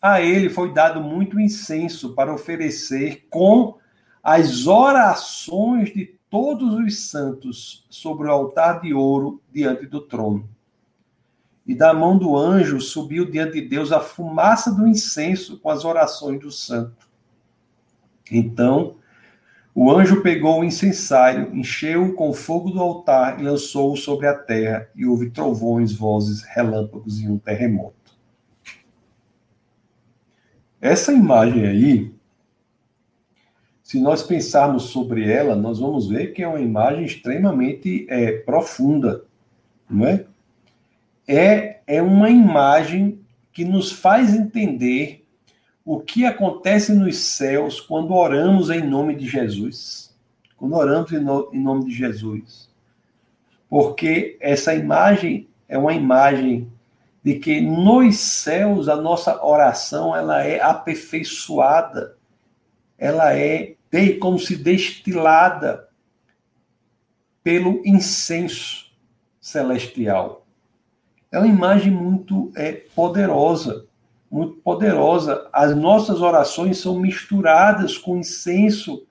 a 0.00 0.20
ele 0.20 0.48
foi 0.48 0.72
dado 0.72 1.00
muito 1.00 1.38
incenso 1.38 2.14
para 2.14 2.32
oferecer 2.32 3.26
com 3.28 3.76
as 4.22 4.66
orações 4.66 5.92
de 5.92 6.18
todos 6.30 6.74
os 6.74 7.10
santos 7.10 7.84
sobre 7.90 8.28
o 8.28 8.30
altar 8.30 8.80
de 8.80 8.94
ouro 8.94 9.42
diante 9.52 9.86
do 9.86 10.00
trono. 10.00 10.48
E 11.66 11.74
da 11.74 11.92
mão 11.92 12.16
do 12.16 12.36
anjo 12.36 12.80
subiu 12.80 13.30
diante 13.30 13.60
de 13.60 13.68
Deus 13.68 13.92
a 13.92 14.00
fumaça 14.00 14.72
do 14.72 14.86
incenso 14.86 15.58
com 15.58 15.70
as 15.70 15.84
orações 15.84 16.40
do 16.40 16.50
santo. 16.50 17.08
Então, 18.30 18.96
o 19.82 19.90
anjo 19.90 20.20
pegou 20.20 20.60
o 20.60 20.64
incensário, 20.64 21.56
encheu-o 21.56 22.12
com 22.12 22.28
o 22.28 22.34
fogo 22.34 22.70
do 22.70 22.80
altar 22.80 23.40
e 23.40 23.44
lançou-o 23.44 23.96
sobre 23.96 24.26
a 24.26 24.34
terra, 24.34 24.86
e 24.94 25.06
houve 25.06 25.30
trovões, 25.30 25.90
vozes, 25.90 26.42
relâmpagos 26.42 27.18
e 27.18 27.26
um 27.26 27.38
terremoto. 27.38 28.14
Essa 30.78 31.14
imagem 31.14 31.66
aí, 31.66 32.14
se 33.82 33.98
nós 33.98 34.22
pensarmos 34.22 34.82
sobre 34.82 35.26
ela, 35.26 35.56
nós 35.56 35.78
vamos 35.78 36.10
ver 36.10 36.34
que 36.34 36.42
é 36.42 36.46
uma 36.46 36.60
imagem 36.60 37.06
extremamente 37.06 38.04
é, 38.10 38.32
profunda, 38.32 39.24
não 39.88 40.06
é? 40.06 40.26
é? 41.26 41.80
É 41.86 42.02
uma 42.02 42.28
imagem 42.28 43.18
que 43.50 43.64
nos 43.64 43.90
faz 43.90 44.34
entender 44.34 45.26
o 45.92 45.98
que 45.98 46.24
acontece 46.24 46.94
nos 46.94 47.18
céus 47.18 47.80
quando 47.80 48.14
oramos 48.14 48.70
em 48.70 48.80
nome 48.80 49.12
de 49.16 49.26
Jesus. 49.26 50.16
Quando 50.56 50.76
oramos 50.76 51.10
em 51.10 51.18
nome 51.18 51.84
de 51.86 51.90
Jesus. 51.90 52.70
Porque 53.68 54.38
essa 54.38 54.72
imagem 54.72 55.48
é 55.68 55.76
uma 55.76 55.92
imagem 55.92 56.70
de 57.24 57.40
que 57.40 57.60
nos 57.60 58.16
céus 58.18 58.88
a 58.88 58.94
nossa 58.94 59.44
oração 59.44 60.14
ela 60.14 60.44
é 60.44 60.60
aperfeiçoada, 60.60 62.16
ela 62.96 63.34
é 63.34 63.74
como 64.20 64.38
se 64.38 64.54
destilada 64.54 65.88
pelo 67.42 67.82
incenso 67.84 68.92
celestial. 69.40 70.46
É 71.32 71.38
uma 71.40 71.48
imagem 71.48 71.90
muito 71.90 72.52
é, 72.54 72.74
poderosa, 72.94 73.89
muito 74.30 74.54
poderosa. 74.60 75.48
As 75.52 75.74
nossas 75.74 76.20
orações 76.20 76.78
são 76.78 76.98
misturadas 76.98 77.98
com 77.98 78.16
incenso 78.16 79.06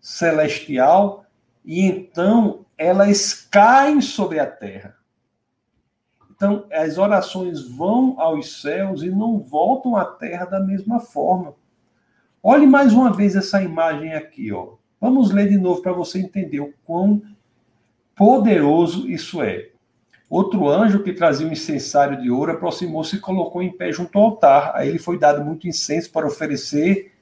celestial 0.00 1.24
e 1.64 1.80
então 1.80 2.64
elas 2.76 3.32
caem 3.50 4.00
sobre 4.00 4.38
a 4.38 4.46
terra. 4.46 4.96
Então, 6.30 6.66
as 6.72 6.98
orações 6.98 7.62
vão 7.62 8.20
aos 8.20 8.60
céus 8.60 9.02
e 9.02 9.08
não 9.08 9.38
voltam 9.38 9.96
à 9.96 10.04
terra 10.04 10.44
da 10.44 10.60
mesma 10.60 10.98
forma. 10.98 11.54
Olhe 12.42 12.66
mais 12.66 12.92
uma 12.92 13.12
vez 13.12 13.36
essa 13.36 13.62
imagem 13.62 14.12
aqui, 14.12 14.52
ó. 14.52 14.74
Vamos 15.00 15.30
ler 15.30 15.48
de 15.48 15.56
novo 15.56 15.80
para 15.80 15.92
você 15.92 16.18
entender 16.18 16.60
o 16.60 16.74
quão 16.84 17.22
poderoso 18.14 19.08
isso 19.08 19.42
é. 19.42 19.70
Outro 20.28 20.68
anjo 20.68 21.02
que 21.02 21.12
trazia 21.12 21.46
um 21.46 21.52
incensário 21.52 22.20
de 22.20 22.30
ouro 22.30 22.52
aproximou-se 22.52 23.16
e 23.16 23.20
colocou 23.20 23.62
em 23.62 23.70
pé 23.70 23.92
junto 23.92 24.18
ao 24.18 24.24
altar. 24.24 24.72
A 24.74 24.84
ele 24.84 24.98
foi 24.98 25.18
dado 25.18 25.44
muito 25.44 25.68
incenso 25.68 26.10
para 26.10 26.26
oferecer. 26.26 27.12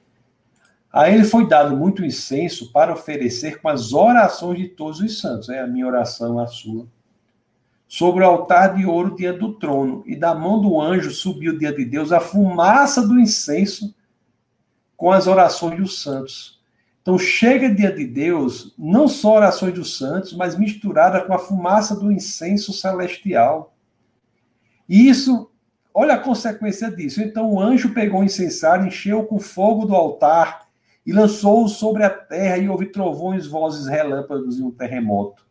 A 0.93 1.11
ele 1.11 1.25
foi 1.25 1.47
dado 1.47 1.77
muito 1.77 2.05
incenso 2.05 2.71
para 2.73 2.93
oferecer 2.93 3.61
com 3.61 3.69
as 3.69 3.93
orações 3.93 4.59
de 4.59 4.69
todos 4.69 5.01
os 5.01 5.21
santos. 5.21 5.49
É 5.49 5.61
a 5.61 5.67
minha 5.67 5.87
oração, 5.87 6.39
a 6.39 6.47
sua 6.47 6.87
sobre 7.93 8.25
o 8.25 8.27
altar 8.27 8.75
de 8.75 8.87
ouro 8.87 9.15
diante 9.15 9.41
do 9.41 9.53
trono, 9.53 10.03
e 10.07 10.17
da 10.17 10.35
mão 10.35 10.63
do 10.63 10.81
anjo 10.81 11.11
subiu 11.11 11.59
diante 11.59 11.85
de 11.85 11.91
Deus 11.91 12.11
a 12.11 12.21
fumaça 12.21 13.07
do 13.07 13.21
incenso 13.21 13.95
com 14.97 15.13
as 15.13 15.27
orações 15.27 15.77
dos 15.77 16.03
santos. 16.03 16.59
Então 17.03 17.19
chega 17.19 17.69
diante 17.69 17.99
de 17.99 18.07
Deus 18.07 18.75
não 18.79 19.09
só 19.09 19.35
orações 19.35 19.75
dos 19.75 19.99
santos, 19.99 20.33
mas 20.33 20.57
misturada 20.57 21.21
com 21.21 21.35
a 21.35 21.39
fumaça 21.39 21.97
do 21.97 22.13
incenso 22.13 22.73
celestial. 22.73 23.75
E 24.89 25.09
isso, 25.09 25.51
olha 25.93 26.15
a 26.15 26.19
consequência 26.19 26.91
disso. 26.91 27.21
Então 27.21 27.51
o 27.51 27.61
anjo 27.61 27.93
pegou 27.93 28.21
o 28.21 28.25
incensário, 28.25 28.87
encheu 28.87 29.25
com 29.25 29.41
fogo 29.41 29.85
do 29.85 29.97
altar 29.97 30.69
e 31.05 31.13
lançou-o 31.13 31.69
sobre 31.69 32.05
a 32.05 32.11
terra, 32.11 32.59
e 32.59 32.69
houve 32.69 32.87
trovões, 32.87 33.49
vozes, 33.49 33.89
relâmpagos 33.89 34.61
e 34.61 34.63
um 34.63 34.71
terremoto. 34.71 35.45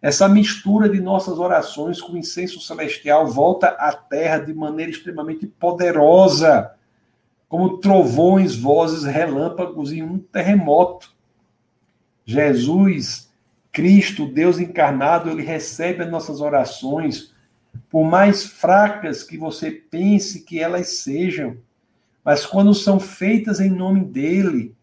Essa 0.00 0.28
mistura 0.28 0.88
de 0.88 1.00
nossas 1.00 1.38
orações 1.38 2.00
com 2.00 2.12
o 2.12 2.18
incenso 2.18 2.60
celestial 2.60 3.26
volta 3.26 3.68
à 3.68 3.92
terra 3.92 4.38
de 4.38 4.54
maneira 4.54 4.92
extremamente 4.92 5.46
poderosa, 5.46 6.73
como 7.54 7.78
trovões, 7.78 8.56
vozes, 8.56 9.04
relâmpagos 9.04 9.92
e 9.92 10.02
um 10.02 10.18
terremoto. 10.18 11.14
Jesus, 12.26 13.32
Cristo, 13.70 14.26
Deus 14.26 14.58
encarnado, 14.58 15.30
ele 15.30 15.44
recebe 15.44 16.02
as 16.02 16.10
nossas 16.10 16.40
orações, 16.40 17.32
por 17.88 18.04
mais 18.04 18.42
fracas 18.42 19.22
que 19.22 19.38
você 19.38 19.70
pense 19.70 20.40
que 20.40 20.58
elas 20.58 20.96
sejam, 20.96 21.56
mas 22.24 22.44
quando 22.44 22.74
são 22.74 22.98
feitas 22.98 23.60
em 23.60 23.70
nome 23.70 24.04
dele, 24.04 24.74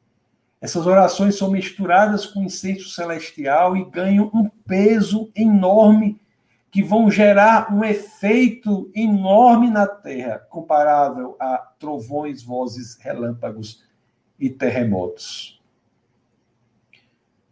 Essas 0.62 0.86
orações 0.86 1.36
são 1.36 1.50
misturadas 1.50 2.28
com 2.28 2.44
incenso 2.44 2.90
celestial 2.90 3.76
e 3.76 3.84
ganham 3.84 4.30
um 4.32 4.48
peso 4.48 5.32
enorme 5.36 6.21
que 6.72 6.82
vão 6.82 7.12
gerar 7.12 7.72
um 7.74 7.84
efeito 7.84 8.90
enorme 8.96 9.70
na 9.70 9.86
terra, 9.86 10.40
comparável 10.50 11.36
a 11.38 11.58
trovões, 11.78 12.42
vozes, 12.42 12.98
relâmpagos 12.98 13.84
e 14.40 14.50
terremotos. 14.50 15.60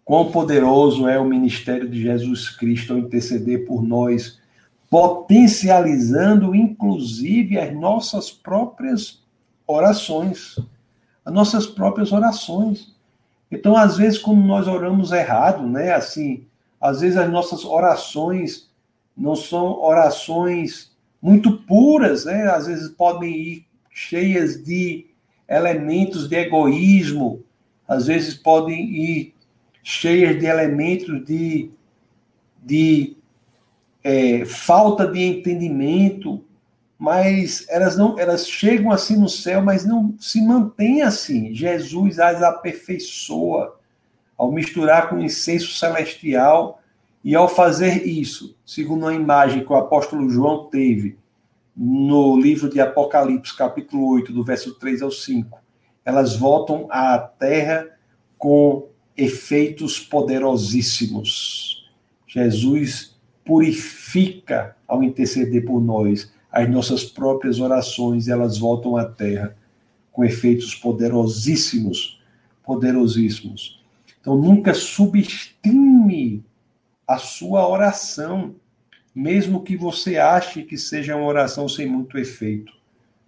Quão 0.05 0.31
poderoso 0.31 1.07
é 1.07 1.19
o 1.19 1.25
ministério 1.25 1.87
de 1.87 2.01
Jesus 2.01 2.49
Cristo 2.49 2.93
ao 2.93 2.99
interceder 2.99 3.65
por 3.67 3.83
nós, 3.83 4.39
potencializando 4.89 6.55
inclusive 6.55 7.59
as 7.59 7.75
nossas 7.75 8.31
próprias 8.31 9.21
orações, 9.67 10.55
as 11.23 11.33
nossas 11.33 11.67
próprias 11.67 12.13
orações. 12.13 12.95
Então, 13.51 13.75
às 13.75 13.97
vezes, 13.97 14.17
quando 14.17 14.41
nós 14.41 14.67
oramos 14.67 15.11
errado, 15.11 15.67
né? 15.67 15.93
Assim, 15.93 16.47
às 16.79 17.01
vezes 17.01 17.17
as 17.17 17.29
nossas 17.29 17.65
orações 17.65 18.68
não 19.19 19.35
são 19.35 19.81
orações 19.81 20.95
muito 21.21 21.57
puras, 21.63 22.23
né? 22.23 22.47
Às 22.49 22.67
vezes 22.67 22.89
podem 22.89 23.35
ir 23.35 23.65
cheias 23.91 24.63
de 24.63 25.07
elementos 25.47 26.29
de 26.29 26.37
egoísmo, 26.37 27.43
às 27.85 28.07
vezes 28.07 28.35
podem 28.35 28.79
ir 28.79 29.35
cheias 29.83 30.39
de 30.39 30.45
elementos 30.45 31.25
de, 31.25 31.69
de 32.63 33.17
é, 34.03 34.45
falta 34.45 35.05
de 35.05 35.21
entendimento, 35.21 36.45
mas 36.97 37.65
elas 37.69 37.97
não 37.97 38.17
elas 38.17 38.47
chegam 38.47 38.91
assim 38.91 39.17
no 39.17 39.27
céu, 39.27 39.61
mas 39.61 39.85
não 39.85 40.15
se 40.17 40.41
mantém 40.41 41.01
assim. 41.01 41.53
Jesus 41.53 42.19
as 42.19 42.41
aperfeiçoa 42.41 43.77
ao 44.37 44.51
misturar 44.51 45.09
com 45.09 45.17
o 45.17 45.23
incenso 45.23 45.73
celestial 45.77 46.78
e 47.23 47.35
ao 47.35 47.49
fazer 47.49 48.07
isso, 48.07 48.55
segundo 48.65 49.05
a 49.05 49.13
imagem 49.13 49.65
que 49.65 49.71
o 49.71 49.75
apóstolo 49.75 50.29
João 50.29 50.65
teve 50.65 51.17
no 51.75 52.39
livro 52.39 52.69
de 52.69 52.79
Apocalipse, 52.79 53.55
capítulo 53.55 54.07
8, 54.09 54.33
do 54.33 54.43
verso 54.43 54.75
3 54.75 55.01
ao 55.01 55.11
5, 55.11 55.59
elas 56.03 56.35
voltam 56.35 56.87
à 56.89 57.17
terra 57.17 57.87
com 58.37 58.87
efeitos 59.15 59.99
poderosíssimos. 59.99 61.89
Jesus 62.25 63.17
purifica 63.45 64.75
ao 64.87 65.03
interceder 65.03 65.65
por 65.65 65.81
nós 65.81 66.31
as 66.51 66.69
nossas 66.69 67.03
próprias 67.03 67.59
orações, 67.59 68.27
elas 68.27 68.57
voltam 68.57 68.97
à 68.97 69.05
terra 69.05 69.55
com 70.11 70.23
efeitos 70.23 70.73
poderosíssimos, 70.73 72.21
poderosíssimos. 72.63 73.83
Então 74.19 74.35
nunca 74.37 74.73
subestime 74.73 76.43
a 77.09 77.17
sua 77.17 77.67
oração, 77.67 78.53
mesmo 79.15 79.63
que 79.63 79.75
você 79.75 80.17
ache 80.17 80.61
que 80.61 80.77
seja 80.77 81.15
uma 81.15 81.25
oração 81.25 81.67
sem 81.67 81.87
muito 81.87 82.19
efeito. 82.19 82.71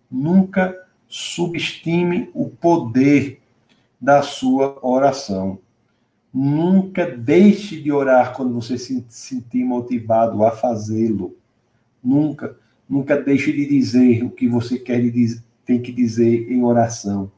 Nunca 0.09 0.77
subestime 1.07 2.29
o 2.31 2.47
poder 2.47 3.41
da 3.99 4.21
sua 4.21 4.77
oração. 4.83 5.57
Nunca 6.31 7.07
deixe 7.07 7.81
de 7.81 7.91
orar 7.91 8.35
quando 8.35 8.53
você 8.53 8.77
se 8.77 9.03
sentir 9.09 9.65
motivado 9.65 10.45
a 10.45 10.51
fazê-lo. 10.51 11.35
Nunca. 12.03 12.55
Nunca 12.87 13.19
deixe 13.19 13.51
de 13.51 13.65
dizer 13.65 14.23
o 14.23 14.29
que 14.29 14.47
você 14.47 14.77
quer 14.77 15.01
dizer, 15.09 15.41
tem 15.65 15.81
que 15.81 15.91
dizer 15.91 16.51
em 16.51 16.63
oração. 16.63 17.31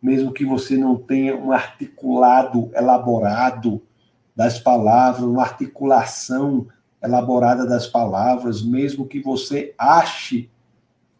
Mesmo 0.00 0.32
que 0.32 0.44
você 0.44 0.76
não 0.76 0.94
tenha 0.94 1.36
um 1.36 1.50
articulado 1.50 2.70
elaborado 2.74 3.82
das 4.34 4.58
palavras, 4.58 5.24
uma 5.24 5.42
articulação 5.42 6.66
elaborada 7.02 7.66
das 7.66 7.86
palavras, 7.86 8.62
mesmo 8.62 9.06
que 9.06 9.20
você 9.20 9.74
ache 9.78 10.50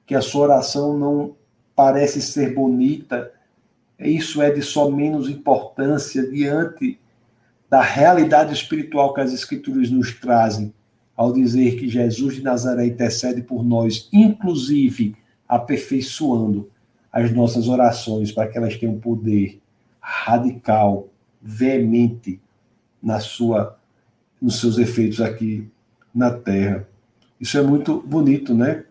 que 0.07 0.15
a 0.15 0.23
sua 0.23 0.43
oração 0.43 0.99
não 0.99 1.37
parece 1.77 2.21
ser 2.21 2.55
bonita, 2.55 3.33
isso 3.99 4.43
é 4.43 4.51
de 4.51 4.63
só 4.63 4.91
menos 4.91 5.29
importância 5.29 6.29
diante 6.29 6.99
da 7.71 7.81
realidade 7.81 8.53
espiritual 8.53 9.15
que 9.15 9.21
as 9.21 9.33
Escrituras 9.33 9.91
nos 9.91 10.13
trazem 10.13 10.73
ao 11.17 11.33
dizer 11.33 11.77
que 11.77 11.89
Jesus 11.89 12.37
de 12.37 12.43
Nazaré 12.43 12.87
intercede 12.87 13.43
por 13.43 13.65
nós, 13.65 14.09
inclusive 14.13 15.17
aperfeiçoando 15.49 16.71
as 17.13 17.33
nossas 17.33 17.69
orações 17.69 18.33
para 18.33 18.49
que 18.49 18.59
elas 18.59 18.77
tenham 18.77 18.99
poder 18.99 19.61
radical, 20.01 21.09
veemente 21.41 22.41
na 23.05 23.21
sua 23.21 23.79
nos 24.41 24.59
seus 24.59 24.79
efeitos 24.79 25.21
aqui 25.21 25.71
na 26.15 26.31
terra. 26.31 26.89
Isso 27.41 27.57
é 27.59 27.63
muito 27.63 28.01
bonito, 28.01 28.55
né? 28.55 28.85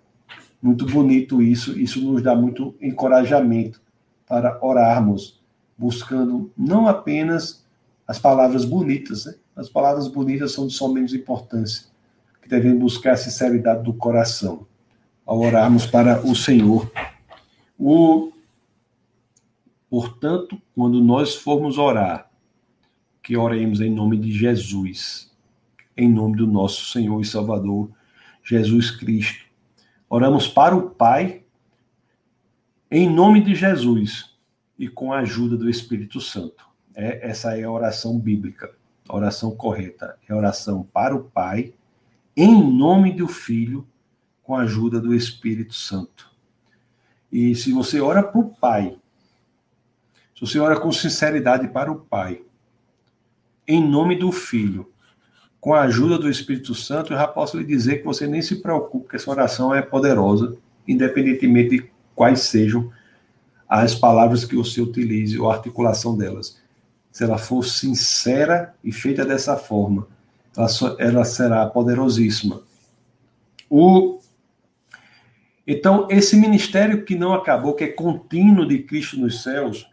Muito 0.61 0.85
bonito 0.85 1.41
isso, 1.41 1.77
isso 1.77 1.99
nos 2.01 2.21
dá 2.21 2.35
muito 2.35 2.73
encorajamento 2.81 3.81
para 4.27 4.57
orarmos, 4.63 5.41
buscando 5.77 6.51
não 6.57 6.87
apenas 6.87 7.65
as 8.07 8.17
palavras 8.17 8.63
bonitas, 8.63 9.25
né? 9.25 9.35
As 9.55 9.69
palavras 9.69 10.07
bonitas 10.07 10.51
são 10.51 10.65
de 10.65 10.73
só 10.73 10.87
menos 10.87 11.13
importância, 11.13 11.85
que 12.41 12.49
devem 12.49 12.75
buscar 12.75 13.11
a 13.11 13.17
sinceridade 13.17 13.83
do 13.83 13.93
coração 13.93 14.65
ao 15.25 15.39
orarmos 15.39 15.85
para 15.85 16.25
o 16.25 16.35
Senhor. 16.35 16.91
O, 17.77 18.31
portanto, 19.89 20.59
quando 20.75 21.01
nós 21.01 21.35
formos 21.35 21.77
orar, 21.77 22.29
que 23.23 23.37
oremos 23.37 23.79
em 23.79 23.89
nome 23.89 24.17
de 24.17 24.31
Jesus, 24.31 25.31
em 25.95 26.11
nome 26.11 26.35
do 26.35 26.45
nosso 26.45 26.91
Senhor 26.91 27.21
e 27.21 27.25
Salvador 27.25 27.89
Jesus 28.43 28.91
Cristo. 28.91 29.45
Oramos 30.09 30.45
para 30.47 30.75
o 30.75 30.89
Pai, 30.89 31.43
em 32.91 33.09
nome 33.09 33.41
de 33.41 33.55
Jesus 33.55 34.35
e 34.77 34.89
com 34.89 35.13
a 35.13 35.19
ajuda 35.19 35.55
do 35.55 35.69
Espírito 35.69 36.19
Santo. 36.19 36.67
É, 36.93 37.29
essa 37.29 37.57
é 37.57 37.63
a 37.63 37.71
oração 37.71 38.19
bíblica, 38.19 38.75
a 39.07 39.15
oração 39.15 39.55
correta. 39.55 40.17
É 40.27 40.33
a 40.33 40.37
oração 40.37 40.83
para 40.91 41.15
o 41.15 41.23
Pai, 41.23 41.73
em 42.35 42.71
nome 42.71 43.13
do 43.13 43.27
Filho, 43.27 43.87
com 44.43 44.55
a 44.55 44.63
ajuda 44.63 44.99
do 44.99 45.15
Espírito 45.15 45.73
Santo. 45.73 46.29
E 47.31 47.55
se 47.55 47.71
você 47.71 48.01
ora 48.01 48.21
para 48.21 48.39
o 48.39 48.53
Pai, 48.53 48.97
se 50.35 50.41
você 50.41 50.59
ora 50.59 50.77
com 50.77 50.91
sinceridade 50.91 51.69
para 51.69 51.91
o 51.91 51.95
Pai, 51.95 52.43
em 53.67 53.85
nome 53.85 54.15
do 54.15 54.31
Filho, 54.31 54.91
com 55.59 55.73
a 55.73 55.81
ajuda 55.81 56.17
do 56.17 56.29
Espírito 56.29 56.75
Santo, 56.75 57.13
eu 57.13 57.17
já 57.17 57.27
posso 57.27 57.57
lhe 57.57 57.63
dizer 57.63 57.99
que 57.99 58.05
você 58.05 58.27
nem 58.27 58.41
se 58.41 58.57
preocupe, 58.57 59.09
que 59.09 59.15
essa 59.15 59.31
oração 59.31 59.73
é 59.73 59.81
poderosa, 59.81 60.57
independentemente 60.87 61.69
de 61.77 61.89
quais 62.13 62.41
sejam 62.41 62.91
as 63.69 63.95
palavras 63.95 64.43
que 64.43 64.55
você 64.55 64.81
utilize 64.81 65.39
ou 65.39 65.49
a 65.49 65.55
articulação 65.55 66.17
delas. 66.17 66.61
Se 67.11 67.23
ela 67.23 67.37
for 67.37 67.63
sincera 67.63 68.75
e 68.83 68.91
feita 68.91 69.23
dessa 69.23 69.55
forma, 69.55 70.07
ela, 70.55 70.67
só, 70.67 70.95
ela 70.99 71.23
será 71.23 71.65
poderosíssima. 71.65 72.61
O, 73.69 74.19
então, 75.65 76.07
esse 76.11 76.35
ministério 76.35 77.05
que 77.05 77.15
não 77.15 77.33
acabou, 77.33 77.73
que 77.73 77.85
é 77.85 77.87
contínuo 77.87 78.67
de 78.67 78.79
Cristo 78.79 79.17
nos 79.17 79.41
céus, 79.41 79.87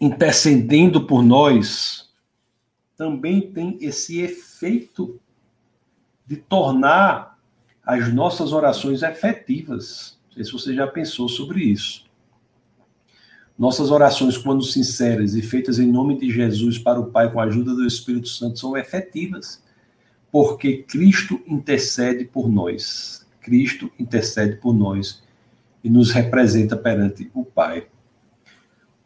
intercedendo 0.00 1.06
por 1.06 1.22
nós, 1.22 2.08
também 2.96 3.40
tem 3.40 3.78
esse 3.80 4.20
efeito 4.20 5.20
de 6.26 6.36
tornar 6.36 7.38
as 7.84 8.12
nossas 8.12 8.52
orações 8.52 9.02
efetivas. 9.02 10.18
Não 10.26 10.34
sei 10.34 10.44
se 10.44 10.52
você 10.52 10.74
já 10.74 10.86
pensou 10.86 11.28
sobre 11.28 11.64
isso. 11.64 12.06
Nossas 13.58 13.90
orações, 13.90 14.36
quando 14.36 14.62
sinceras 14.62 15.34
e 15.34 15.42
feitas 15.42 15.78
em 15.78 15.90
nome 15.90 16.16
de 16.18 16.30
Jesus 16.30 16.78
para 16.78 17.00
o 17.00 17.10
Pai 17.10 17.32
com 17.32 17.40
a 17.40 17.44
ajuda 17.44 17.74
do 17.74 17.86
Espírito 17.86 18.28
Santo, 18.28 18.58
são 18.58 18.76
efetivas, 18.76 19.60
porque 20.30 20.84
Cristo 20.84 21.40
intercede 21.46 22.24
por 22.24 22.48
nós. 22.48 23.26
Cristo 23.40 23.90
intercede 23.98 24.56
por 24.56 24.72
nós 24.72 25.22
e 25.82 25.90
nos 25.90 26.12
representa 26.12 26.76
perante 26.76 27.30
o 27.34 27.44
Pai. 27.44 27.88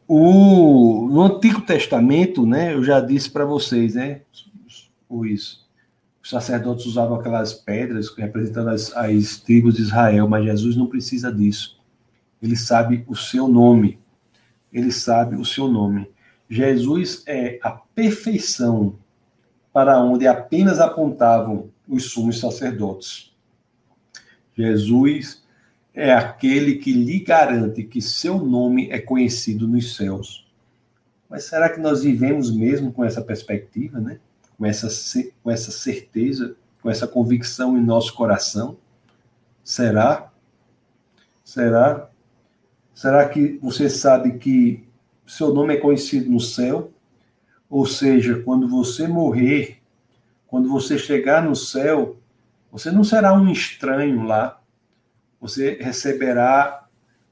O, 0.07 1.09
no 1.11 1.23
Antigo 1.23 1.61
Testamento, 1.61 2.45
né, 2.45 2.75
eu 2.75 2.83
já 2.83 3.01
disse 3.01 3.31
para 3.31 3.45
vocês, 3.45 3.95
né, 3.95 4.23
os, 5.09 5.63
os 6.23 6.31
sacerdotes 6.31 6.87
usavam 6.87 7.19
aquelas 7.19 7.53
pedras 7.53 8.15
representando 8.17 8.69
as, 8.69 8.95
as 8.97 9.37
tribos 9.39 9.75
de 9.75 9.83
Israel, 9.83 10.29
mas 10.29 10.45
Jesus 10.45 10.77
não 10.77 10.87
precisa 10.87 11.33
disso. 11.33 11.81
Ele 12.43 12.57
sabe 12.57 13.05
o 13.07 13.15
seu 13.15 13.47
nome. 13.49 13.99
Ele 14.73 14.91
sabe 14.91 15.37
o 15.37 15.45
seu 15.45 15.69
nome. 15.69 16.11
Jesus 16.49 17.23
é 17.27 17.59
a 17.63 17.71
perfeição 17.71 18.99
para 19.73 20.01
onde 20.01 20.27
apenas 20.27 20.81
apontavam 20.81 21.71
os 21.89 22.11
sumos 22.11 22.41
sacerdotes. 22.41 23.33
Jesus 24.57 25.42
é 25.95 26.13
aquele 26.13 26.77
que 26.77 26.93
lhe 26.93 27.21
garante 27.21 27.83
que 27.83 28.01
seu 28.01 28.39
nome 28.39 28.91
é 28.91 28.99
conhecido 28.99 29.69
nos 29.69 29.95
céus. 29.95 30.47
Mas 31.29 31.45
será 31.45 31.69
que 31.69 31.81
nós 31.81 32.03
vivemos 32.03 32.55
mesmo 32.55 32.93
com 32.93 33.05
essa 33.05 33.23
perspectiva, 33.23 34.01
né? 34.01 34.19
com, 34.57 34.67
essa, 34.67 34.89
com 35.43 35.51
essa 35.51 35.71
certeza, 35.71 36.57
com 36.81 36.91
essa 36.91 37.07
convicção 37.07 37.77
em 37.77 37.83
nosso 37.83 38.15
coração? 38.15 38.77
Será? 39.65 40.31
Será? 41.45 42.09
Será 42.95 43.29
que 43.29 43.59
você 43.61 43.91
sabe 43.91 44.39
que 44.39 44.87
seu 45.27 45.53
nome 45.53 45.75
é 45.75 45.79
conhecido 45.79 46.31
no 46.31 46.41
céu? 46.41 46.93
Ou 47.69 47.87
seja, 47.87 48.41
quando 48.41 48.69
você 48.69 49.09
morrer, 49.09 49.79
quando 50.47 50.69
você 50.69 50.99
chegar 50.99 51.43
no 51.43 51.57
céu, 51.57 52.17
você 52.71 52.91
não 52.91 53.03
será 53.03 53.33
um 53.33 53.51
estranho 53.51 54.23
lá. 54.25 54.62
Você 55.43 55.77
receberá 55.81 56.87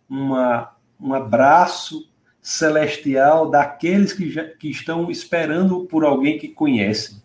uma, 0.08 0.72
um 1.00 1.14
abraço 1.14 2.10
celestial 2.42 3.48
daqueles 3.48 4.12
que, 4.12 4.28
já, 4.28 4.44
que 4.44 4.68
estão 4.68 5.08
esperando 5.12 5.84
por 5.86 6.04
alguém 6.04 6.36
que 6.36 6.48
conhecem. 6.48 7.22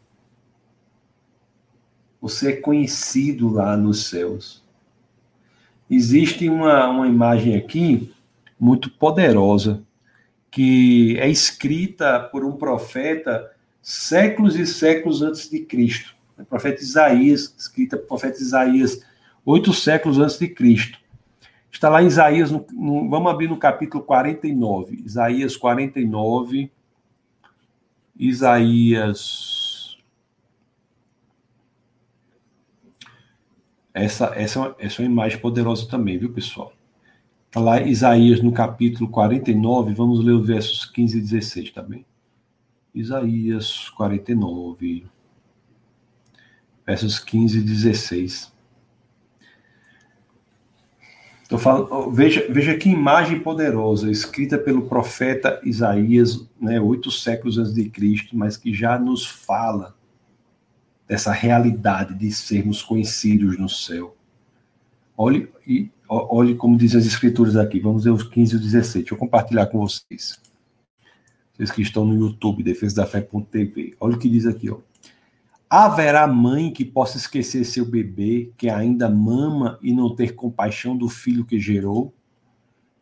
Você 2.21 2.51
é 2.51 2.55
conhecido 2.55 3.49
lá 3.49 3.75
nos 3.75 4.05
céus. 4.05 4.63
Existe 5.89 6.47
uma, 6.47 6.87
uma 6.87 7.07
imagem 7.07 7.55
aqui 7.55 8.13
muito 8.59 8.91
poderosa 8.91 9.83
que 10.51 11.17
é 11.19 11.27
escrita 11.27 12.19
por 12.19 12.45
um 12.45 12.53
profeta 12.53 13.51
séculos 13.81 14.55
e 14.55 14.67
séculos 14.67 15.23
antes 15.23 15.49
de 15.49 15.61
Cristo. 15.61 16.15
O 16.37 16.45
profeta 16.45 16.81
Isaías, 16.81 17.53
escrita 17.57 17.97
por 17.97 18.07
profeta 18.07 18.39
Isaías, 18.39 19.01
oito 19.45 19.73
séculos 19.73 20.19
antes 20.19 20.39
de 20.39 20.47
Cristo. 20.47 20.99
Está 21.71 21.89
lá 21.89 22.01
em 22.01 22.07
Isaías, 22.07 22.51
no, 22.51 22.65
no, 22.71 23.09
vamos 23.09 23.31
abrir 23.31 23.49
no 23.49 23.57
capítulo 23.57 24.03
49. 24.03 25.03
Isaías 25.05 25.55
49. 25.55 26.71
Isaías. 28.17 29.97
Essa, 33.93 34.33
essa, 34.35 34.75
essa 34.79 35.01
é 35.01 35.05
uma 35.05 35.11
imagem 35.11 35.39
poderosa 35.39 35.87
também, 35.87 36.17
viu, 36.17 36.31
pessoal? 36.33 36.73
Está 37.47 37.59
lá 37.59 37.81
Isaías 37.81 38.41
no 38.41 38.51
capítulo 38.51 39.09
49, 39.09 39.93
vamos 39.93 40.23
ler 40.23 40.33
os 40.33 40.45
versos 40.45 40.85
15 40.85 41.17
e 41.17 41.21
16 41.21 41.71
também. 41.71 42.05
Isaías 42.93 43.89
49, 43.91 45.05
versos 46.85 47.19
15 47.19 47.59
e 47.59 47.61
16. 47.61 48.54
Veja, 52.11 52.45
veja 52.49 52.75
que 52.75 52.89
imagem 52.89 53.39
poderosa, 53.39 54.09
escrita 54.09 54.57
pelo 54.57 54.87
profeta 54.87 55.61
Isaías, 55.63 56.47
né, 56.59 56.79
oito 56.79 57.11
séculos 57.11 57.57
antes 57.57 57.73
de 57.73 57.87
Cristo, 57.89 58.35
mas 58.35 58.57
que 58.57 58.73
já 58.73 58.97
nos 58.97 59.25
fala 59.25 59.95
dessa 61.07 61.31
realidade 61.31 62.15
de 62.15 62.31
sermos 62.31 62.81
conhecidos 62.81 63.59
no 63.59 63.69
céu. 63.69 64.15
Olhe, 65.15 65.47
e, 65.67 65.91
olhe 66.09 66.55
como 66.55 66.77
dizem 66.77 66.99
as 66.99 67.05
escrituras 67.05 67.55
aqui, 67.55 67.79
vamos 67.79 68.03
ver 68.03 68.09
os 68.09 68.23
15 68.23 68.55
e 68.55 68.59
16. 68.59 69.03
Deixa 69.03 69.13
eu 69.13 69.17
compartilhar 69.19 69.67
com 69.67 69.79
vocês. 69.79 70.39
Vocês 71.53 71.71
que 71.71 71.83
estão 71.83 72.03
no 72.05 72.15
YouTube, 72.15 72.63
defesa 72.63 72.97
da 72.97 73.05
fé.tv. 73.05 73.95
Olha 73.99 74.15
o 74.15 74.19
que 74.19 74.27
diz 74.27 74.47
aqui, 74.47 74.69
ó. 74.69 74.79
Haverá 75.69 76.27
mãe 76.27 76.71
que 76.71 76.85
possa 76.85 77.17
esquecer 77.17 77.65
seu 77.65 77.85
bebê, 77.85 78.51
que 78.55 78.69
ainda 78.69 79.09
mama 79.09 79.79
e 79.81 79.91
não 79.91 80.15
ter 80.15 80.35
compaixão 80.35 80.95
do 80.95 81.09
filho 81.09 81.43
que 81.43 81.59
gerou? 81.59 82.13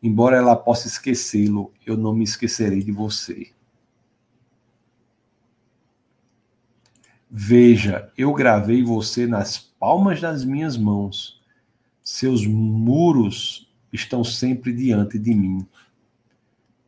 Embora 0.02 0.36
ela 0.36 0.56
possa 0.56 0.86
esquecê-lo, 0.86 1.72
eu 1.84 1.96
não 1.96 2.14
me 2.14 2.24
esquecerei 2.24 2.82
de 2.82 2.90
você. 2.90 3.50
Veja, 7.30 8.10
eu 8.16 8.32
gravei 8.32 8.82
você 8.82 9.26
nas 9.26 9.58
palmas 9.58 10.20
das 10.20 10.44
minhas 10.44 10.76
mãos. 10.76 11.42
Seus 12.02 12.46
muros 12.46 13.68
estão 13.92 14.22
sempre 14.24 14.72
diante 14.72 15.18
de 15.18 15.34
mim. 15.34 15.66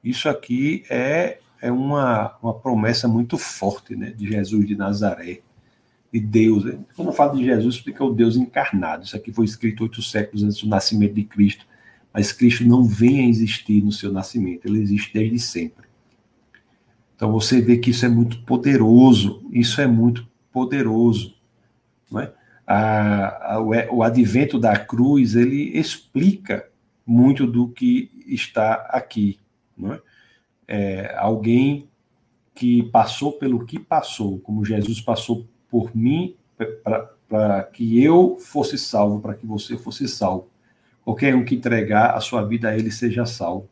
Isso 0.02 0.28
aqui 0.28 0.84
é, 0.88 1.40
é 1.60 1.70
uma, 1.70 2.36
uma 2.42 2.54
promessa 2.54 3.08
muito 3.08 3.36
forte 3.36 3.96
né, 3.96 4.10
de 4.10 4.26
Jesus 4.26 4.66
de 4.66 4.76
Nazaré 4.76 5.42
de 6.12 6.20
Deus. 6.20 6.64
Eu 6.64 7.12
falo 7.12 7.36
de 7.36 7.44
Jesus, 7.44 7.76
explica 7.76 8.04
o 8.04 8.14
Deus 8.14 8.36
encarnado. 8.36 9.04
Isso 9.04 9.16
aqui 9.16 9.32
foi 9.32 9.44
escrito 9.44 9.82
oito 9.82 10.02
séculos 10.02 10.42
antes 10.42 10.60
do 10.60 10.68
nascimento 10.68 11.14
de 11.14 11.24
Cristo. 11.24 11.66
Mas 12.12 12.32
Cristo 12.32 12.64
não 12.64 12.84
vem 12.84 13.20
a 13.20 13.28
existir 13.28 13.82
no 13.82 13.92
seu 13.92 14.10
nascimento, 14.10 14.66
ele 14.66 14.80
existe 14.80 15.12
desde 15.12 15.38
sempre. 15.38 15.86
Então 17.14 17.32
você 17.32 17.60
vê 17.60 17.78
que 17.78 17.90
isso 17.90 18.04
é 18.04 18.08
muito 18.08 18.42
poderoso, 18.42 19.42
isso 19.52 19.80
é 19.80 19.86
muito 19.86 20.26
poderoso. 20.52 21.34
Não 22.10 22.20
é? 22.20 22.32
a, 22.66 23.54
a, 23.54 23.60
o, 23.60 23.70
o 23.96 24.02
advento 24.02 24.58
da 24.58 24.76
cruz, 24.76 25.36
ele 25.36 25.78
explica 25.78 26.68
muito 27.06 27.46
do 27.46 27.68
que 27.68 28.10
está 28.26 28.74
aqui. 28.90 29.38
Não 29.76 29.92
é? 29.92 30.00
É, 30.68 31.14
alguém 31.16 31.88
que 32.54 32.82
passou 32.84 33.32
pelo 33.32 33.64
que 33.64 33.78
passou, 33.78 34.40
como 34.40 34.64
Jesus 34.64 35.00
passou 35.00 35.46
por 35.70 35.94
mim, 35.96 36.36
para 37.28 37.62
que 37.64 38.02
eu 38.02 38.38
fosse 38.38 38.78
salvo, 38.78 39.20
para 39.20 39.34
que 39.34 39.46
você 39.46 39.76
fosse 39.76 40.08
salvo. 40.08 40.48
Qualquer 41.04 41.34
um 41.34 41.44
que 41.44 41.54
entregar 41.54 42.14
a 42.14 42.20
sua 42.20 42.42
vida 42.42 42.68
a 42.68 42.76
ele 42.76 42.90
seja 42.90 43.26
salvo. 43.26 43.68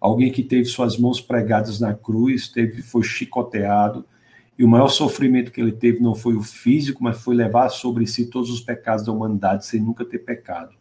Alguém 0.00 0.32
que 0.32 0.42
teve 0.42 0.64
suas 0.64 0.96
mãos 0.96 1.20
pregadas 1.20 1.78
na 1.78 1.92
cruz, 1.92 2.48
teve, 2.48 2.80
foi 2.82 3.02
chicoteado, 3.02 4.06
e 4.58 4.64
o 4.64 4.68
maior 4.68 4.88
sofrimento 4.88 5.52
que 5.52 5.60
ele 5.60 5.72
teve 5.72 6.00
não 6.00 6.14
foi 6.14 6.34
o 6.34 6.42
físico, 6.42 7.02
mas 7.02 7.20
foi 7.22 7.34
levar 7.34 7.68
sobre 7.70 8.06
si 8.06 8.26
todos 8.26 8.50
os 8.50 8.60
pecados 8.60 9.04
da 9.04 9.12
humanidade 9.12 9.64
sem 9.64 9.80
nunca 9.80 10.04
ter 10.04 10.18
pecado. 10.18 10.74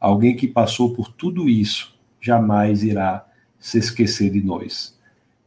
Alguém 0.00 0.34
que 0.34 0.48
passou 0.48 0.94
por 0.94 1.12
tudo 1.12 1.48
isso 1.48 1.98
jamais 2.20 2.82
irá 2.82 3.26
se 3.58 3.78
esquecer 3.78 4.30
de 4.30 4.40
nós. 4.40 4.98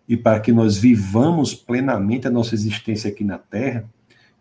E 0.07 0.17
para 0.17 0.39
que 0.39 0.51
nós 0.51 0.77
vivamos 0.77 1.55
plenamente 1.55 2.27
a 2.27 2.31
nossa 2.31 2.53
existência 2.53 3.09
aqui 3.09 3.23
na 3.23 3.37
Terra, 3.37 3.89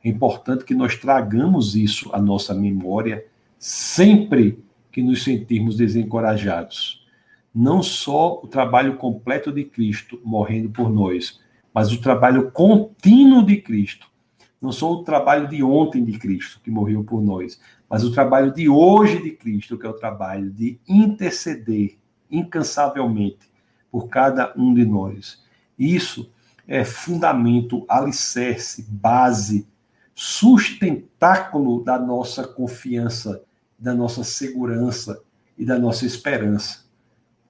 é 0.03 0.09
importante 0.09 0.65
que 0.65 0.75
nós 0.75 0.97
tragamos 0.97 1.77
isso 1.77 2.11
à 2.13 2.21
nossa 2.21 2.55
memória 2.55 3.27
sempre 3.59 4.59
que 4.91 5.03
nos 5.03 5.23
sentirmos 5.23 5.77
desencorajados. 5.77 7.07
Não 7.55 7.83
só 7.83 8.41
o 8.43 8.47
trabalho 8.47 8.97
completo 8.97 9.53
de 9.53 9.65
Cristo 9.65 10.21
morrendo 10.25 10.71
por 10.71 10.91
nós, 10.91 11.39
mas 11.73 11.93
o 11.93 12.01
trabalho 12.01 12.51
contínuo 12.51 13.45
de 13.45 13.59
Cristo. 13.59 14.09
Não 14.61 14.73
só 14.73 14.93
o 14.93 15.05
trabalho 15.05 15.49
de 15.49 15.63
ontem 15.63 16.05
de 16.05 16.19
Cristo, 16.19 16.61
que 16.63 16.71
morreu 16.71 17.05
por 17.05 17.23
nós, 17.23 17.61
mas 17.89 18.05
o 18.05 18.13
trabalho 18.13 18.53
de 18.53 18.69
hoje 18.69 19.23
de 19.23 19.31
Cristo, 19.31 19.79
que 19.79 19.87
é 19.87 19.89
o 19.89 19.95
trabalho 19.95 20.51
de 20.51 20.79
interceder 20.89 21.97
incansavelmente 22.31 23.51
por 23.91 24.09
cada 24.09 24.53
um 24.57 24.73
de 24.73 24.85
nós. 24.85 25.43
Isso 25.79 26.31
é 26.69 26.85
fundamento, 26.85 27.85
alicerce, 27.89 28.87
base 28.89 29.67
sustentáculo 30.15 31.83
da 31.83 31.99
nossa 31.99 32.47
confiança, 32.47 33.43
da 33.79 33.95
nossa 33.95 34.23
segurança 34.23 35.23
e 35.57 35.65
da 35.65 35.79
nossa 35.79 36.07
esperança. 36.07 36.85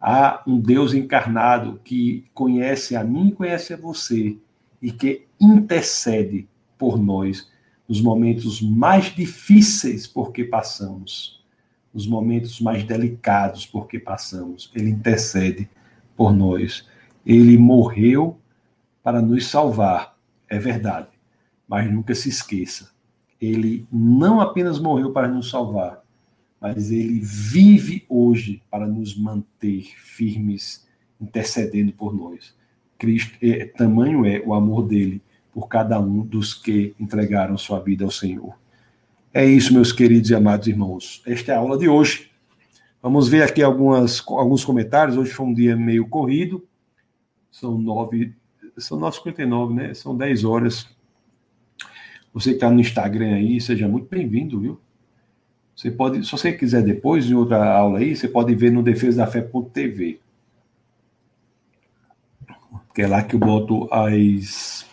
Há 0.01 0.43
um 0.47 0.59
Deus 0.59 0.95
encarnado 0.95 1.81
que 1.85 2.25
conhece 2.33 2.97
a 2.97 3.05
mim 3.05 3.31
conhece 3.31 3.75
a 3.75 3.77
você 3.77 4.39
e 4.81 4.91
que 4.91 5.27
intercede 5.39 6.49
por 6.79 6.99
nós 6.99 7.51
nos 7.89 8.01
momentos 8.01 8.63
mais 8.63 9.15
difíceis 9.15 10.07
porque 10.07 10.45
passamos, 10.45 11.45
nos 11.93 12.07
momentos 12.07 12.61
mais 12.61 12.85
delicados 12.85 13.67
porque 13.67 13.99
passamos. 13.99 14.71
Ele 14.75 14.91
intercede 14.91 15.69
por 16.17 16.33
nós. 16.33 16.87
Ele 17.27 17.59
morreu 17.59 18.39
para 19.03 19.21
nos 19.21 19.47
salvar, 19.47 20.17
é 20.49 20.59
verdade 20.59 21.20
mas 21.71 21.89
nunca 21.89 22.17
se 22.17 22.29
esqueça, 22.29 22.91
ele 23.41 23.87
não 23.93 24.41
apenas 24.41 24.81
morreu 24.81 25.13
para 25.13 25.29
nos 25.29 25.49
salvar, 25.49 26.03
mas 26.61 26.91
ele 26.91 27.21
vive 27.21 28.05
hoje 28.09 28.61
para 28.69 28.89
nos 28.89 29.17
manter 29.17 29.85
firmes, 29.97 30.85
intercedendo 31.21 31.93
por 31.93 32.13
nós. 32.13 32.53
Cristo, 32.99 33.39
é, 33.41 33.67
tamanho 33.67 34.27
é 34.27 34.43
o 34.45 34.53
amor 34.53 34.83
dele 34.83 35.23
por 35.53 35.69
cada 35.69 36.01
um 36.01 36.27
dos 36.27 36.53
que 36.55 36.93
entregaram 36.99 37.57
sua 37.57 37.79
vida 37.79 38.05
ao 38.05 38.11
Senhor. 38.11 38.59
É 39.33 39.47
isso, 39.47 39.73
meus 39.73 39.93
queridos 39.93 40.29
e 40.31 40.35
amados 40.35 40.67
irmãos. 40.67 41.23
Esta 41.25 41.53
é 41.53 41.55
a 41.55 41.59
aula 41.59 41.79
de 41.79 41.89
hoje. 41.89 42.33
Vamos 43.01 43.29
ver 43.29 43.45
aqui 43.45 43.63
algumas, 43.63 44.23
alguns 44.27 44.65
comentários. 44.65 45.17
Hoje 45.17 45.31
foi 45.31 45.47
um 45.47 45.55
dia 45.55 45.77
meio 45.77 46.09
corrido. 46.09 46.67
São 47.49 47.79
nove, 47.79 48.35
são 48.77 48.99
9h59, 48.99 49.73
né? 49.73 49.95
São 49.95 50.17
10 50.17 50.45
horas 50.45 50.89
você 52.33 52.51
que 52.51 52.57
está 52.57 52.71
no 52.71 52.81
Instagram 52.81 53.35
aí, 53.35 53.61
seja 53.61 53.89
muito 53.89 54.09
bem-vindo, 54.09 54.61
viu? 54.61 54.81
Você 55.75 55.91
pode, 55.91 56.25
se 56.25 56.31
você 56.31 56.53
quiser 56.53 56.83
depois, 56.83 57.27
em 57.27 57.35
outra 57.35 57.73
aula 57.73 57.99
aí, 57.99 58.15
você 58.15 58.29
pode 58.29 58.55
ver 58.55 58.71
no 58.71 58.83
defesadafé.tv. 58.83 60.21
Que 62.95 63.03
é 63.03 63.07
lá 63.07 63.23
que 63.23 63.35
eu 63.35 63.41
boto 63.41 63.89
as, 63.93 64.87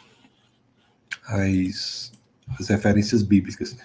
as, 1.28 2.12
as 2.60 2.68
referências 2.70 3.22
bíblicas. 3.22 3.78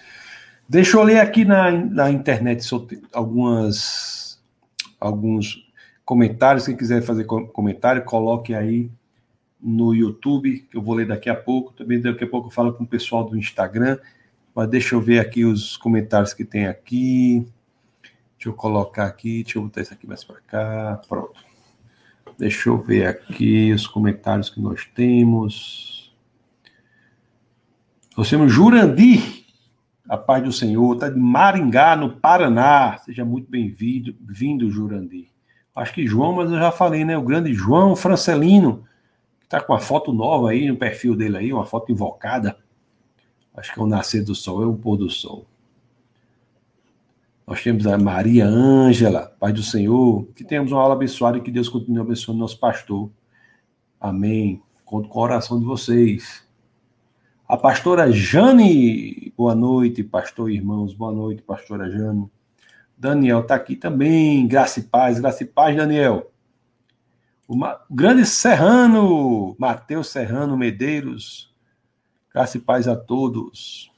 Deixa 0.67 0.97
eu 0.97 1.03
ler 1.03 1.19
aqui 1.19 1.43
na, 1.43 1.71
na 1.71 2.09
internet 2.09 2.65
algumas, 3.11 4.41
alguns 4.99 5.69
comentários. 6.05 6.65
Quem 6.65 6.77
quiser 6.77 7.01
fazer 7.01 7.25
comentário, 7.25 8.03
coloque 8.05 8.55
aí 8.55 8.89
no 9.63 9.93
YouTube, 9.95 10.67
que 10.69 10.75
eu 10.75 10.81
vou 10.81 10.95
ler 10.95 11.07
daqui 11.07 11.29
a 11.29 11.35
pouco. 11.35 11.73
Também 11.73 12.01
daqui 12.01 12.23
a 12.23 12.27
pouco 12.27 12.47
eu 12.47 12.51
falo 12.51 12.73
com 12.73 12.83
o 12.83 12.87
pessoal 12.87 13.23
do 13.23 13.37
Instagram. 13.37 13.97
Mas 14.53 14.69
deixa 14.69 14.95
eu 14.95 15.01
ver 15.01 15.19
aqui 15.19 15.45
os 15.45 15.77
comentários 15.77 16.33
que 16.33 16.43
tem 16.43 16.67
aqui. 16.67 17.47
Deixa 18.37 18.49
eu 18.49 18.53
colocar 18.53 19.05
aqui, 19.05 19.43
deixa 19.43 19.57
eu 19.57 19.63
botar 19.63 19.81
isso 19.81 19.93
aqui 19.93 20.05
mais 20.05 20.23
para 20.23 20.41
cá. 20.41 21.01
Pronto. 21.07 21.39
Deixa 22.37 22.69
eu 22.69 22.77
ver 22.77 23.07
aqui 23.07 23.71
os 23.71 23.87
comentários 23.87 24.49
que 24.49 24.59
nós 24.59 24.85
temos. 24.93 26.13
Nós 28.17 28.29
temos 28.29 28.51
Jurandir, 28.51 29.45
a 30.07 30.17
paz 30.17 30.43
do 30.43 30.51
Senhor, 30.51 30.93
está 30.93 31.09
de 31.09 31.19
Maringá, 31.19 31.95
no 31.95 32.17
Paraná. 32.17 32.97
Seja 32.97 33.23
muito 33.23 33.49
bem-vindo, 33.49 34.15
vindo, 34.21 34.69
Jurandir. 34.69 35.27
Acho 35.75 35.93
que 35.93 36.05
João, 36.05 36.33
mas 36.33 36.51
eu 36.51 36.57
já 36.59 36.71
falei, 36.71 37.03
né? 37.03 37.17
O 37.17 37.23
grande 37.23 37.53
João 37.53 37.95
Francelino, 37.95 38.83
está 39.53 39.61
com 39.61 39.71
uma 39.71 39.79
foto 39.79 40.11
nova 40.11 40.49
aí 40.49 40.67
no 40.67 40.75
perfil 40.75 41.15
dele 41.15 41.37
aí, 41.37 41.53
uma 41.53 41.65
foto 41.65 41.91
invocada. 41.91 42.57
Acho 43.55 43.71
que 43.71 43.79
é 43.79 43.83
o 43.83 43.87
nascer 43.87 44.23
do 44.23 44.33
sol, 44.33 44.63
é 44.63 44.65
o 44.65 44.73
pôr 44.73 44.97
do 44.97 45.11
sol. 45.11 45.45
Nós 47.45 47.61
temos 47.61 47.85
a 47.85 47.95
Maria 47.95 48.47
Ângela, 48.47 49.35
Pai 49.39 49.53
do 49.53 49.61
Senhor. 49.61 50.25
Que 50.33 50.43
tenhamos 50.43 50.71
uma 50.71 50.81
aula 50.81 50.95
abençoada 50.95 51.37
e 51.37 51.41
que 51.41 51.51
Deus 51.51 51.69
continue 51.69 52.01
abençoando 52.01 52.39
nosso 52.39 52.59
pastor. 52.59 53.11
Amém. 53.99 54.59
Conto 54.83 55.07
com 55.07 55.19
a 55.19 55.23
oração 55.23 55.59
de 55.59 55.65
vocês. 55.65 56.43
A 57.47 57.55
pastora 57.55 58.11
Jane, 58.11 59.31
boa 59.37 59.53
noite, 59.53 60.03
pastor 60.03 60.49
irmãos, 60.49 60.95
boa 60.95 61.11
noite, 61.11 61.43
pastora 61.43 61.91
Jane. 61.91 62.27
Daniel 62.97 63.41
está 63.41 63.53
aqui 63.53 63.75
também, 63.75 64.47
graça 64.47 64.79
e 64.79 64.83
paz, 64.83 65.19
graça 65.19 65.43
e 65.43 65.45
paz, 65.45 65.75
Daniel. 65.75 66.32
O 67.47 67.57
grande 67.89 68.25
Serrano, 68.25 69.55
Mateus 69.59 70.09
Serrano 70.09 70.57
Medeiros, 70.57 71.53
Graça 72.33 72.57
e 72.57 72.59
paz 72.59 72.87
a 72.87 72.95
todos. 72.95 73.91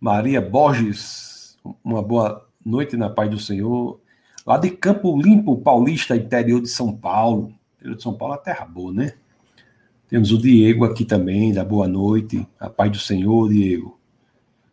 Maria 0.00 0.40
Borges, 0.40 1.58
uma 1.84 2.02
boa 2.02 2.48
noite 2.64 2.96
na 2.96 3.10
paz 3.10 3.30
do 3.30 3.38
Senhor. 3.38 4.00
Lá 4.46 4.56
de 4.56 4.70
Campo 4.70 5.20
Limpo, 5.20 5.58
Paulista, 5.58 6.16
interior 6.16 6.62
de 6.62 6.68
São 6.68 6.96
Paulo. 6.96 7.52
Interior 7.76 7.96
de 7.96 8.02
São 8.02 8.14
Paulo 8.14 8.36
é 8.36 8.38
terra 8.38 8.64
boa, 8.64 8.94
né? 8.94 9.12
Temos 10.08 10.32
o 10.32 10.38
Diego 10.38 10.86
aqui 10.86 11.04
também, 11.04 11.52
da 11.52 11.62
boa 11.62 11.86
noite. 11.86 12.48
A 12.58 12.70
paz 12.70 12.90
do 12.90 12.98
Senhor, 12.98 13.50
Diego. 13.50 14.00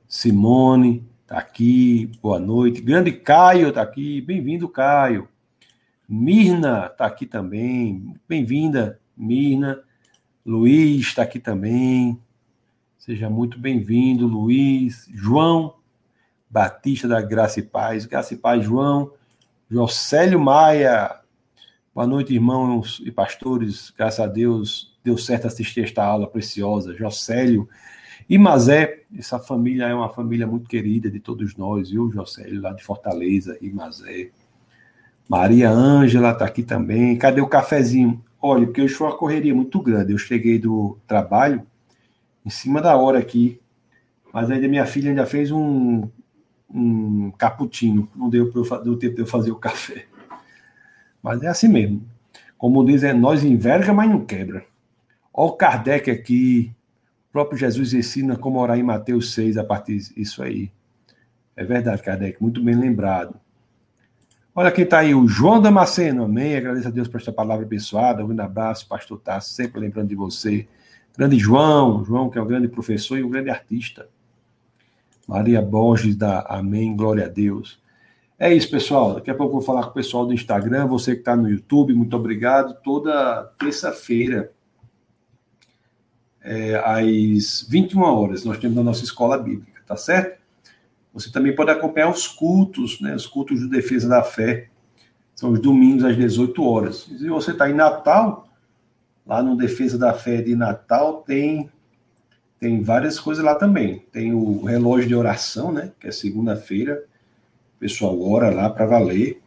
Simone, 0.08 1.06
tá 1.28 1.40
aqui, 1.40 2.10
boa 2.22 2.40
noite. 2.40 2.80
Grande 2.80 3.12
Caio 3.12 3.74
tá 3.74 3.82
aqui, 3.82 4.22
bem-vindo, 4.22 4.70
Caio. 4.70 5.28
Mirna 6.08 6.88
tá 6.90 7.08
aqui 7.08 7.26
também, 7.26 8.16
bem-vinda, 8.28 9.00
Mirna. 9.18 9.82
Luiz 10.46 11.08
está 11.08 11.24
aqui 11.24 11.40
também. 11.40 12.20
Seja 13.00 13.30
muito 13.30 13.60
bem-vindo, 13.60 14.28
Luiz. 14.28 15.10
João 15.12 15.76
Batista 16.48 17.08
da 17.08 17.22
Graça 17.22 17.60
e 17.60 17.64
Paz. 17.64 18.06
Graça 18.06 18.36
e 18.36 18.38
Paz, 18.38 18.64
João. 18.64 19.12
Jocélio 19.70 20.40
Maia. 20.40 21.20
Boa 21.94 22.06
noite, 22.06 22.34
irmãos 22.34 23.02
e 23.04 23.12
pastores. 23.12 23.92
Graças 23.98 24.20
a 24.20 24.28
Deus, 24.28 24.96
deu 25.04 25.18
certo 25.18 25.48
assistir 25.48 25.86
esta 25.86 26.06
aula 26.06 26.28
preciosa. 26.28 26.94
Jocélio 26.94 27.68
e 28.30 28.38
Mazé. 28.38 29.04
Essa 29.18 29.40
família 29.40 29.86
é 29.86 29.94
uma 29.96 30.10
família 30.10 30.46
muito 30.46 30.70
querida 30.70 31.10
de 31.10 31.20
todos 31.20 31.56
nós, 31.56 31.90
viu, 31.90 32.12
Jocélio, 32.12 32.62
lá 32.62 32.74
de 32.74 32.84
Fortaleza 32.84 33.58
e 33.60 33.72
Mazé. 33.72 34.30
Maria 35.28 35.70
Ângela 35.70 36.32
está 36.32 36.46
aqui 36.46 36.64
também. 36.64 37.18
Cadê 37.18 37.42
o 37.42 37.48
cafezinho? 37.48 38.24
Olha, 38.42 38.66
porque 38.66 38.82
hoje 38.82 38.94
foi 38.94 39.08
uma 39.08 39.18
correria 39.18 39.56
muito 39.56 39.82
grande. 39.82 40.14
Eu 40.14 40.18
cheguei 40.18 40.60
do 40.60 40.98
trabalho 41.08 41.66
em 42.46 42.50
cima 42.50 42.80
da 42.80 42.96
hora 42.96 43.18
aqui, 43.18 43.60
mas 44.32 44.52
ainda 44.52 44.68
minha 44.68 44.86
filha 44.86 45.10
ainda 45.10 45.26
fez 45.26 45.52
um, 45.52 46.08
um 46.70 47.32
cappuccino. 47.32 48.08
Não 48.16 48.30
deu, 48.30 48.52
eu, 48.54 48.98
tempo 48.98 49.16
de 49.16 49.22
eu 49.22 49.26
fazer 49.26 49.52
o 49.52 49.56
café. 49.56 50.06
Mas 51.24 51.42
é 51.42 51.48
assim 51.48 51.68
mesmo. 51.68 52.04
Como 52.56 52.86
dizem, 52.86 53.10
é, 53.10 53.14
nós 53.14 53.44
enverga, 53.44 53.92
mas 53.92 54.10
não 54.10 54.24
quebra. 54.24 54.64
Olha 55.34 55.50
o 55.50 55.54
Kardec 55.54 56.12
aqui. 56.12 56.72
O 57.30 57.32
próprio 57.32 57.58
Jesus 57.58 57.94
ensina 57.94 58.38
como 58.38 58.60
orar 58.60 58.78
em 58.78 58.84
Mateus 58.84 59.34
6 59.34 59.58
a 59.58 59.64
partir 59.64 59.98
disso 59.98 60.44
aí. 60.44 60.72
É 61.56 61.64
verdade, 61.64 62.04
Kardec, 62.04 62.42
muito 62.42 62.64
bem 62.64 62.76
lembrado. 62.76 63.40
Olha 64.58 64.72
quem 64.72 64.86
está 64.86 65.00
aí, 65.00 65.14
o 65.14 65.28
João 65.28 65.62
Damasceno, 65.62 66.24
amém. 66.24 66.56
Agradeço 66.56 66.88
a 66.88 66.92
Deus 66.92 67.10
por 67.10 67.18
esta 67.18 67.30
palavra 67.30 67.66
abençoada. 67.66 68.26
Um 68.26 68.42
abraço, 68.42 68.88
pastor 68.88 69.20
Tassi, 69.20 69.54
sempre 69.54 69.82
lembrando 69.82 70.08
de 70.08 70.16
você. 70.16 70.66
Grande 71.18 71.38
João, 71.38 72.06
João, 72.06 72.30
que 72.30 72.38
é 72.38 72.42
um 72.42 72.48
grande 72.48 72.70
professor 72.70 73.18
e 73.18 73.24
um 73.24 73.30
grande 73.30 73.50
artista. 73.50 74.08
Maria 75.28 75.62
Borges, 75.62 76.16
da 76.16 76.40
Amém, 76.44 76.96
glória 76.96 77.26
a 77.26 77.28
Deus. 77.28 77.82
É 78.40 78.54
isso, 78.54 78.72
pessoal. 78.72 79.16
Daqui 79.16 79.30
a 79.30 79.36
pouco 79.36 79.58
eu 79.58 79.60
vou 79.60 79.62
falar 79.62 79.84
com 79.84 79.90
o 79.90 79.94
pessoal 79.94 80.26
do 80.26 80.34
Instagram, 80.34 80.88
você 80.88 81.16
que 81.16 81.20
está 81.20 81.36
no 81.36 81.50
YouTube, 81.50 81.94
muito 81.94 82.16
obrigado. 82.16 82.82
Toda 82.82 83.52
terça-feira, 83.60 84.54
é, 86.42 86.76
às 86.76 87.68
21 87.68 88.02
horas, 88.02 88.46
nós 88.46 88.58
temos 88.58 88.78
a 88.78 88.84
nossa 88.84 89.04
escola 89.04 89.38
bíblica, 89.38 89.82
tá 89.86 89.98
certo? 89.98 90.45
Você 91.16 91.32
também 91.32 91.56
pode 91.56 91.72
acompanhar 91.72 92.10
os 92.10 92.28
cultos, 92.28 93.00
né, 93.00 93.16
os 93.16 93.26
cultos 93.26 93.62
de 93.62 93.70
defesa 93.70 94.08
da 94.08 94.22
fé. 94.22 94.68
São 95.34 95.52
os 95.52 95.60
domingos 95.60 96.04
às 96.04 96.16
18 96.16 96.62
horas. 96.62 97.08
E 97.10 97.20
se 97.20 97.30
você 97.30 97.52
está 97.52 97.70
em 97.70 97.74
Natal, 97.74 98.50
lá 99.26 99.42
no 99.42 99.56
Defesa 99.56 99.98
da 99.98 100.14
Fé 100.14 100.42
de 100.42 100.56
Natal, 100.56 101.24
tem 101.24 101.70
tem 102.60 102.82
várias 102.82 103.20
coisas 103.20 103.44
lá 103.44 103.56
também. 103.56 104.00
Tem 104.12 104.34
o 104.34 104.64
relógio 104.64 105.08
de 105.08 105.16
oração, 105.16 105.72
né, 105.72 105.92
que 106.00 106.08
é 106.08 106.12
segunda-feira. 106.12 107.04
O 107.76 107.80
pessoal 107.80 108.22
ora 108.22 108.50
lá 108.50 108.70
para 108.70 108.86
valer. 108.86 109.42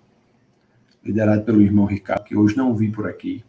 Liderado 1.04 1.42
pelo 1.42 1.62
irmão 1.62 1.84
Ricardo, 1.84 2.24
que 2.24 2.36
hoje 2.36 2.56
não 2.56 2.74
vi 2.74 2.90
por 2.90 3.06
aqui. 3.06 3.44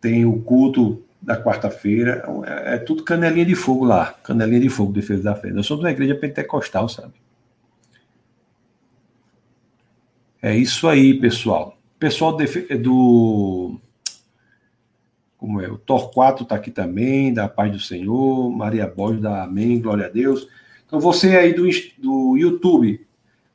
Tem 0.00 0.24
o 0.24 0.40
culto 0.42 1.02
da 1.20 1.42
quarta-feira. 1.42 2.24
É, 2.46 2.74
é, 2.74 2.78
tudo 2.78 3.04
canelinha 3.04 3.44
de 3.44 3.54
fogo 3.54 3.84
lá. 3.84 4.14
Canelinha 4.22 4.60
de 4.60 4.68
fogo, 4.68 4.92
defesa 4.92 5.22
da 5.22 5.34
fé. 5.34 5.50
Nós 5.50 5.66
somos 5.66 5.84
uma 5.84 5.90
igreja 5.90 6.14
pentecostal, 6.14 6.88
sabe? 6.88 7.12
É 10.42 10.56
isso 10.56 10.88
aí, 10.88 11.14
pessoal. 11.14 11.76
Pessoal 11.98 12.36
do. 12.78 13.78
Como 15.36 15.60
é? 15.60 15.68
O 15.68 15.76
Torquato 15.76 16.42
está 16.44 16.54
aqui 16.54 16.70
também, 16.70 17.32
da 17.32 17.48
paz 17.48 17.70
do 17.70 17.78
Senhor. 17.78 18.50
Maria 18.50 18.86
Borges, 18.86 19.22
da 19.22 19.44
Amém, 19.44 19.80
glória 19.80 20.06
a 20.06 20.08
Deus. 20.08 20.48
Então, 20.86 20.98
você 20.98 21.36
aí 21.36 21.52
do, 21.52 21.68
do 21.98 22.36
YouTube, 22.36 23.06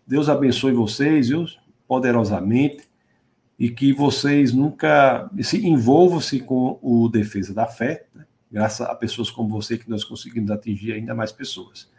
Deus 0.06 0.30
abençoe 0.30 0.74
vocês, 0.74 1.30
viu? 1.30 1.46
Poderosamente 1.88 2.84
e 3.58 3.70
que 3.70 3.94
vocês 3.94 4.54
nunca 4.54 5.30
se 5.42 5.66
envolvam-se 5.66 6.40
com 6.40 6.78
o 6.82 7.08
defesa 7.08 7.54
da 7.54 7.66
fé, 7.66 8.06
né? 8.14 8.26
graças 8.52 8.88
a 8.88 8.96
pessoas 8.96 9.30
como 9.30 9.50
você 9.50 9.78
que 9.78 9.90
nós 9.90 10.04
conseguimos 10.04 10.52
atingir 10.52 10.94
ainda 10.94 11.16
mais 11.16 11.32
pessoas. 11.32 11.90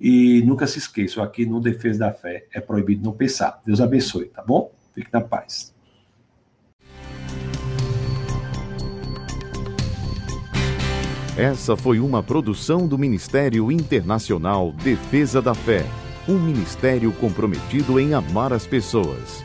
E 0.00 0.42
nunca 0.42 0.66
se 0.66 0.78
esqueçam, 0.78 1.22
aqui 1.22 1.46
no 1.46 1.60
Defesa 1.60 2.00
da 2.00 2.12
Fé 2.12 2.46
é 2.52 2.60
proibido 2.60 3.04
não 3.04 3.12
pensar. 3.12 3.60
Deus 3.64 3.80
abençoe, 3.80 4.24
tá 4.24 4.42
bom? 4.42 4.72
Fique 4.92 5.08
na 5.12 5.20
paz. 5.20 5.72
Essa 11.36 11.76
foi 11.76 12.00
uma 12.00 12.22
produção 12.22 12.88
do 12.88 12.98
Ministério 12.98 13.70
Internacional 13.70 14.72
Defesa 14.72 15.40
da 15.40 15.54
Fé, 15.54 15.84
um 16.28 16.38
ministério 16.38 17.12
comprometido 17.12 18.00
em 18.00 18.12
amar 18.12 18.52
as 18.52 18.66
pessoas 18.66 19.44